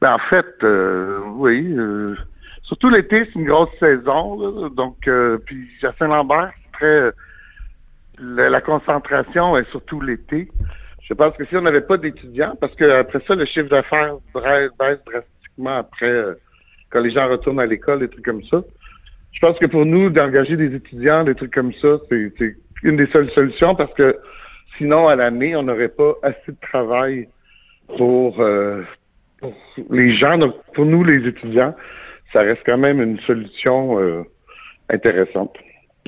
Ben, 0.00 0.14
en 0.14 0.18
fait, 0.18 0.56
euh, 0.64 1.20
oui. 1.36 1.72
Euh, 1.78 2.16
surtout 2.62 2.88
l'été, 2.88 3.26
c'est 3.26 3.38
une 3.38 3.46
grosse 3.46 3.70
saison, 3.78 4.40
là, 4.40 4.70
donc, 4.70 5.08
puis 5.46 5.68
à 5.84 5.92
Saint-Lambert, 6.00 6.50
c'est 6.64 6.78
très 6.78 7.12
la, 8.20 8.60
concentration 8.60 9.56
est 9.56 9.68
surtout 9.70 10.00
l'été. 10.00 10.48
Je 11.02 11.14
pense 11.14 11.36
que 11.36 11.44
si 11.46 11.56
on 11.56 11.62
n'avait 11.62 11.80
pas 11.80 11.96
d'étudiants, 11.96 12.54
parce 12.60 12.74
que 12.74 12.84
après 12.84 13.20
ça, 13.26 13.34
le 13.34 13.44
chiffre 13.44 13.68
d'affaires 13.68 14.16
baisse 14.34 14.98
drastiquement 15.06 15.76
après 15.76 16.10
euh, 16.10 16.34
quand 16.90 17.00
les 17.00 17.10
gens 17.10 17.28
retournent 17.28 17.60
à 17.60 17.66
l'école, 17.66 18.00
des 18.00 18.08
trucs 18.08 18.24
comme 18.24 18.42
ça. 18.44 18.62
Je 19.32 19.40
pense 19.40 19.58
que 19.58 19.66
pour 19.66 19.84
nous, 19.84 20.10
d'engager 20.10 20.56
des 20.56 20.74
étudiants, 20.74 21.24
des 21.24 21.34
trucs 21.34 21.52
comme 21.52 21.72
ça, 21.74 21.98
c'est 22.08 22.56
une 22.82 22.96
des 22.96 23.06
seules 23.06 23.30
solutions 23.30 23.74
parce 23.74 23.92
que 23.94 24.18
sinon, 24.76 25.08
à 25.08 25.16
l'année, 25.16 25.54
on 25.56 25.62
n'aurait 25.62 25.88
pas 25.88 26.14
assez 26.22 26.52
de 26.52 26.56
travail 26.60 27.28
pour, 27.96 28.40
euh, 28.40 28.82
pour, 29.38 29.54
les 29.90 30.10
gens. 30.10 30.38
Donc, 30.38 30.54
pour 30.74 30.86
nous, 30.86 31.04
les 31.04 31.26
étudiants, 31.26 31.74
ça 32.32 32.40
reste 32.40 32.62
quand 32.64 32.78
même 32.78 33.00
une 33.00 33.18
solution 33.20 33.98
euh, 34.00 34.22
intéressante. 34.88 35.56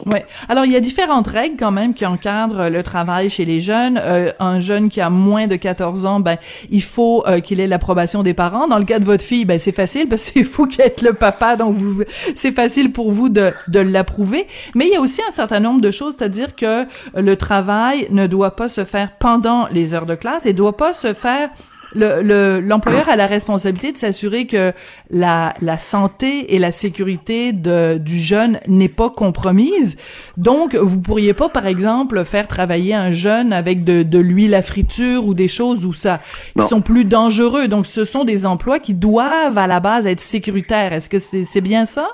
Ouais. 0.07 0.25
Alors 0.49 0.65
il 0.65 0.73
y 0.73 0.77
a 0.77 0.81
différentes 0.81 1.27
règles 1.27 1.57
quand 1.59 1.71
même 1.71 1.95
qui 1.95 2.07
encadrent 2.07 2.69
le 2.69 2.83
travail 2.83 3.31
chez 3.31 3.45
les 3.45 3.61
jeunes. 3.61 4.01
Euh, 4.03 4.33
un 4.39 4.61
jeune 4.61 4.89
qui 4.89 5.01
a 5.01 5.11
moins 5.11 5.47
de 5.47 5.57
14 5.57 6.07
ans, 6.07 6.21
ben 6.21 6.37
il 6.71 6.83
faut 6.83 7.25
euh, 7.27 7.41
qu'il 7.41 7.61
ait 7.61 7.67
l'approbation 7.67 8.23
des 8.23 8.35
parents. 8.35 8.69
Dans 8.69 8.79
le 8.79 8.85
cas 8.85 8.99
de 8.99 9.05
votre 9.05 9.25
fille, 9.25 9.45
ben 9.45 9.59
c'est 9.59 9.73
facile 9.73 10.09
parce 10.09 10.31
qu'il 10.31 10.45
faut 10.45 10.67
qu'il 10.67 10.83
ait 10.83 10.95
le 11.03 11.13
papa, 11.13 11.57
donc 11.57 11.77
vous, 11.77 12.03
c'est 12.35 12.53
facile 12.53 12.93
pour 12.93 13.13
vous 13.13 13.29
de, 13.29 13.53
de 13.69 13.81
l'approuver. 13.81 14.47
Mais 14.75 14.87
il 14.87 14.93
y 14.93 14.97
a 14.97 15.01
aussi 15.01 15.21
un 15.27 15.31
certain 15.31 15.61
nombre 15.61 15.81
de 15.81 15.91
choses, 15.91 16.17
c'est-à-dire 16.19 16.55
que 16.55 16.87
le 17.15 17.37
travail 17.37 18.07
ne 18.11 18.27
doit 18.27 18.57
pas 18.57 18.69
se 18.69 18.85
faire 18.85 19.17
pendant 19.19 19.69
les 19.69 19.95
heures 19.95 20.07
de 20.07 20.15
classe 20.15 20.47
et 20.47 20.53
doit 20.53 20.77
pas 20.77 20.93
se 20.93 21.15
faire 21.15 21.51
le 21.95 22.61
l'employeur 22.61 23.09
a 23.09 23.17
la 23.17 23.27
responsabilité 23.27 23.93
de 23.93 23.99
s'assurer 23.99 24.47
que 24.47 24.73
la 25.11 25.55
la 25.61 25.79
santé 25.79 26.55
et 26.55 26.59
la 26.59 26.73
sécurité 26.73 27.53
de 27.53 27.99
du 27.99 28.19
jeune 28.19 28.61
n'est 28.69 28.89
pas 28.89 29.11
compromise. 29.11 29.97
Donc 30.37 30.75
vous 30.75 31.01
pourriez 31.01 31.35
pas 31.35 31.49
par 31.49 31.67
exemple 31.67 32.25
faire 32.25 32.47
travailler 32.47 32.95
un 32.95 33.13
jeune 33.13 33.53
avec 33.53 33.85
de 33.85 34.03
de 34.03 34.19
l'huile 34.19 34.55
à 34.55 34.63
friture 34.63 35.27
ou 35.27 35.35
des 35.35 35.49
choses 35.49 35.85
où 35.85 35.93
ça 35.93 36.21
qui 36.59 36.65
sont 36.65 36.83
plus 36.83 37.05
dangereux. 37.05 37.69
Donc 37.69 37.87
ce 37.87 38.05
sont 38.05 38.25
des 38.25 38.47
emplois 38.47 38.79
qui 38.79 38.95
doivent 38.95 39.59
à 39.59 39.67
la 39.67 39.81
base 39.81 40.07
être 40.07 40.21
sécuritaires. 40.21 40.93
Est-ce 40.93 41.09
que 41.09 41.19
c'est 41.19 41.45
c'est 41.45 41.61
bien 41.61 41.87
ça? 41.87 42.09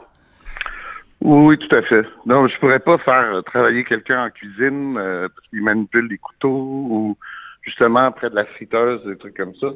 Oui, 1.22 1.59
tout 1.59 1.74
à 1.74 1.83
fait. 1.83 2.05
Non, 2.27 2.47
je 2.47 2.59
pourrais 2.59 2.79
pas 2.79 2.99
faire 2.99 3.43
travailler 3.45 3.85
quelqu'un 3.85 4.27
en 4.27 4.31
cuisine 4.31 4.97
euh, 4.99 5.29
parce 5.29 5.49
qu'il 5.49 5.62
manipule 5.62 6.09
des 6.09 6.18
couteaux 6.18 6.49
ou 6.51 7.16
justement 7.67 8.11
près 8.12 8.31
de 8.31 8.35
la 8.37 8.47
friteuse, 8.47 9.05
des 9.05 9.17
trucs 9.19 9.37
comme 9.37 9.55
ça. 9.57 9.69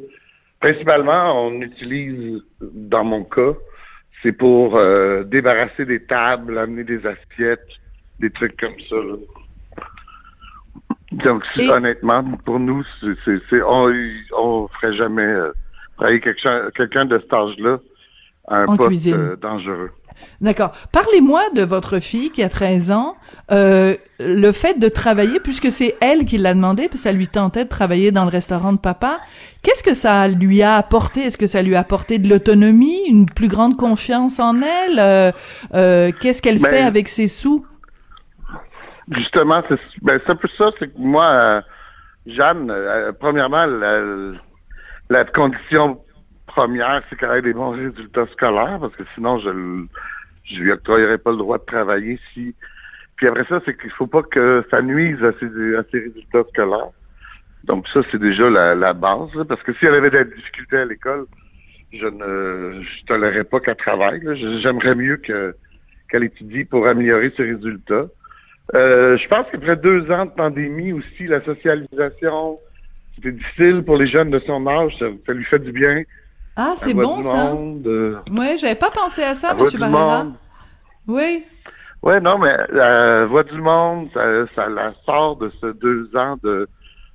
Principalement, 0.60 1.46
on 1.46 1.60
utilise, 1.60 2.42
dans 2.60 3.04
mon 3.04 3.24
cas, 3.24 3.52
c'est 4.22 4.32
pour 4.32 4.76
euh, 4.76 5.24
débarrasser 5.24 5.84
des 5.84 6.02
tables, 6.04 6.56
amener 6.58 6.84
des 6.84 7.02
assiettes, 7.06 7.68
des 8.18 8.30
trucs 8.30 8.58
comme 8.58 8.78
ça. 8.88 8.96
là. 8.96 9.16
Donc, 11.12 11.44
si- 11.54 11.64
Et- 11.64 11.70
honnêtement, 11.70 12.22
pour 12.44 12.60
nous, 12.60 12.84
c'est, 13.24 13.62
on, 13.62 13.92
on 14.38 14.68
ferait 14.68 14.92
jamais 14.92 15.22
euh, 15.24 15.50
travailler 15.96 16.20
quelqu'un, 16.20 16.70
quelqu'un 16.74 17.04
de 17.06 17.18
cet 17.18 17.32
âge-là 17.32 17.80
à 18.46 18.58
un 18.58 18.66
En 18.66 18.76
poste 18.76 19.06
euh, 19.08 19.36
dangereux. 19.36 19.90
D'accord. 20.40 20.72
Parlez-moi 20.92 21.42
de 21.54 21.62
votre 21.62 21.98
fille 21.98 22.30
qui 22.30 22.42
a 22.42 22.48
13 22.48 22.90
ans. 22.92 23.16
Euh, 23.50 23.94
le 24.18 24.52
fait 24.52 24.78
de 24.78 24.88
travailler, 24.88 25.38
puisque 25.40 25.70
c'est 25.70 25.96
elle 26.00 26.24
qui 26.24 26.38
l'a 26.38 26.54
demandé, 26.54 26.88
puis 26.88 26.98
ça 26.98 27.12
lui 27.12 27.28
tentait 27.28 27.64
de 27.64 27.68
travailler 27.68 28.10
dans 28.10 28.24
le 28.24 28.30
restaurant 28.30 28.72
de 28.72 28.78
papa, 28.78 29.20
qu'est-ce 29.62 29.82
que 29.82 29.94
ça 29.94 30.28
lui 30.28 30.62
a 30.62 30.76
apporté? 30.76 31.20
Est-ce 31.20 31.38
que 31.38 31.46
ça 31.46 31.62
lui 31.62 31.74
a 31.76 31.80
apporté 31.80 32.18
de 32.18 32.28
l'autonomie, 32.28 33.00
une 33.08 33.26
plus 33.26 33.48
grande 33.48 33.76
confiance 33.76 34.40
en 34.40 34.62
elle? 34.62 34.98
Euh, 34.98 35.32
euh, 35.74 36.10
qu'est-ce 36.20 36.40
qu'elle 36.40 36.60
Ben, 36.60 36.70
fait 36.70 36.80
avec 36.80 37.08
ses 37.08 37.26
sous? 37.26 37.66
Justement, 39.10 39.62
c'est 39.68 39.78
ben, 40.02 40.20
c'est 40.24 40.32
un 40.32 40.36
peu 40.36 40.48
ça, 40.56 40.70
c'est 40.78 40.88
que 40.88 40.98
moi, 40.98 41.62
Jeanne, 42.26 42.72
premièrement, 43.18 43.66
la, 43.66 44.00
la 45.10 45.24
condition 45.24 45.98
première, 46.52 47.02
c'est 47.08 47.18
qu'elle 47.18 47.38
ait 47.38 47.42
des 47.42 47.52
bons 47.52 47.70
résultats 47.70 48.26
scolaires, 48.32 48.78
parce 48.80 48.94
que 48.96 49.04
sinon, 49.14 49.38
je 49.38 49.50
je 50.44 50.60
lui 50.60 50.72
octroyerais 50.72 51.18
pas 51.18 51.30
le 51.30 51.36
droit 51.36 51.58
de 51.58 51.64
travailler 51.64 52.18
si. 52.32 52.54
Puis 53.16 53.28
après 53.28 53.44
ça, 53.44 53.60
c'est 53.64 53.78
qu'il 53.78 53.90
faut 53.90 54.06
pas 54.06 54.22
que 54.22 54.64
ça 54.70 54.82
nuise 54.82 55.22
à 55.22 55.32
ses, 55.38 55.76
à 55.76 55.82
ses 55.90 56.00
résultats 56.00 56.44
scolaires. 56.50 56.90
Donc 57.64 57.86
ça, 57.88 58.00
c'est 58.10 58.20
déjà 58.20 58.48
la, 58.48 58.74
la 58.74 58.92
base, 58.94 59.32
là, 59.34 59.44
parce 59.44 59.62
que 59.62 59.72
si 59.74 59.86
elle 59.86 59.94
avait 59.94 60.10
des 60.10 60.24
difficultés 60.24 60.78
à 60.78 60.86
l'école, 60.86 61.26
je 61.92 62.06
ne 62.06 62.82
je 62.82 63.04
tolérerais 63.04 63.44
pas 63.44 63.60
qu'elle 63.60 63.76
travaille. 63.76 64.22
J'aimerais 64.62 64.94
mieux 64.94 65.18
que 65.18 65.54
qu'elle 66.10 66.24
étudie 66.24 66.64
pour 66.64 66.88
améliorer 66.88 67.32
ses 67.36 67.44
résultats. 67.44 68.06
Euh, 68.74 69.16
je 69.16 69.28
pense 69.28 69.46
qu'après 69.50 69.76
deux 69.76 70.10
ans 70.10 70.26
de 70.26 70.30
pandémie 70.30 70.92
aussi, 70.92 71.26
la 71.26 71.42
socialisation, 71.44 72.56
c'était 73.14 73.32
difficile 73.32 73.82
pour 73.84 73.96
les 73.96 74.06
jeunes 74.06 74.30
de 74.30 74.38
son 74.40 74.66
âge. 74.66 74.96
Ça 74.98 75.32
lui 75.32 75.44
fait 75.44 75.58
du 75.58 75.72
bien. 75.72 76.02
Ah, 76.56 76.72
c'est 76.76 76.94
bon, 76.94 77.22
ça. 77.22 77.52
monde, 77.54 78.22
Oui, 78.30 78.58
j'avais 78.58 78.74
pas 78.74 78.90
pensé 78.90 79.22
à 79.22 79.34
ça, 79.34 79.54
du 79.54 79.78
Barrera. 79.78 80.26
Oui. 81.06 81.44
Ouais, 82.02 82.20
non, 82.20 82.38
mais 82.38 82.56
euh, 82.72 83.26
voit 83.26 83.44
du 83.44 83.60
monde, 83.60 84.08
ça, 84.14 84.46
ça 84.54 84.68
la 84.68 84.92
sort 85.04 85.36
de 85.36 85.50
ce 85.60 85.66
deux 85.66 86.10
ans 86.16 86.36
de 86.42 86.68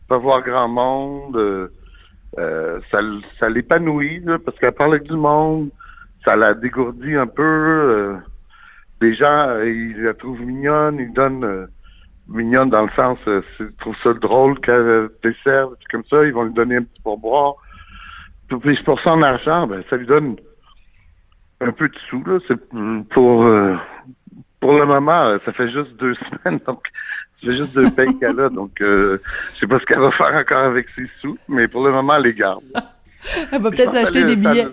pas 0.07 0.17
voir 0.17 0.41
grand 0.43 0.67
monde. 0.67 1.35
euh, 2.37 2.79
ça, 2.91 3.49
l'épanouit, 3.49 4.21
parce 4.45 4.57
qu'elle 4.59 4.73
parle 4.73 4.95
avec 4.95 5.03
du 5.03 5.15
monde. 5.15 5.69
Ça 6.23 6.35
la 6.35 6.53
dégourdit 6.53 7.15
un 7.15 7.27
peu. 7.27 7.43
euh, 7.43 8.17
les 9.01 9.13
gens, 9.13 9.47
euh, 9.49 9.69
ils 9.69 10.01
la 10.01 10.13
trouvent 10.13 10.41
mignonne, 10.41 10.97
ils 10.99 11.13
donnent 11.13 11.43
euh, 11.43 11.65
mignonne 12.27 12.69
dans 12.69 12.83
le 12.83 12.91
sens, 12.95 13.19
ils 13.59 13.71
trouvent 13.79 13.95
ça 14.03 14.13
drôle 14.13 14.59
qu'elle 14.59 15.09
dessert, 15.23 15.69
des 15.69 15.75
trucs 15.75 15.91
comme 15.91 16.05
ça, 16.09 16.25
ils 16.25 16.33
vont 16.33 16.43
lui 16.43 16.53
donner 16.53 16.77
un 16.77 16.83
petit 16.83 17.01
pourboire. 17.01 17.55
Puis 18.47 18.83
pour 18.83 18.99
son 19.01 19.21
argent, 19.21 19.67
ben, 19.67 19.83
ça 19.89 19.97
lui 19.97 20.05
donne 20.05 20.35
un 21.61 21.71
peu 21.71 21.87
de 21.87 21.97
sous, 22.09 22.23
là. 22.25 22.39
C'est 22.47 22.59
pour 23.09 23.43
euh, 23.43 23.75
pour 24.59 24.73
le 24.73 24.85
moment, 24.85 25.25
euh, 25.25 25.37
ça 25.45 25.53
fait 25.53 25.69
juste 25.69 25.95
deux 25.97 26.13
semaines, 26.43 26.59
donc 26.65 26.87
ça 27.41 27.47
fait 27.51 27.57
juste 27.57 27.73
deux 27.73 27.91
payes 27.91 28.17
qu'elle 28.19 28.39
a, 28.39 28.49
donc 28.49 28.81
euh, 28.81 29.21
je 29.53 29.59
sais 29.59 29.67
pas 29.67 29.79
ce 29.79 29.85
qu'elle 29.85 29.99
va 29.99 30.11
faire 30.11 30.33
encore 30.33 30.63
avec 30.65 30.87
ses 30.97 31.05
sous, 31.21 31.37
mais 31.47 31.67
pour 31.67 31.85
le 31.85 31.91
moment, 31.91 32.15
elle 32.15 32.23
les 32.23 32.33
garde. 32.33 32.63
Elle 33.51 33.59
va 33.59 33.71
peut-être 33.71 33.89
s'acheter 33.89 34.23
des 34.23 34.39
ça- 34.39 34.51
billets. 34.51 34.67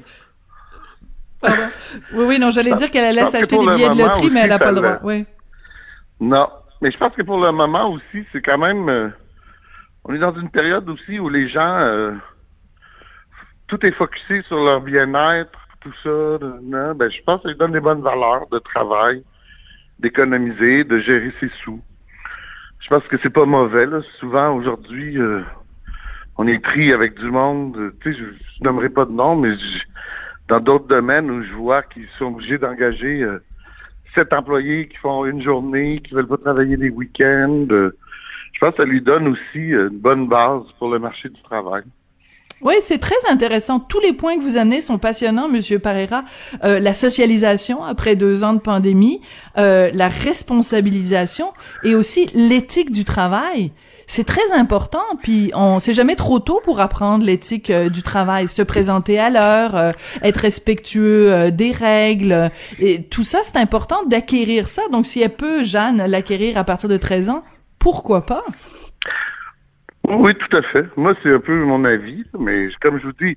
Pardon. 1.41 1.69
Oui, 2.13 2.25
oui, 2.27 2.39
non, 2.39 2.51
j'allais 2.51 2.75
dire 2.75 2.91
qu'elle 2.91 3.07
allait 3.07 3.25
s'acheter 3.25 3.57
des 3.57 3.65
le 3.65 3.75
billets 3.75 3.89
de 3.89 3.99
loterie, 3.99 4.31
mais 4.31 4.41
elle 4.41 4.53
a 4.53 4.59
pas 4.59 4.67
ça 4.67 4.73
le 4.73 4.77
droit. 4.77 4.99
Oui. 5.03 5.25
Non, 6.21 6.51
mais 6.83 6.91
je 6.91 6.99
pense 6.99 7.15
que 7.15 7.23
pour 7.23 7.43
le 7.43 7.51
moment 7.51 7.91
aussi, 7.91 8.27
c'est 8.31 8.43
quand 8.43 8.59
même, 8.59 8.89
euh, 8.91 9.09
on 10.05 10.13
est 10.15 10.19
dans 10.19 10.35
une 10.35 10.51
période 10.51 10.87
aussi 10.91 11.19
où 11.19 11.31
les 11.31 11.49
gens, 11.49 11.79
euh, 11.79 12.13
tout 13.73 13.87
est 13.87 13.93
focusé 13.93 14.43
sur 14.43 14.63
leur 14.63 14.83
bien-être, 14.83 15.59
tout 15.81 15.95
ça. 16.03 16.39
ben, 16.95 17.11
je 17.11 17.23
pense 17.23 17.39
que 17.39 17.45
ça 17.45 17.49
lui 17.49 17.57
donne 17.57 17.73
des 17.73 17.81
bonnes 17.81 18.03
valeurs 18.03 18.47
de 18.53 18.59
travail, 18.59 19.25
d'économiser, 19.99 20.85
de 20.85 20.99
gérer 20.99 21.33
ses 21.41 21.49
sous. 21.65 21.81
Je 22.81 22.89
pense 22.91 23.03
que 23.05 23.17
c'est 23.23 23.31
pas 23.31 23.47
mauvais. 23.47 23.87
Souvent 24.19 24.55
aujourd'hui, 24.57 25.19
euh, 25.19 25.41
on 26.37 26.47
est 26.47 26.59
pris 26.59 26.93
avec 26.93 27.19
du 27.19 27.31
monde. 27.31 27.95
Tu 28.03 28.13
sais, 28.13 28.19
je, 28.19 28.25
je 28.27 28.63
nommerai 28.63 28.91
pas 28.91 29.07
de 29.07 29.13
nom, 29.13 29.37
mais 29.37 29.55
dans 30.49 30.61
d'autres 30.61 30.89
domaines 30.89 31.31
où 31.31 31.43
je 31.43 31.55
vois 31.55 31.83
qu'ils 31.83 32.09
sont 32.19 32.27
obligés 32.27 32.59
d'engager 32.59 33.23
euh, 33.23 33.43
sept 34.15 34.35
employés 34.35 34.89
qui 34.89 34.99
font 34.99 35.25
une 35.25 35.41
journée, 35.41 36.01
qui 36.01 36.13
veulent 36.13 36.29
pas 36.29 36.37
travailler 36.37 36.77
les 36.77 36.91
week-ends. 36.91 37.67
euh, 37.71 37.97
je 38.53 38.59
pense 38.61 38.73
que 38.73 38.83
ça 38.83 38.85
lui 38.85 39.01
donne 39.01 39.29
aussi 39.29 39.71
une 39.71 39.99
bonne 39.99 40.29
base 40.29 40.65
pour 40.79 40.91
le 40.91 40.99
marché 40.99 41.31
du 41.31 41.41
travail. 41.41 41.85
Oui, 42.63 42.75
c'est 42.81 42.99
très 42.99 43.17
intéressant. 43.29 43.81
Tous 43.81 44.01
les 44.01 44.13
points 44.13 44.37
que 44.37 44.43
vous 44.43 44.57
amenez 44.57 44.81
sont 44.81 44.99
passionnants, 44.99 45.49
Monsieur 45.49 45.79
Parera. 45.79 46.25
Euh, 46.65 46.79
la 46.79 46.93
socialisation 46.93 47.85
après 47.85 48.17
deux 48.17 48.45
ans 48.45 48.55
de 48.55 48.61
pandémie, 48.61 49.21
euh, 49.59 49.91
la 49.95 50.09
responsabilisation 50.09 51.53
et 51.85 51.95
aussi 51.95 52.29
l'éthique 52.35 52.93
du 52.93 53.05
travail. 53.05 53.73
C'est 54.07 54.25
très 54.25 54.53
important. 54.53 55.03
Puis 55.23 55.51
on, 55.55 55.81
c'est 55.81 55.95
jamais 55.95 56.17
trop 56.17 56.39
tôt 56.39 56.61
pour 56.65 56.81
apprendre 56.81 57.25
l'éthique 57.25 57.71
euh, 57.71 57.89
du 57.89 58.03
travail, 58.03 58.47
se 58.47 58.63
présenter 58.63 59.19
à 59.19 59.31
l'heure, 59.31 59.75
euh, 59.75 59.93
être 60.23 60.37
respectueux 60.37 61.33
euh, 61.33 61.51
des 61.51 61.73
règles. 61.73 62.51
et 62.79 63.03
tout 63.03 63.23
ça, 63.23 63.41
c'est 63.43 63.57
important 63.57 64.05
d'acquérir 64.07 64.69
ça. 64.69 64.83
Donc, 64.91 65.07
si 65.07 65.23
elle 65.23 65.35
peut, 65.35 65.65
Jeanne, 65.65 66.05
l'acquérir 66.07 66.59
à 66.59 66.65
partir 66.65 66.89
de 66.89 66.97
13 66.97 67.31
ans, 67.31 67.43
pourquoi 67.79 68.27
pas? 68.27 68.45
Oui, 70.13 70.35
tout 70.35 70.57
à 70.57 70.63
fait. 70.63 70.87
Moi, 70.97 71.15
c'est 71.23 71.33
un 71.33 71.41
peu 71.41 71.59
mon 71.65 71.85
avis, 71.85 72.25
mais 72.39 72.69
comme 72.81 72.99
je 72.99 73.07
vous 73.07 73.13
dis, 73.21 73.37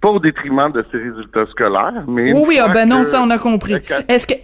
pas 0.00 0.08
au 0.08 0.18
détriment 0.18 0.70
de 0.72 0.84
ses 0.90 0.98
résultats 0.98 1.46
scolaires, 1.46 2.04
mais... 2.08 2.32
Oui, 2.32 2.44
oui, 2.46 2.58
ah 2.60 2.68
ben 2.68 2.88
non, 2.88 3.04
ça 3.04 3.20
on 3.22 3.30
a 3.30 3.38
compris. 3.38 3.76
Est-ce 4.08 4.26
que 4.26 4.34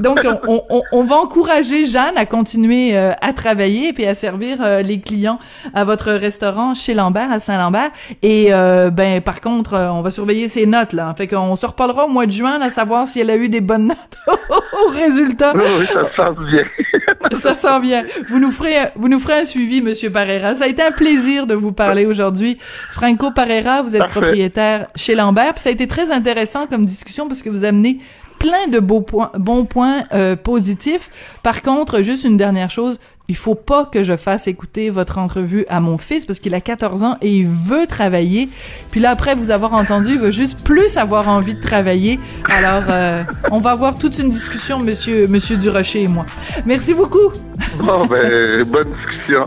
donc 0.00 0.20
on, 0.48 0.62
on, 0.70 0.82
on 0.92 1.04
va 1.04 1.16
encourager 1.16 1.86
Jeanne 1.86 2.16
à 2.16 2.24
continuer 2.24 2.96
euh, 2.96 3.12
à 3.20 3.32
travailler 3.34 3.92
puis 3.92 4.06
à 4.06 4.14
servir 4.14 4.58
euh, 4.62 4.80
les 4.80 5.00
clients 5.00 5.38
à 5.74 5.84
votre 5.84 6.10
restaurant 6.12 6.74
chez 6.74 6.94
Lambert 6.94 7.30
à 7.30 7.38
Saint-Lambert 7.38 7.90
et 8.22 8.46
euh, 8.54 8.88
ben 8.90 9.20
par 9.20 9.42
contre 9.42 9.74
euh, 9.74 9.90
on 9.90 10.00
va 10.00 10.10
surveiller 10.10 10.48
ses 10.48 10.64
notes 10.64 10.94
là. 10.94 11.14
Fait 11.18 11.26
qu'on 11.26 11.56
se 11.56 11.66
reparlera 11.66 12.06
au 12.06 12.08
mois 12.08 12.24
de 12.26 12.32
juin 12.32 12.60
à 12.62 12.70
savoir 12.70 13.06
si 13.06 13.20
elle 13.20 13.30
a 13.30 13.36
eu 13.36 13.50
des 13.50 13.60
bonnes 13.60 13.88
notes 13.88 14.18
au 14.86 14.88
résultat. 14.90 15.52
Oui, 15.54 15.62
oui, 15.80 15.86
ça 15.86 16.08
se 16.08 16.14
sent 16.16 16.50
bien. 16.50 16.64
Ça 17.38 17.54
sent 17.54 17.80
bien. 17.80 18.04
Vous 18.28 18.38
nous 18.38 18.50
ferez, 18.50 18.74
vous 18.96 19.08
nous 19.08 19.18
ferez 19.20 19.40
un 19.40 19.44
suivi, 19.44 19.80
Monsieur 19.80 20.10
Parera. 20.10 20.54
Ça 20.54 20.64
a 20.64 20.66
été 20.66 20.82
un 20.82 20.90
plaisir 20.90 21.46
de 21.46 21.54
vous 21.54 21.72
parler 21.72 22.04
aujourd'hui. 22.04 22.58
Franco 22.90 23.30
Parera, 23.30 23.80
vous 23.82 23.94
êtes 23.94 24.02
Parfait. 24.02 24.20
propriétaire 24.20 24.88
chez 24.96 25.14
Lambert. 25.14 25.54
Puis 25.54 25.62
ça 25.62 25.68
a 25.70 25.72
été 25.72 25.86
très 25.86 26.10
intéressant 26.10 26.66
comme 26.66 26.84
discussion 26.84 27.28
parce 27.28 27.40
que 27.42 27.48
vous 27.48 27.64
amenez 27.64 27.98
plein 28.42 28.66
de 28.66 28.80
beaux 28.80 29.00
points, 29.00 29.30
bons 29.38 29.64
points 29.64 30.02
euh, 30.12 30.34
positifs. 30.34 31.10
Par 31.44 31.62
contre, 31.62 32.02
juste 32.02 32.24
une 32.24 32.36
dernière 32.36 32.70
chose, 32.70 32.98
il 33.28 33.36
faut 33.36 33.54
pas 33.54 33.84
que 33.84 34.02
je 34.02 34.16
fasse 34.16 34.48
écouter 34.48 34.90
votre 34.90 35.18
entrevue 35.18 35.64
à 35.68 35.78
mon 35.78 35.96
fils 35.96 36.26
parce 36.26 36.40
qu'il 36.40 36.52
a 36.56 36.60
14 36.60 37.04
ans 37.04 37.16
et 37.22 37.30
il 37.30 37.46
veut 37.46 37.86
travailler. 37.86 38.48
Puis 38.90 38.98
là, 38.98 39.10
après 39.10 39.36
vous 39.36 39.52
avoir 39.52 39.74
entendu, 39.74 40.14
il 40.14 40.18
veut 40.18 40.32
juste 40.32 40.64
plus 40.64 40.96
avoir 40.96 41.28
envie 41.28 41.54
de 41.54 41.60
travailler. 41.60 42.18
Alors, 42.50 42.82
euh, 42.90 43.22
on 43.52 43.58
va 43.58 43.70
avoir 43.70 43.96
toute 43.96 44.18
une 44.18 44.30
discussion, 44.30 44.80
Monsieur, 44.80 45.28
Monsieur 45.28 45.56
Durocher 45.56 46.02
et 46.02 46.08
moi. 46.08 46.26
Merci 46.66 46.94
beaucoup. 46.94 47.30
Bon, 47.78 48.06
ben, 48.06 48.64
bonne 48.64 48.92
discussion. 49.00 49.44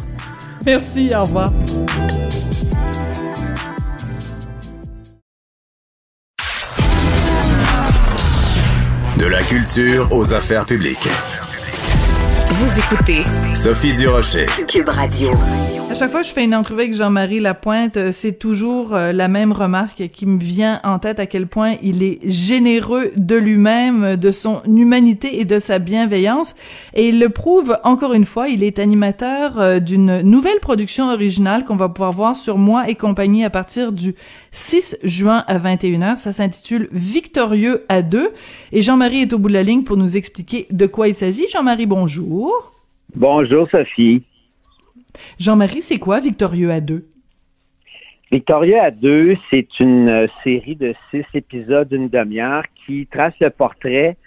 Merci, 0.66 1.12
au 1.14 1.24
revoir. 1.24 1.52
Culture 9.56 10.10
aux 10.12 10.34
affaires 10.34 10.66
publiques. 10.66 11.08
Vous 12.48 12.80
écoutez 12.80 13.22
Sophie 13.56 13.94
Durocher. 13.94 14.46
Cube 14.68 14.90
Radio. 14.90 15.32
À 15.90 15.94
chaque 15.94 16.12
fois 16.12 16.22
que 16.22 16.28
je 16.28 16.34
fais 16.34 16.44
une 16.44 16.56
entrevue 16.56 16.82
avec 16.82 16.94
Jean-Marie 16.94 17.40
Lapointe, 17.40 17.96
euh, 17.96 18.12
c'est 18.12 18.34
toujours 18.34 18.94
euh, 18.96 19.14
la 19.14 19.28
même 19.28 19.54
remarque 19.54 20.10
qui 20.12 20.26
me 20.26 20.40
vient 20.40 20.82
en 20.84 21.00
tête 21.00 21.20
à 21.20 21.26
quel 21.26 21.48
point 21.48 21.76
il 21.82 22.04
est 22.04 22.20
généreux 22.30 23.12
de 23.16 23.36
lui-même, 23.36 24.18
de 24.18 24.32
son 24.32 24.62
humanité 24.66 25.40
et 25.40 25.46
de 25.46 25.60
sa 25.60 25.80
bienveillance. 25.80 26.56
Et 26.96 27.08
il 27.10 27.20
le 27.20 27.30
prouve 27.30 27.78
encore 27.84 28.14
une 28.14 28.26
fois, 28.26 28.50
il 28.50 28.64
est 28.64 28.80
animateur 28.80 29.60
euh, 29.60 29.80
d'une 29.80 30.22
nouvelle 30.22 30.60
production 30.60 31.10
originale 31.12 31.64
qu'on 31.64 31.78
va 31.78 31.88
pouvoir 31.88 32.12
voir 32.12 32.36
sur 32.36 32.58
Moi 32.58 32.90
et 32.90 32.96
compagnie 32.96 33.46
à 33.46 33.50
partir 33.50 33.94
du 33.94 34.16
6 34.52 34.98
juin 35.04 35.46
à 35.48 35.58
21h. 35.58 36.18
Ça 36.18 36.34
s'intitule 36.34 36.90
Victorieux 36.92 37.86
à 37.90 38.02
deux. 38.02 38.32
Et 38.74 38.82
Jean-Marie 38.82 39.22
est 39.22 39.34
au 39.34 39.40
bout 39.40 39.50
de 39.50 39.54
la 39.54 39.64
ligne 39.64 39.84
pour 39.84 39.98
nous 39.98 40.18
expliquer 40.18 40.68
de 40.72 40.88
quoi 40.88 41.08
il 41.08 41.16
s'agit. 41.16 41.46
Jean-Marie, 41.54 41.86
bonjour. 41.86 42.35
Bonjour 43.16 43.70
Sophie. 43.70 44.24
Jean-Marie, 45.40 45.82
c'est 45.82 46.00
quoi 46.00 46.20
Victorieux 46.20 46.70
à 46.70 46.82
deux? 46.82 47.08
Victorieux 48.30 48.80
à 48.80 48.92
deux, 48.92 49.38
c'est 49.50 49.80
une 49.80 50.10
euh, 50.10 50.28
série 50.44 50.76
de 50.76 50.94
six 51.10 51.24
épisodes 51.34 51.88
d'une 51.88 52.10
demi-heure 52.10 52.64
qui 52.86 53.08
trace 53.08 53.34
le 53.40 53.50
portrait 53.50 54.18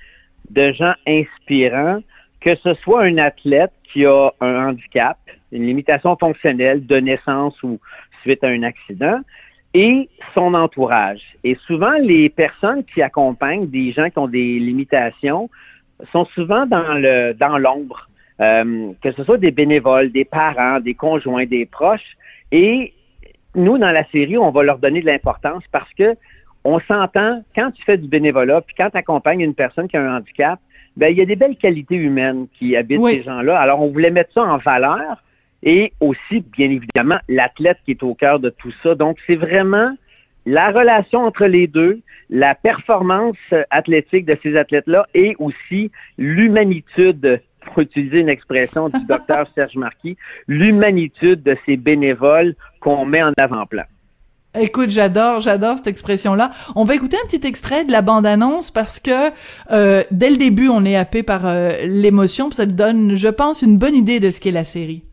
de 0.48 0.72
gens 0.72 0.94
inspirants, 1.06 2.00
que 2.40 2.54
ce 2.54 2.72
soit 2.74 3.02
un 3.02 3.18
athlète 3.18 3.72
qui 3.92 4.06
a 4.06 4.32
un 4.40 4.68
handicap, 4.68 5.18
une 5.52 5.66
limitation 5.66 6.16
fonctionnelle 6.16 6.86
de 6.86 6.96
naissance 6.96 7.62
ou 7.62 7.78
suite 8.22 8.42
à 8.42 8.48
un 8.48 8.62
accident, 8.62 9.20
et 9.74 10.09
son 10.32 10.54
entourage. 10.54 11.36
Et 11.44 11.56
souvent, 11.66 11.98
les 12.00 12.30
personnes 12.30 12.84
qui 12.84 13.02
accompagnent 13.02 13.68
des 13.68 13.92
gens 13.92 14.09
qui 14.09 14.18
ont 14.18 14.28
des 14.28 14.59
limitations 14.59 15.50
sont 16.12 16.24
souvent 16.26 16.66
dans 16.66 16.94
le 16.94 17.32
dans 17.32 17.59
l'ombre. 17.59 18.09
Euh, 18.40 18.92
que 19.03 19.11
ce 19.11 19.24
soit 19.24 19.38
des 19.38 19.51
bénévoles, 19.51 20.12
des 20.12 20.24
parents, 20.24 20.78
des 20.78 20.94
conjoints, 20.94 21.44
des 21.44 21.66
proches. 21.66 22.16
Et 22.53 22.94
nous, 23.57 23.78
dans 23.78 23.90
la 23.90 24.05
série, 24.11 24.38
on 24.38 24.53
va 24.53 24.62
leur 24.62 24.78
donner 24.78 25.01
de 25.01 25.07
l'importance 25.07 25.64
parce 25.72 25.92
que 25.94 26.14
on 26.64 26.78
s'entend, 26.80 27.42
quand 27.55 27.70
tu 27.72 27.82
fais 27.82 27.96
du 27.96 28.09
bénévolat, 28.09 28.61
puis 28.61 28.74
quand 28.76 28.90
tu 28.90 28.96
accompagnes 28.96 29.40
une 29.40 29.55
personne 29.55 29.88
qui 29.88 29.96
a 29.96 30.03
un 30.03 30.18
handicap, 30.18 30.61
ben, 30.96 31.09
il 31.09 31.18
y 31.18 31.20
a 31.20 31.24
des 31.24 31.36
belles 31.36 31.57
qualités 31.57 31.96
humaines 31.96 32.46
qui 32.59 32.76
habitent 32.76 33.05
ces 33.05 33.22
gens-là. 33.22 33.59
Alors, 33.59 33.80
on 33.80 33.88
voulait 33.88 34.11
mettre 34.11 34.32
ça 34.32 34.42
en 34.42 34.59
valeur 34.59 35.22
et 35.62 35.92
aussi, 36.01 36.40
bien 36.40 36.70
évidemment, 36.70 37.18
l'athlète 37.28 37.78
qui 37.84 37.92
est 37.92 38.03
au 38.03 38.14
cœur 38.14 38.38
de 38.38 38.51
tout 38.51 38.72
ça. 38.82 38.94
Donc, 38.94 39.18
c'est 39.26 39.36
vraiment 39.36 39.94
la 40.49 40.70
relation 40.70 41.24
entre 41.24 41.44
les 41.44 41.66
deux, 41.66 42.01
la 42.30 42.55
performance 42.55 43.36
athlétique 43.70 44.24
de 44.24 44.36
ces 44.42 44.57
athlètes-là 44.57 45.07
et 45.14 45.36
aussi 45.38 45.90
l'humanitude 46.16 47.42
pour 47.66 47.80
utiliser 47.80 48.20
une 48.20 48.30
expression 48.30 48.88
du 48.88 49.05
docteur 49.09 49.46
Serge 49.55 49.76
Marquis, 49.76 50.16
l'humanitude 50.46 51.42
de 51.42 51.55
ces 51.66 51.76
bénévoles 51.76 52.55
qu'on 52.80 53.05
met 53.05 53.22
en 53.22 53.32
avant-plan. 53.36 53.84
Écoute, 54.59 54.88
j'adore, 54.88 55.40
j'adore 55.40 55.76
cette 55.76 55.88
expression-là. 55.88 56.51
On 56.74 56.84
va 56.84 56.94
écouter 56.94 57.18
un 57.22 57.26
petit 57.26 57.46
extrait 57.46 57.84
de 57.84 57.92
la 57.92 58.01
bande-annonce 58.01 58.70
parce 58.70 58.99
que 58.99 59.30
euh, 59.70 60.03
dès 60.11 60.30
le 60.30 60.38
début, 60.38 60.68
on 60.68 60.86
est 60.86 60.96
happé 60.96 61.22
par 61.22 61.42
euh, 61.44 61.84
l'émotion, 61.84 62.51
ça 62.51 62.64
donne, 62.64 63.14
je 63.14 63.28
pense, 63.28 63.61
une 63.61 63.76
bonne 63.76 63.94
idée 63.94 64.18
de 64.18 64.30
ce 64.30 64.40
qu'est 64.40 64.51
la 64.51 64.64
série. 64.64 65.05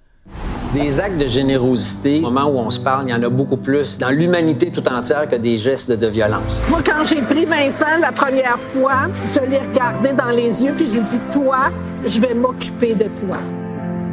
Des 0.75 0.99
actes 0.99 1.17
de 1.17 1.25
générosité, 1.25 2.19
au 2.19 2.29
moment 2.29 2.49
où 2.49 2.57
on 2.57 2.69
se 2.69 2.81
parle, 2.81 3.05
il 3.07 3.11
y 3.11 3.13
en 3.13 3.23
a 3.23 3.29
beaucoup 3.29 3.55
plus 3.55 3.97
dans 3.97 4.09
l'humanité 4.09 4.71
tout 4.71 4.85
entière 4.89 5.29
que 5.29 5.37
des 5.37 5.57
gestes 5.57 5.89
de 5.89 6.07
violence. 6.07 6.61
Moi, 6.69 6.79
quand 6.85 7.05
j'ai 7.05 7.21
pris 7.21 7.45
Vincent 7.45 7.97
la 8.01 8.11
première 8.11 8.59
fois, 8.73 9.07
je 9.33 9.39
l'ai 9.49 9.59
regardé 9.59 10.11
dans 10.11 10.35
les 10.35 10.65
yeux 10.65 10.73
puis 10.75 10.85
j'ai 10.93 10.99
dit, 10.99 11.21
toi, 11.31 11.69
je 12.05 12.19
vais 12.19 12.33
m'occuper 12.33 12.93
de 12.93 13.05
toi. 13.05 13.37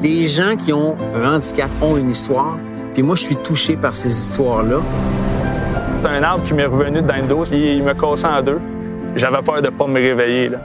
Les 0.02 0.24
gens 0.26 0.54
qui 0.56 0.72
ont 0.72 0.96
un 1.16 1.34
handicap 1.34 1.68
ont 1.82 1.96
une 1.96 2.10
histoire, 2.10 2.56
puis 2.94 3.02
moi, 3.02 3.16
je 3.16 3.22
suis 3.22 3.36
touché 3.36 3.74
par 3.74 3.96
ces 3.96 4.10
histoires-là. 4.10 4.76
C'est 6.00 6.08
un 6.10 6.22
arbre 6.22 6.44
qui 6.44 6.54
m'est 6.54 6.66
revenu 6.66 7.02
dans 7.02 7.16
le 7.16 7.26
dos, 7.26 7.44
il 7.44 7.82
me 7.82 7.92
cassait 7.92 8.28
en 8.28 8.40
deux. 8.40 8.60
J'avais 9.16 9.42
peur 9.42 9.62
de 9.62 9.68
pas 9.68 9.88
me 9.88 9.98
réveiller, 9.98 10.50
là. 10.50 10.58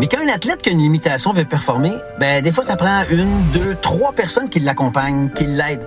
Mais 0.00 0.08
quand 0.08 0.18
un 0.18 0.28
athlète 0.28 0.60
qui 0.60 0.70
a 0.70 0.72
une 0.72 0.80
limitation 0.80 1.32
veut 1.32 1.44
performer, 1.44 1.92
ben 2.18 2.42
des 2.42 2.50
fois 2.50 2.64
ça 2.64 2.76
prend 2.76 3.04
une, 3.12 3.30
deux, 3.52 3.76
trois 3.76 4.12
personnes 4.12 4.50
qui 4.50 4.58
l'accompagnent, 4.58 5.30
qui 5.30 5.44
l'aident. 5.44 5.86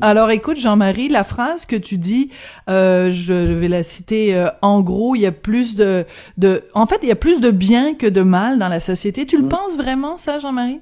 Alors 0.00 0.30
écoute 0.32 0.56
Jean-Marie, 0.56 1.08
la 1.08 1.22
phrase 1.22 1.64
que 1.64 1.76
tu 1.76 1.98
dis, 1.98 2.32
euh, 2.68 3.12
je, 3.12 3.32
vais 3.32 3.68
la 3.68 3.84
citer 3.84 4.34
euh, 4.34 4.48
en 4.60 4.80
gros, 4.80 5.14
il 5.14 5.20
y 5.20 5.26
a 5.26 5.30
plus 5.30 5.76
de, 5.76 6.04
de, 6.36 6.64
en 6.74 6.86
fait 6.86 6.98
il 7.04 7.08
y 7.08 7.12
a 7.12 7.16
plus 7.16 7.40
de 7.40 7.52
bien 7.52 7.94
que 7.94 8.08
de 8.08 8.22
mal 8.22 8.58
dans 8.58 8.68
la 8.68 8.80
société. 8.80 9.24
Tu 9.24 9.38
le 9.38 9.44
mm. 9.44 9.48
penses 9.48 9.76
vraiment 9.76 10.16
ça, 10.16 10.40
Jean-Marie? 10.40 10.80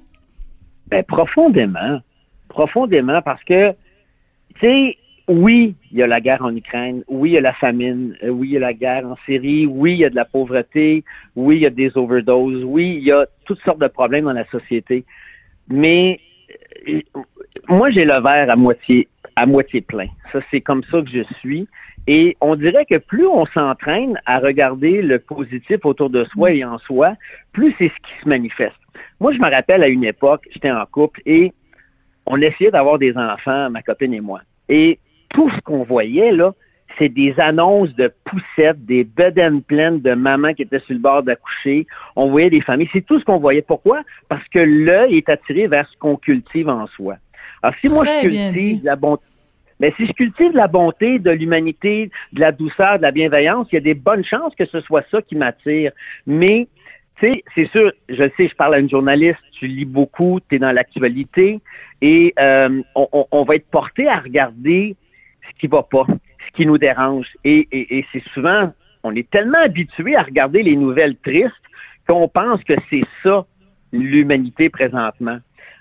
Ben 0.87 1.05
profondément, 1.05 2.01
profondément 2.49 3.21
parce 3.21 3.45
que 3.45 3.73
tu 4.59 4.61
sais, 4.61 4.97
oui, 5.31 5.77
il 5.93 5.99
y 5.99 6.03
a 6.03 6.09
la 6.09 6.21
guerre 6.21 6.43
en 6.43 6.55
Ukraine, 6.55 7.05
oui, 7.09 7.31
il 7.31 7.33
y 7.35 7.39
a 7.39 7.41
la 7.41 7.53
famine, 7.53 8.17
euh, 8.25 8.31
oui, 8.31 8.49
il 8.49 8.53
y 8.55 8.57
a 8.57 8.61
la 8.61 8.75
guerre 8.75 9.07
en 9.07 9.17
Syrie, 9.27 9.65
oui, 9.65 9.93
il 9.93 9.99
y 9.99 10.05
a 10.05 10.11
de 10.11 10.17
la 10.17 10.25
pauvreté, 10.25 11.05
oui, 11.37 11.57
il 11.57 11.63
y 11.63 11.67
a 11.67 11.71
des 11.71 11.97
overdoses, 11.97 12.65
oui, 12.65 12.97
il 12.97 13.05
y 13.05 13.13
a 13.13 13.27
toutes 13.45 13.61
sortes 13.61 13.79
de 13.79 13.87
problèmes 13.87 14.25
dans 14.25 14.33
la 14.33 14.45
société. 14.47 15.05
Mais 15.69 16.19
euh, 16.89 17.01
moi, 17.69 17.91
j'ai 17.91 18.05
le 18.05 18.21
verre 18.21 18.51
à 18.51 18.57
moitié, 18.57 19.07
à 19.37 19.47
moitié 19.47 19.83
plein. 19.83 20.09
Ça, 20.33 20.41
c'est 20.51 20.61
comme 20.61 20.83
ça 20.91 21.01
que 21.01 21.09
je 21.09 21.23
suis. 21.39 21.69
Et 22.09 22.37
on 22.41 22.57
dirait 22.57 22.87
que 22.87 22.97
plus 22.97 23.27
on 23.27 23.47
s'entraîne 23.47 24.21
à 24.27 24.41
regarder 24.41 25.01
le 25.01 25.21
positif 25.21 25.85
autour 25.85 26.11
de 26.11 26.25
soi 26.25 26.51
et 26.51 26.65
en 26.65 26.79
soi, 26.79 27.15
plus 27.53 27.73
c'est 27.79 27.89
ce 27.89 27.95
qui 28.03 28.23
se 28.25 28.29
manifeste. 28.29 28.81
Moi, 29.21 29.33
je 29.33 29.39
me 29.39 29.49
rappelle 29.49 29.85
à 29.85 29.89
une 29.89 30.05
époque, 30.05 30.49
j'étais 30.51 30.73
en 30.73 30.85
couple 30.87 31.21
et 31.25 31.53
on 32.27 32.41
essayait 32.41 32.73
d'avoir 32.73 32.99
des 32.99 33.17
enfants, 33.17 33.71
ma 33.71 33.83
copine 33.83 34.15
et 34.15 34.21
moi. 34.21 34.41
Et 34.69 34.99
tout 35.31 35.51
ce 35.51 35.61
qu'on 35.61 35.83
voyait, 35.83 36.33
là, 36.33 36.53
c'est 36.99 37.09
des 37.09 37.35
annonces 37.39 37.95
de 37.95 38.13
poussettes, 38.25 38.85
des 38.85 39.05
bedaines 39.05 39.63
pleines 39.63 40.01
de 40.01 40.13
mamans 40.15 40.55
qui 40.55 40.63
étaient 40.63 40.81
sur 40.81 40.95
le 40.95 41.01
bord 41.01 41.23
d'accoucher. 41.23 41.87
On 42.17 42.31
voyait 42.31 42.51
des 42.51 42.61
familles. 42.61 42.91
C'est 42.93 43.05
tout 43.05 43.19
ce 43.19 43.25
qu'on 43.25 43.39
voyait. 43.39 43.63
Pourquoi? 43.63 44.03
Parce 44.29 44.47
que 44.49 44.59
l'œil 44.59 45.17
est 45.17 45.29
attiré 45.29 45.67
vers 45.67 45.89
ce 45.89 45.97
qu'on 45.97 46.17
cultive 46.17 46.69
en 46.69 46.87
soi. 46.89 47.17
Alors, 47.63 47.77
si 47.81 47.89
moi, 47.89 48.05
je 48.05 48.29
cultive 48.29 48.81
la 48.85 48.97
bonté, 48.97 49.23
mais 49.81 49.95
si 49.97 50.07
je 50.07 50.13
cultive 50.13 50.53
la 50.55 50.69
bonté, 50.69 51.19
de 51.19 51.31
l'humanité, 51.31 52.11
de 52.35 52.41
la 52.41 52.53
douceur, 52.53 52.99
de 52.99 53.03
la 53.03 53.11
bienveillance, 53.11 53.67
il 53.73 53.77
y 53.77 53.79
a 53.79 53.83
des 53.83 53.95
bonnes 53.95 54.25
chances 54.25 54.55
que 54.55 54.67
ce 54.67 54.81
soit 54.81 55.05
ça 55.11 55.23
qui 55.23 55.37
m'attire. 55.37 55.93
Mais, 56.27 56.69
tu 57.19 57.33
sais, 57.33 57.43
c'est 57.55 57.67
sûr, 57.71 57.91
je 58.09 58.25
sais, 58.37 58.49
je 58.49 58.55
parle 58.55 58.75
à 58.75 58.79
une 58.79 58.91
journaliste, 58.91 59.41
tu 59.53 59.67
lis 59.67 59.87
beaucoup, 59.87 60.39
tu 60.49 60.57
es 60.57 60.59
dans 60.59 60.73
l'actualité, 60.73 61.61
et 62.03 62.35
euh, 62.39 62.83
on, 62.95 63.27
on, 63.31 63.45
va 63.45 63.55
être 63.55 63.69
porté 63.71 64.07
à 64.07 64.19
regarder 64.19 64.97
ce 65.51 65.61
qui 65.61 65.67
va 65.67 65.83
pas, 65.83 66.07
ce 66.07 66.57
qui 66.57 66.67
nous 66.67 66.79
dérange. 66.79 67.29
Et, 67.45 67.69
et, 67.73 68.05
c'est 68.13 68.23
souvent, 68.33 68.73
on 69.03 69.15
est 69.15 69.29
tellement 69.31 69.59
habitué 69.59 70.17
à 70.17 70.23
regarder 70.23 70.63
les 70.63 70.77
nouvelles 70.77 71.17
tristes 71.17 71.55
qu'on 72.07 72.29
pense 72.29 72.63
que 72.65 72.75
c'est 72.89 73.05
ça 73.23 73.45
l'humanité 73.93 74.69
présentement. 74.69 75.39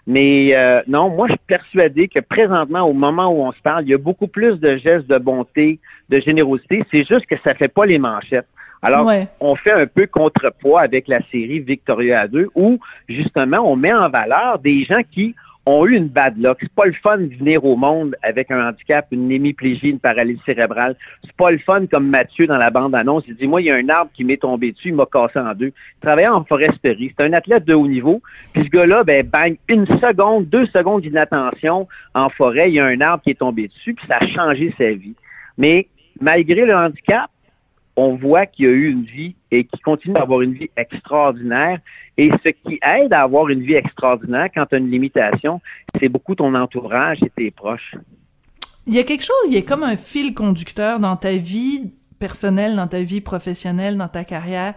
Mais 0.07 0.55
euh, 0.55 0.81
non, 0.87 1.09
moi 1.09 1.27
je 1.27 1.33
suis 1.33 1.41
persuadé 1.45 2.07
que 2.07 2.19
présentement, 2.19 2.81
au 2.81 2.93
moment 2.93 3.27
où 3.27 3.43
on 3.45 3.51
se 3.51 3.61
parle, 3.61 3.83
il 3.83 3.89
y 3.89 3.93
a 3.93 3.97
beaucoup 3.97 4.27
plus 4.27 4.59
de 4.59 4.77
gestes 4.77 5.07
de 5.07 5.17
bonté, 5.19 5.79
de 6.09 6.19
générosité. 6.19 6.83
C'est 6.89 7.07
juste 7.07 7.27
que 7.27 7.35
ça 7.43 7.53
fait 7.53 7.67
pas 7.67 7.85
les 7.85 7.99
manchettes. 7.99 8.47
Alors, 8.81 9.11
on 9.41 9.55
fait 9.55 9.73
un 9.73 9.87
peu 9.87 10.07
contrepoids 10.07 10.81
avec 10.81 11.07
la 11.07 11.19
série 11.31 11.59
Victoria 11.59 12.27
2, 12.27 12.47
où 12.55 12.79
justement 13.09 13.59
on 13.59 13.75
met 13.75 13.93
en 13.93 14.09
valeur 14.09 14.59
des 14.59 14.85
gens 14.85 15.01
qui 15.11 15.35
ont 15.69 15.85
eu 15.85 15.95
une 15.95 16.07
bad 16.07 16.37
luck. 16.37 16.57
C'est 16.61 16.73
pas 16.73 16.85
le 16.85 16.93
fun 16.93 17.17
de 17.17 17.35
venir 17.35 17.63
au 17.63 17.75
monde 17.75 18.15
avec 18.21 18.51
un 18.51 18.69
handicap, 18.69 19.07
une 19.11 19.31
hémiplégie, 19.31 19.89
une 19.89 19.99
paralysie 19.99 20.41
cérébrale. 20.45 20.95
C'est 21.23 21.35
pas 21.35 21.51
le 21.51 21.59
fun 21.59 21.85
comme 21.85 22.07
Mathieu 22.07 22.47
dans 22.47 22.57
la 22.57 22.69
bande-annonce. 22.69 23.23
Il 23.27 23.35
dit, 23.35 23.47
moi, 23.47 23.61
il 23.61 23.65
y 23.65 23.71
a 23.71 23.75
un 23.75 23.89
arbre 23.89 24.11
qui 24.13 24.23
m'est 24.23 24.41
tombé 24.41 24.71
dessus, 24.71 24.89
il 24.89 24.95
m'a 24.95 25.05
cassé 25.05 25.39
en 25.39 25.53
deux. 25.53 25.67
Il 25.97 25.99
travaillait 26.01 26.27
en 26.27 26.43
foresterie. 26.43 27.13
C'est 27.17 27.25
un 27.25 27.33
athlète 27.33 27.65
de 27.65 27.73
haut 27.73 27.87
niveau. 27.87 28.21
Puis 28.53 28.63
ce 28.63 28.69
gars-là, 28.69 29.03
ben, 29.03 29.25
bang, 29.25 29.57
une 29.67 29.85
seconde, 29.85 30.49
deux 30.49 30.65
secondes 30.67 31.01
d'inattention 31.01 31.87
en 32.13 32.29
forêt, 32.29 32.69
il 32.69 32.75
y 32.75 32.79
a 32.79 32.85
un 32.85 33.01
arbre 33.01 33.23
qui 33.23 33.31
est 33.31 33.39
tombé 33.39 33.67
dessus, 33.67 33.93
puis 33.93 34.05
ça 34.07 34.17
a 34.17 34.27
changé 34.27 34.73
sa 34.77 34.91
vie. 34.91 35.15
Mais 35.57 35.87
malgré 36.19 36.65
le 36.65 36.75
handicap, 36.75 37.29
on 37.99 38.15
voit 38.15 38.45
qu'il 38.45 38.65
a 38.67 38.69
eu 38.69 38.89
une 38.89 39.03
vie 39.03 39.35
et 39.51 39.65
qu'il 39.65 39.81
continue 39.81 40.13
d'avoir 40.13 40.41
une 40.41 40.53
vie 40.53 40.69
extraordinaire. 40.77 41.79
Et 42.17 42.31
ce 42.43 42.49
qui 42.49 42.79
aide 42.81 43.13
à 43.13 43.23
avoir 43.23 43.49
une 43.49 43.61
vie 43.61 43.75
extraordinaire 43.75 44.49
quand 44.53 44.65
tu 44.65 44.75
as 44.75 44.77
une 44.77 44.89
limitation, 44.89 45.61
c'est 45.99 46.09
beaucoup 46.09 46.35
ton 46.35 46.53
entourage 46.55 47.21
et 47.23 47.29
tes 47.29 47.51
proches. 47.51 47.95
Il 48.87 48.93
y 48.93 48.99
a 48.99 49.03
quelque 49.03 49.23
chose, 49.23 49.35
il 49.47 49.53
y 49.53 49.57
a 49.57 49.61
comme 49.61 49.83
un 49.83 49.95
fil 49.95 50.33
conducteur 50.33 50.99
dans 50.99 51.15
ta 51.15 51.33
vie 51.33 51.91
personnelle, 52.19 52.75
dans 52.75 52.87
ta 52.87 53.01
vie 53.01 53.21
professionnelle, 53.21 53.97
dans 53.97 54.07
ta 54.07 54.23
carrière. 54.23 54.75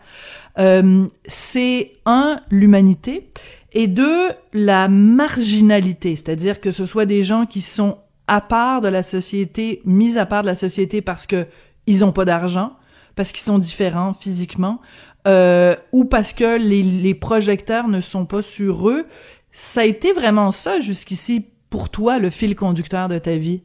Euh, 0.58 1.06
c'est 1.24 1.92
un, 2.06 2.38
l'humanité, 2.50 3.28
et 3.72 3.86
deux, 3.86 4.28
la 4.52 4.88
marginalité, 4.88 6.14
c'est-à-dire 6.14 6.60
que 6.60 6.70
ce 6.70 6.84
soit 6.84 7.06
des 7.06 7.24
gens 7.24 7.46
qui 7.46 7.60
sont 7.60 7.98
à 8.26 8.40
part 8.40 8.80
de 8.80 8.88
la 8.88 9.02
société, 9.02 9.80
mis 9.84 10.18
à 10.18 10.26
part 10.26 10.42
de 10.42 10.48
la 10.48 10.54
société 10.54 11.00
parce 11.00 11.26
que 11.26 11.46
ils 11.86 12.04
pas 12.14 12.24
d'argent, 12.24 12.76
parce 13.16 13.32
qu'ils 13.32 13.44
sont 13.44 13.58
différents 13.58 14.12
physiquement, 14.12 14.80
euh, 15.26 15.74
ou 15.92 16.04
parce 16.04 16.32
que 16.32 16.58
les, 16.58 16.82
les 16.82 17.14
projecteurs 17.14 17.88
ne 17.88 18.00
sont 18.00 18.26
pas 18.26 18.42
sur 18.42 18.88
eux. 18.88 19.06
Ça 19.50 19.82
a 19.82 19.84
été 19.84 20.12
vraiment 20.12 20.50
ça 20.50 20.80
jusqu'ici 20.80 21.46
pour 21.72 21.88
toi, 21.88 22.18
le 22.18 22.30
fil 22.30 22.54
conducteur 22.54 23.08
de 23.08 23.18
ta 23.18 23.36
vie? 23.36 23.62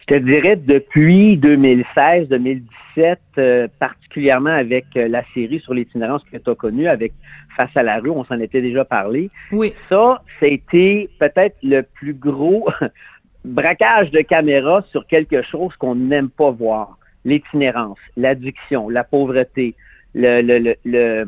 Je 0.00 0.14
te 0.14 0.20
dirais 0.20 0.56
depuis 0.56 1.36
2016-2017, 1.38 3.16
euh, 3.38 3.68
particulièrement 3.80 4.50
avec 4.50 4.84
euh, 4.96 5.08
la 5.08 5.24
série 5.34 5.58
sur 5.60 5.74
l'itinérance 5.74 6.22
que 6.24 6.36
tu 6.36 6.50
as 6.50 6.54
connue, 6.54 6.86
avec 6.86 7.12
Face 7.56 7.70
à 7.76 7.84
la 7.84 7.98
rue, 8.00 8.10
on 8.10 8.24
s'en 8.24 8.40
était 8.40 8.60
déjà 8.60 8.84
parlé. 8.84 9.28
Oui. 9.52 9.72
Ça, 9.88 10.22
ça 10.40 10.46
a 10.46 10.48
été 10.48 11.08
peut-être 11.20 11.56
le 11.62 11.82
plus 11.82 12.14
gros 12.14 12.68
braquage 13.44 14.10
de 14.10 14.20
caméra 14.22 14.82
sur 14.90 15.06
quelque 15.06 15.40
chose 15.42 15.74
qu'on 15.76 15.94
n'aime 15.94 16.30
pas 16.30 16.50
voir. 16.50 16.98
L'itinérance, 17.24 17.98
l'addiction, 18.16 18.88
la 18.88 19.04
pauvreté, 19.04 19.74
le, 20.14 20.42
le, 20.42 20.76
le, 20.84 21.26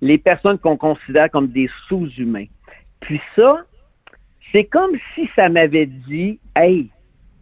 les 0.00 0.18
personnes 0.18 0.58
qu'on 0.58 0.76
considère 0.76 1.30
comme 1.30 1.48
des 1.48 1.68
sous-humains. 1.88 2.46
Puis 3.00 3.20
ça, 3.36 3.64
c'est 4.52 4.64
comme 4.64 4.92
si 5.14 5.28
ça 5.36 5.48
m'avait 5.48 5.86
dit, 5.86 6.38
hey, 6.56 6.90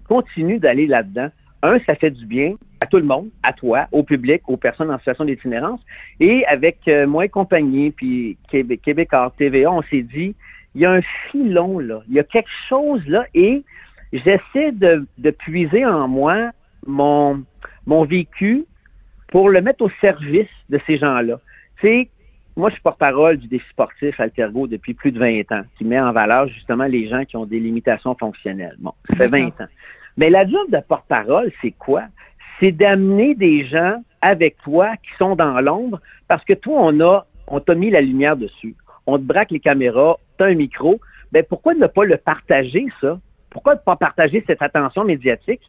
continue 0.08 0.58
d'aller 0.58 0.86
là-dedans. 0.86 1.28
Un, 1.62 1.78
ça 1.80 1.94
fait 1.94 2.10
du 2.10 2.26
bien 2.26 2.54
à 2.80 2.86
tout 2.86 2.98
le 2.98 3.04
monde, 3.04 3.30
à 3.42 3.52
toi, 3.52 3.86
au 3.92 4.02
public, 4.02 4.42
aux 4.46 4.56
personnes 4.56 4.90
en 4.90 4.98
situation 4.98 5.24
d'itinérance. 5.24 5.80
Et 6.20 6.44
avec 6.46 6.80
euh, 6.88 7.06
moi 7.06 7.24
et 7.24 7.28
compagnie, 7.28 7.90
puis 7.90 8.36
Québec, 8.50 8.80
Québec 8.82 9.10
TVA, 9.38 9.72
on 9.72 9.82
s'est 9.82 10.02
dit, 10.02 10.34
il 10.74 10.82
y 10.82 10.84
a 10.84 10.92
un 10.92 11.00
filon 11.30 11.78
là, 11.78 12.02
il 12.08 12.14
y 12.14 12.20
a 12.20 12.24
quelque 12.24 12.50
chose 12.68 13.06
là, 13.06 13.24
et 13.34 13.64
j'essaie 14.12 14.72
de 14.72 15.30
puiser 15.30 15.86
en 15.86 16.06
moi 16.06 16.50
mon, 16.86 17.42
mon 17.86 18.04
vécu 18.04 18.64
pour 19.28 19.50
le 19.50 19.60
mettre 19.60 19.84
au 19.84 19.90
service 20.00 20.48
de 20.68 20.78
ces 20.86 20.98
gens-là. 20.98 21.40
Tu 21.80 21.86
sais, 21.86 22.10
moi, 22.56 22.70
je 22.70 22.74
suis 22.74 22.82
porte-parole 22.82 23.36
du 23.36 23.48
défi 23.48 23.68
sportif 23.68 24.18
Altergo 24.18 24.66
depuis 24.66 24.94
plus 24.94 25.12
de 25.12 25.18
20 25.18 25.52
ans, 25.52 25.62
qui 25.76 25.84
met 25.84 26.00
en 26.00 26.12
valeur 26.12 26.48
justement 26.48 26.84
les 26.84 27.06
gens 27.06 27.24
qui 27.24 27.36
ont 27.36 27.44
des 27.44 27.60
limitations 27.60 28.14
fonctionnelles. 28.14 28.76
Bon, 28.78 28.92
ça 29.10 29.16
fait 29.16 29.26
20 29.26 29.48
ans. 29.60 29.68
Mais 30.16 30.30
la 30.30 30.46
job 30.46 30.70
de 30.70 30.78
porte-parole, 30.80 31.52
c'est 31.60 31.72
quoi? 31.72 32.04
C'est 32.58 32.72
d'amener 32.72 33.34
des 33.34 33.66
gens 33.66 34.02
avec 34.22 34.56
toi 34.62 34.96
qui 34.96 35.14
sont 35.18 35.36
dans 35.36 35.60
l'ombre 35.60 36.00
parce 36.28 36.44
que 36.44 36.54
toi, 36.54 36.78
on 36.80 37.00
a, 37.00 37.26
on 37.46 37.60
t'a 37.60 37.74
mis 37.74 37.90
la 37.90 38.00
lumière 38.00 38.36
dessus. 38.36 38.74
On 39.06 39.18
te 39.18 39.22
braque 39.22 39.50
les 39.50 39.60
caméras, 39.60 40.16
tu 40.38 40.44
as 40.44 40.46
un 40.48 40.54
micro. 40.54 40.98
Ben, 41.32 41.44
pourquoi 41.46 41.74
ne 41.74 41.86
pas 41.86 42.04
le 42.04 42.16
partager, 42.16 42.86
ça? 43.00 43.20
Pourquoi 43.50 43.74
ne 43.74 43.80
pas 43.80 43.96
partager 43.96 44.42
cette 44.46 44.62
attention 44.62 45.04
médiatique? 45.04 45.60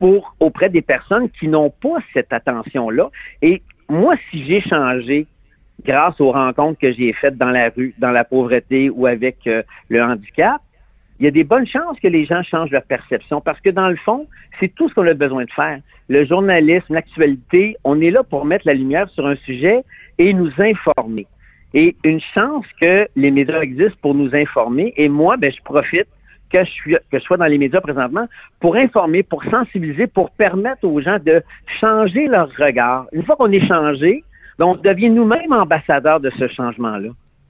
Pour, 0.00 0.34
auprès 0.40 0.68
des 0.68 0.82
personnes 0.82 1.30
qui 1.30 1.46
n'ont 1.46 1.70
pas 1.70 1.98
cette 2.12 2.32
attention-là? 2.32 3.10
Et 3.42 3.62
moi, 3.88 4.16
si 4.30 4.44
j'ai 4.44 4.60
changé 4.60 5.26
grâce 5.84 6.20
aux 6.20 6.32
rencontres 6.32 6.80
que 6.80 6.92
j'ai 6.92 7.12
faites 7.12 7.36
dans 7.36 7.50
la 7.50 7.70
rue, 7.70 7.94
dans 7.98 8.10
la 8.10 8.24
pauvreté 8.24 8.90
ou 8.90 9.06
avec 9.06 9.46
euh, 9.46 9.62
le 9.88 10.02
handicap, 10.02 10.60
il 11.18 11.24
y 11.24 11.26
a 11.28 11.30
des 11.30 11.44
bonnes 11.44 11.66
chances 11.66 12.00
que 12.00 12.08
les 12.08 12.24
gens 12.24 12.42
changent 12.42 12.70
leur 12.70 12.82
perception 12.82 13.42
parce 13.42 13.60
que 13.60 13.68
dans 13.68 13.90
le 13.90 13.96
fond, 13.96 14.26
c'est 14.58 14.74
tout 14.74 14.88
ce 14.88 14.94
qu'on 14.94 15.06
a 15.06 15.12
besoin 15.12 15.44
de 15.44 15.50
faire. 15.50 15.78
Le 16.08 16.24
journalisme, 16.24 16.94
l'actualité, 16.94 17.76
on 17.84 18.00
est 18.00 18.10
là 18.10 18.24
pour 18.24 18.46
mettre 18.46 18.66
la 18.66 18.72
lumière 18.72 19.08
sur 19.10 19.26
un 19.26 19.36
sujet 19.36 19.84
et 20.18 20.32
nous 20.32 20.50
informer. 20.58 21.26
Et 21.74 21.94
une 22.04 22.20
chance 22.20 22.64
que 22.80 23.06
les 23.16 23.30
médias 23.30 23.60
existent 23.60 23.98
pour 24.00 24.14
nous 24.14 24.34
informer. 24.34 24.94
Et 24.96 25.08
moi, 25.10 25.36
ben, 25.36 25.52
je 25.52 25.62
profite 25.62 26.08
que 26.50 26.64
je, 26.64 26.70
suis, 26.70 26.96
que 27.10 27.18
je 27.18 27.22
sois 27.22 27.36
dans 27.36 27.46
les 27.46 27.58
médias 27.58 27.80
présentement 27.80 28.26
pour 28.58 28.76
informer, 28.76 29.22
pour 29.22 29.44
sensibiliser, 29.44 30.06
pour 30.06 30.30
permettre 30.30 30.84
aux 30.84 31.00
gens 31.00 31.18
de 31.24 31.42
changer 31.80 32.26
leur 32.26 32.50
regard. 32.58 33.06
Une 33.12 33.24
fois 33.24 33.36
qu'on 33.36 33.50
est 33.52 33.66
changé, 33.66 34.24
donc, 34.60 34.78
on 34.78 34.82
devient 34.82 35.08
nous-mêmes 35.08 35.52
ambassadeurs 35.52 36.20
de 36.20 36.30
ce 36.38 36.46
changement-là. 36.46 37.08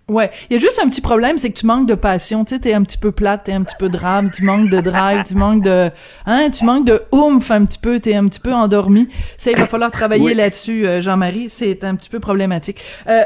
Ouais, 0.08 0.30
il 0.48 0.54
y 0.54 0.56
a 0.56 0.58
juste 0.60 0.80
un 0.82 0.88
petit 0.88 1.00
problème, 1.00 1.38
c'est 1.38 1.50
que 1.50 1.58
tu 1.58 1.66
manques 1.66 1.88
de 1.88 1.94
passion, 1.94 2.44
tu 2.44 2.54
sais, 2.54 2.60
t'es 2.60 2.72
un 2.72 2.82
petit 2.82 2.98
peu 2.98 3.10
plate, 3.10 3.44
t'es 3.44 3.52
un 3.52 3.62
petit 3.62 3.74
peu 3.78 3.88
drame, 3.88 4.30
tu 4.30 4.44
manques 4.44 4.70
de 4.70 4.80
drive, 4.80 5.24
tu 5.24 5.34
manques 5.34 5.62
de, 5.62 5.88
hein, 6.26 6.50
tu 6.50 6.64
manques 6.64 6.86
de 6.86 7.00
oomph 7.12 7.50
un 7.50 7.64
petit 7.64 7.78
peu, 7.78 7.98
t'es 7.98 8.14
un 8.14 8.26
petit 8.28 8.40
peu 8.40 8.52
endormi. 8.52 9.08
Ça, 9.38 9.50
il 9.50 9.56
va 9.56 9.66
falloir 9.66 9.90
travailler 9.90 10.34
là-dessus, 10.34 10.86
euh, 10.86 11.00
Jean-Marie, 11.00 11.48
c'est 11.48 11.82
un 11.84 11.96
petit 11.96 12.10
peu 12.10 12.20
problématique. 12.20 12.80
Euh, 13.08 13.22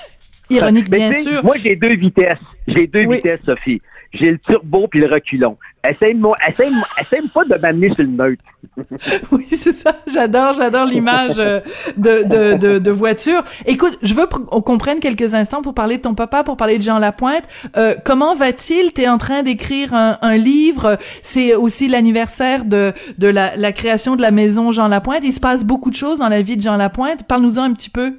ironique, 0.50 0.90
bien 0.90 1.12
sûr. 1.12 1.44
Moi, 1.44 1.56
j'ai 1.58 1.76
deux 1.76 1.94
vitesses. 1.94 2.38
J'ai 2.66 2.86
deux 2.86 3.06
vitesses, 3.06 3.40
Sophie. 3.44 3.80
J'ai 4.16 4.32
le 4.32 4.38
turbo 4.38 4.88
puis 4.88 5.00
le 5.00 5.06
reculon. 5.06 5.56
Essaye-moi, 5.88 6.36
essaye, 6.48 6.72
essaye 7.00 7.28
pas 7.28 7.44
de 7.44 7.54
m'amener 7.54 7.88
sur 7.94 8.02
le 8.02 8.08
neutre. 8.08 8.44
oui, 9.32 9.46
c'est 9.50 9.72
ça. 9.72 9.94
J'adore, 10.12 10.54
j'adore 10.54 10.86
l'image 10.86 11.38
euh, 11.38 11.60
de, 11.96 12.24
de, 12.24 12.58
de, 12.58 12.78
de, 12.78 12.90
voiture. 12.90 13.44
Écoute, 13.66 13.96
je 14.02 14.14
veux 14.14 14.26
qu'on 14.26 14.60
comprenne 14.62 15.00
quelques 15.00 15.34
instants 15.34 15.62
pour 15.62 15.74
parler 15.74 15.98
de 15.98 16.02
ton 16.02 16.14
papa, 16.14 16.42
pour 16.42 16.56
parler 16.56 16.78
de 16.78 16.82
Jean 16.82 16.98
Lapointe. 16.98 17.44
Euh, 17.76 17.94
comment 18.04 18.34
va-t-il? 18.34 18.92
T'es 18.92 19.08
en 19.08 19.18
train 19.18 19.42
d'écrire 19.42 19.94
un, 19.94 20.18
un, 20.22 20.36
livre. 20.36 20.98
C'est 21.22 21.54
aussi 21.54 21.88
l'anniversaire 21.88 22.64
de, 22.64 22.92
de 23.18 23.28
la, 23.28 23.56
la 23.56 23.72
création 23.72 24.16
de 24.16 24.22
la 24.22 24.30
maison 24.30 24.72
Jean 24.72 24.88
Lapointe. 24.88 25.20
Il 25.22 25.32
se 25.32 25.40
passe 25.40 25.64
beaucoup 25.64 25.90
de 25.90 25.96
choses 25.96 26.18
dans 26.18 26.28
la 26.28 26.42
vie 26.42 26.56
de 26.56 26.62
Jean 26.62 26.76
Lapointe. 26.76 27.22
Parle-nous-en 27.28 27.62
un 27.62 27.72
petit 27.72 27.90
peu. 27.90 28.18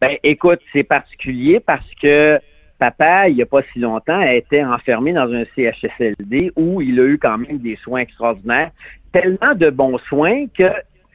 Ben, 0.00 0.16
écoute, 0.22 0.60
c'est 0.72 0.84
particulier 0.84 1.60
parce 1.60 1.84
que 2.00 2.40
papa, 2.80 3.28
il 3.28 3.36
n'y 3.36 3.42
a 3.42 3.46
pas 3.46 3.62
si 3.72 3.78
longtemps, 3.78 4.18
a 4.18 4.32
été 4.32 4.64
enfermé 4.64 5.12
dans 5.12 5.30
un 5.32 5.44
CHSLD 5.54 6.52
où 6.56 6.80
il 6.80 6.98
a 6.98 7.04
eu 7.04 7.18
quand 7.18 7.38
même 7.38 7.58
des 7.58 7.76
soins 7.76 8.00
extraordinaires, 8.00 8.70
tellement 9.12 9.54
de 9.54 9.70
bons 9.70 9.98
soins 9.98 10.46
que 10.48 10.70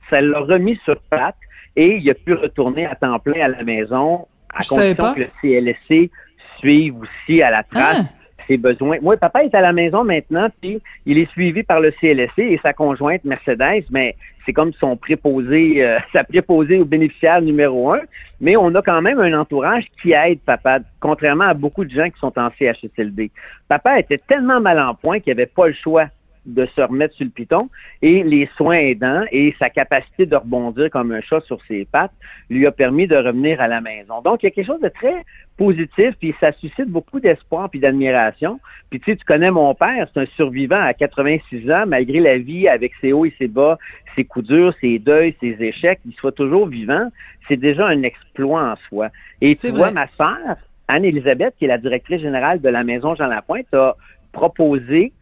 ça 0.10 0.22
l'a 0.22 0.40
remis 0.40 0.80
sur 0.86 0.98
patte 1.10 1.36
et 1.76 1.98
il 1.98 2.10
a 2.10 2.14
pu 2.14 2.34
retourner 2.34 2.86
à 2.86 2.96
temps 2.96 3.20
plein 3.20 3.42
à 3.42 3.48
la 3.50 3.64
maison 3.64 4.28
à 4.54 4.64
condition 4.64 5.14
que 5.14 5.20
le 5.20 5.28
CLSC 5.42 6.12
suive 6.60 6.96
aussi 7.00 7.42
à 7.42 7.52
la 7.52 7.64
trace. 7.64 7.98
Ah 8.00 8.25
ses 8.48 8.58
besoins. 8.58 8.98
Moi, 9.02 9.18
papa 9.18 9.44
est 9.44 9.56
à 9.56 9.62
la 9.62 9.74
maison 9.74 10.04
maintenant, 10.04 10.48
puis 10.62 10.82
il 11.06 11.18
est 11.18 11.30
suivi 11.32 11.64
par 11.64 11.80
le 11.80 11.92
CLSC 11.92 12.40
et 12.40 12.60
sa 12.62 12.74
conjointe 12.74 13.24
Mercedes, 13.24 13.86
mais 13.90 14.16
c'est 14.46 14.54
comme 14.54 14.74
son 14.74 14.96
préposé, 14.96 15.84
euh, 15.84 16.00
sa 16.14 16.24
préposé 16.24 16.80
au 16.80 16.86
bénéficiaire 16.86 17.42
numéro 17.42 17.94
un. 17.94 18.02
Mais 18.42 18.56
on 18.56 18.74
a 18.76 18.82
quand 18.82 19.02
même 19.02 19.20
un 19.20 19.40
entourage 19.40 19.86
qui 20.02 20.12
aide 20.12 20.40
papa, 20.46 20.80
contrairement 21.00 21.46
à 21.46 21.54
beaucoup 21.54 21.86
de 21.86 21.90
gens 21.90 22.10
qui 22.10 22.20
sont 22.20 22.38
en 22.38 22.50
CHSLD. 22.58 23.32
Papa 23.68 24.00
était 24.00 24.20
tellement 24.20 24.60
mal 24.60 24.80
en 24.80 24.94
point 24.94 25.20
qu'il 25.20 25.32
avait 25.32 25.46
pas 25.46 25.68
le 25.68 25.74
choix 25.74 26.08
de 26.46 26.66
se 26.76 26.82
remettre 26.82 27.16
sur 27.16 27.26
le 27.26 27.32
piton 27.32 27.70
et 28.02 28.24
les 28.24 28.50
soins 28.56 28.78
aidants 28.78 29.24
et 29.32 29.56
sa 29.60 29.70
capacité 29.70 30.26
de 30.26 30.36
rebondir 30.36 30.90
comme 30.90 31.12
un 31.12 31.22
chat 31.22 31.42
sur 31.42 31.60
ses 31.68 31.86
pattes 31.86 32.12
lui 32.50 32.66
a 32.66 32.72
permis 32.72 33.08
de 33.08 33.16
revenir 33.16 33.62
à 33.62 33.68
la 33.68 33.82
maison. 33.82 34.22
Donc, 34.22 34.44
il 34.44 34.48
y 34.48 34.48
a 34.48 34.52
quelque 34.52 34.66
chose 34.66 34.82
de 34.82 34.90
très 34.90 35.26
positif, 35.58 36.16
puis 36.20 36.36
ça 36.40 36.52
suscite 36.52 36.88
beaucoup 36.88 37.20
d'espoir 37.20 37.70
puis 37.70 37.80
d'admiration. 37.80 38.60
Puis 38.90 39.00
tu 39.00 39.12
sais, 39.12 39.18
tu 39.18 39.26
connais 39.26 39.52
mon 39.52 39.74
père, 39.74 40.08
c'est 40.14 40.22
un 40.22 40.26
survivant 40.36 40.82
à 40.82 40.94
86 40.94 41.72
ans, 41.72 41.86
malgré 41.88 42.20
la 42.20 42.38
vie 42.38 42.68
avec 42.68 42.92
ses 43.02 43.14
hauts 43.14 43.26
et 43.26 43.34
ses 43.38 43.48
bas, 43.48 43.78
ses 44.16 44.26
coups 44.26 44.48
durs, 44.48 44.74
ses 44.82 45.00
deuils, 45.00 45.36
ses 45.40 45.56
échecs, 45.60 46.00
il 46.06 46.14
soit 46.14 46.32
toujours 46.32 46.68
vivant. 46.68 47.10
C'est 47.48 47.58
déjà 47.58 47.88
un 47.88 48.04
exploit 48.04 48.72
en 48.72 48.76
soi. 48.90 49.10
Et 49.42 49.56
tu 49.56 49.70
vois, 49.70 49.92
ma 49.92 50.08
sœur, 50.18 50.58
Anne-Élisabeth, 50.88 51.56
qui 51.58 51.66
est 51.66 51.70
la 51.70 51.78
directrice 51.78 52.22
générale 52.22 52.62
de 52.62 52.70
la 52.70 52.84
Maison 52.84 53.16
Jean 53.16 53.28
Lapointe, 53.28 53.74
a 53.74 53.96
proposé 54.32 55.14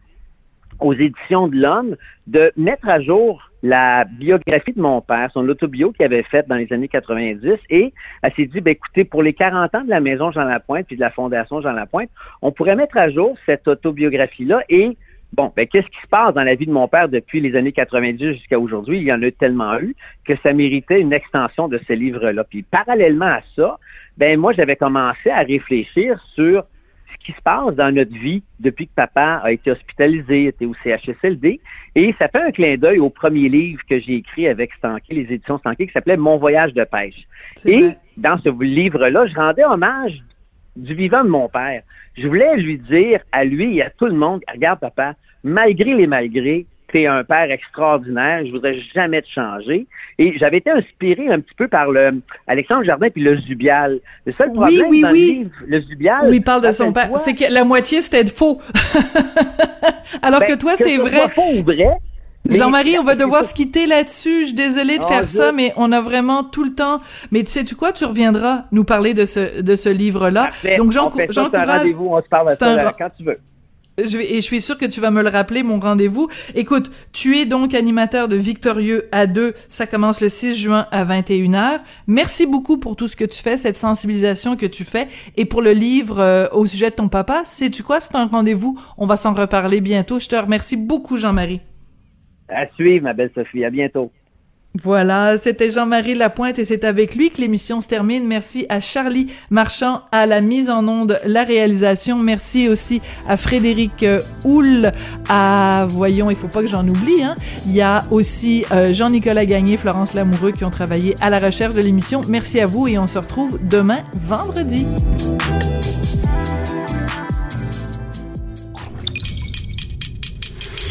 aux 0.80 0.92
éditions 0.92 1.48
de 1.48 1.56
l'Homme 1.56 1.96
de 2.26 2.52
mettre 2.56 2.88
à 2.88 3.00
jour 3.00 3.50
la 3.62 4.04
biographie 4.04 4.72
de 4.72 4.80
mon 4.80 5.00
père, 5.00 5.30
son 5.32 5.48
autobio 5.48 5.92
qu'il 5.92 6.04
avait 6.04 6.22
faite 6.22 6.46
dans 6.48 6.56
les 6.56 6.70
années 6.72 6.88
90, 6.88 7.58
et 7.70 7.94
elle 8.22 8.32
s'est 8.34 8.46
dit, 8.46 8.60
ben, 8.60 8.72
écoutez, 8.72 9.04
pour 9.04 9.22
les 9.22 9.32
40 9.32 9.74
ans 9.74 9.84
de 9.84 9.90
la 9.90 10.00
maison 10.00 10.30
Jean 10.30 10.44
Lapointe 10.44 10.86
puis 10.86 10.96
de 10.96 11.00
la 11.00 11.10
fondation 11.10 11.62
Jean 11.62 11.72
Lapointe, 11.72 12.10
on 12.42 12.52
pourrait 12.52 12.76
mettre 12.76 12.98
à 12.98 13.08
jour 13.08 13.36
cette 13.46 13.66
autobiographie-là 13.66 14.62
et 14.68 14.96
Bon, 15.34 15.52
ben, 15.56 15.66
qu'est-ce 15.66 15.88
qui 15.88 16.00
se 16.00 16.06
passe 16.06 16.32
dans 16.32 16.44
la 16.44 16.54
vie 16.54 16.66
de 16.66 16.70
mon 16.70 16.86
père 16.86 17.08
depuis 17.08 17.40
les 17.40 17.56
années 17.56 17.72
90 17.72 18.34
jusqu'à 18.34 18.56
aujourd'hui? 18.56 18.98
Il 18.98 19.02
y 19.02 19.12
en 19.12 19.20
a 19.20 19.30
tellement 19.32 19.76
eu 19.80 19.96
que 20.24 20.34
ça 20.44 20.52
méritait 20.52 21.00
une 21.00 21.12
extension 21.12 21.66
de 21.66 21.80
ce 21.88 21.92
livre-là. 21.92 22.44
Puis, 22.44 22.62
parallèlement 22.62 23.26
à 23.26 23.40
ça, 23.56 23.80
ben, 24.16 24.38
moi, 24.38 24.52
j'avais 24.52 24.76
commencé 24.76 25.30
à 25.30 25.40
réfléchir 25.40 26.22
sur 26.34 26.64
qui 27.24 27.32
se 27.32 27.40
passe 27.42 27.74
dans 27.74 27.92
notre 27.92 28.12
vie 28.12 28.42
depuis 28.60 28.86
que 28.86 28.92
papa 28.94 29.40
a 29.42 29.50
été 29.50 29.70
hospitalisé, 29.70 30.46
était 30.46 30.66
au 30.66 30.74
CHSLD. 30.84 31.60
Et 31.94 32.14
ça 32.18 32.28
fait 32.28 32.42
un 32.42 32.50
clin 32.52 32.76
d'œil 32.76 32.98
au 32.98 33.10
premier 33.10 33.48
livre 33.48 33.80
que 33.88 33.98
j'ai 33.98 34.16
écrit 34.16 34.46
avec 34.46 34.72
Stanky, 34.74 35.14
les 35.14 35.34
éditions 35.34 35.58
Stanky, 35.58 35.86
qui 35.86 35.92
s'appelait 35.92 36.16
Mon 36.16 36.36
voyage 36.36 36.74
de 36.74 36.84
pêche. 36.84 37.26
Et 37.64 37.90
dans 38.16 38.38
ce 38.38 38.50
livre-là, 38.62 39.26
je 39.26 39.34
rendais 39.34 39.64
hommage 39.64 40.22
du 40.76 40.94
vivant 40.94 41.24
de 41.24 41.30
mon 41.30 41.48
père. 41.48 41.82
Je 42.16 42.28
voulais 42.28 42.56
lui 42.56 42.78
dire 42.78 43.20
à 43.32 43.44
lui 43.44 43.78
et 43.78 43.82
à 43.82 43.90
tout 43.90 44.06
le 44.06 44.14
monde, 44.14 44.42
regarde 44.52 44.80
papa, 44.80 45.14
malgré 45.42 45.94
les 45.94 46.06
malgrés, 46.06 46.66
un 46.94 47.24
père 47.24 47.50
extraordinaire, 47.50 48.44
je 48.46 48.52
voudrais 48.52 48.78
jamais 48.94 49.20
te 49.22 49.28
changer. 49.28 49.86
Et 50.18 50.36
j'avais 50.38 50.58
été 50.58 50.70
inspiré 50.70 51.28
un 51.28 51.40
petit 51.40 51.54
peu 51.56 51.68
par 51.68 51.90
le 51.90 52.22
Alexandre 52.46 52.84
Jardin 52.84 53.08
puis 53.10 53.22
le 53.22 53.36
Zubial. 53.36 54.00
Le 54.26 54.32
seul 54.32 54.52
problème 54.52 54.86
oui, 54.88 55.02
dans 55.02 55.10
oui. 55.10 55.20
le 55.28 55.34
livre, 55.38 55.50
le 55.66 55.80
Zubial... 55.80 56.20
Oui, 56.28 56.36
il 56.36 56.42
parle 56.42 56.62
de 56.66 56.72
son 56.72 56.92
père. 56.92 57.10
C'est 57.16 57.34
que 57.34 57.52
la 57.52 57.64
moitié, 57.64 58.00
c'était 58.02 58.26
faux. 58.26 58.60
Alors 60.22 60.40
Ben, 60.40 60.46
que 60.46 60.54
toi, 60.54 60.76
c'est 60.76 60.96
ce 60.96 61.00
vrai. 61.00 61.28
faux 61.30 61.42
ou 61.58 61.64
vrai, 61.64 61.96
Jean-Marie, 62.48 62.98
on 62.98 63.04
va 63.04 63.14
devoir 63.14 63.44
se 63.44 63.54
quitter 63.54 63.86
là-dessus. 63.86 64.40
Je 64.42 64.44
suis 64.46 64.54
désolée 64.54 64.98
de 64.98 65.04
Ah, 65.04 65.08
faire 65.08 65.28
ça, 65.28 65.50
mais 65.52 65.72
on 65.76 65.90
a 65.92 66.00
vraiment 66.02 66.44
tout 66.44 66.62
le 66.64 66.74
temps. 66.74 67.00
Mais 67.32 67.42
tu 67.42 67.50
sais, 67.50 67.64
tu 67.64 67.74
quoi, 67.74 67.90
tu 67.92 68.04
reviendras 68.04 68.64
nous 68.70 68.84
parler 68.84 69.14
de 69.14 69.24
ce 69.24 69.62
de 69.62 69.76
ce 69.76 69.88
livre-là. 69.88 70.50
Donc 70.76 70.88
on 70.88 70.92
ça, 70.92 71.00
un 71.00 71.26
j'encourage. 71.30 71.78
rendez-vous, 71.78 72.08
on 72.10 72.20
se 72.22 72.28
parle 72.28 72.48
de 72.48 72.52
un 72.52 72.56
ça 72.56 72.84
ra- 72.84 72.94
quand 72.98 73.08
tu 73.16 73.24
veux. 73.24 73.38
Je 74.02 74.18
vais, 74.18 74.32
et 74.32 74.36
je 74.36 74.40
suis 74.40 74.60
sûre 74.60 74.76
que 74.76 74.86
tu 74.86 75.00
vas 75.00 75.12
me 75.12 75.22
le 75.22 75.28
rappeler, 75.28 75.62
mon 75.62 75.78
rendez-vous. 75.78 76.28
Écoute, 76.56 76.90
tu 77.12 77.36
es 77.36 77.46
donc 77.46 77.74
animateur 77.74 78.26
de 78.26 78.34
Victorieux 78.34 79.08
à 79.12 79.26
2. 79.26 79.54
Ça 79.68 79.86
commence 79.86 80.20
le 80.20 80.28
6 80.28 80.56
juin 80.56 80.88
à 80.90 81.04
21h. 81.04 81.80
Merci 82.08 82.46
beaucoup 82.46 82.76
pour 82.76 82.96
tout 82.96 83.06
ce 83.06 83.14
que 83.14 83.24
tu 83.24 83.40
fais, 83.40 83.56
cette 83.56 83.76
sensibilisation 83.76 84.56
que 84.56 84.66
tu 84.66 84.84
fais. 84.84 85.06
Et 85.36 85.44
pour 85.44 85.62
le 85.62 85.72
livre 85.72 86.18
euh, 86.18 86.48
au 86.52 86.66
sujet 86.66 86.90
de 86.90 86.96
ton 86.96 87.08
papa, 87.08 87.42
sais-tu 87.44 87.84
quoi? 87.84 88.00
C'est 88.00 88.16
un 88.16 88.26
rendez-vous. 88.26 88.78
On 88.98 89.06
va 89.06 89.16
s'en 89.16 89.32
reparler 89.32 89.80
bientôt. 89.80 90.18
Je 90.18 90.28
te 90.28 90.34
remercie 90.34 90.76
beaucoup, 90.76 91.16
Jean-Marie. 91.16 91.60
À 92.48 92.66
suivre, 92.74 93.04
ma 93.04 93.12
belle 93.12 93.30
Sophie. 93.32 93.64
À 93.64 93.70
bientôt. 93.70 94.10
Voilà, 94.82 95.38
c'était 95.38 95.70
Jean-Marie 95.70 96.16
Lapointe 96.16 96.58
et 96.58 96.64
c'est 96.64 96.82
avec 96.82 97.14
lui 97.14 97.30
que 97.30 97.40
l'émission 97.40 97.80
se 97.80 97.86
termine. 97.86 98.26
Merci 98.26 98.66
à 98.68 98.80
Charlie 98.80 99.28
Marchand 99.48 100.02
à 100.10 100.26
la 100.26 100.40
mise 100.40 100.68
en 100.68 100.88
onde, 100.88 101.20
la 101.24 101.44
réalisation. 101.44 102.18
Merci 102.18 102.68
aussi 102.68 103.00
à 103.28 103.36
Frédéric 103.36 104.02
euh, 104.02 104.20
Houle, 104.44 104.90
à 105.28 105.86
voyons, 105.88 106.28
il 106.28 106.36
faut 106.36 106.48
pas 106.48 106.60
que 106.60 106.66
j'en 106.66 106.86
oublie. 106.88 107.22
Hein. 107.22 107.36
Il 107.66 107.72
y 107.72 107.82
a 107.82 108.02
aussi 108.10 108.64
euh, 108.72 108.92
Jean-Nicolas 108.92 109.46
Gagné, 109.46 109.76
Florence 109.76 110.12
Lamoureux 110.12 110.50
qui 110.50 110.64
ont 110.64 110.70
travaillé 110.70 111.14
à 111.20 111.30
la 111.30 111.38
recherche 111.38 111.74
de 111.74 111.80
l'émission. 111.80 112.22
Merci 112.28 112.60
à 112.60 112.66
vous 112.66 112.88
et 112.88 112.98
on 112.98 113.06
se 113.06 113.18
retrouve 113.18 113.60
demain 113.62 114.00
vendredi. 114.12 114.88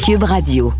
Cube 0.06 0.22
Radio. 0.22 0.72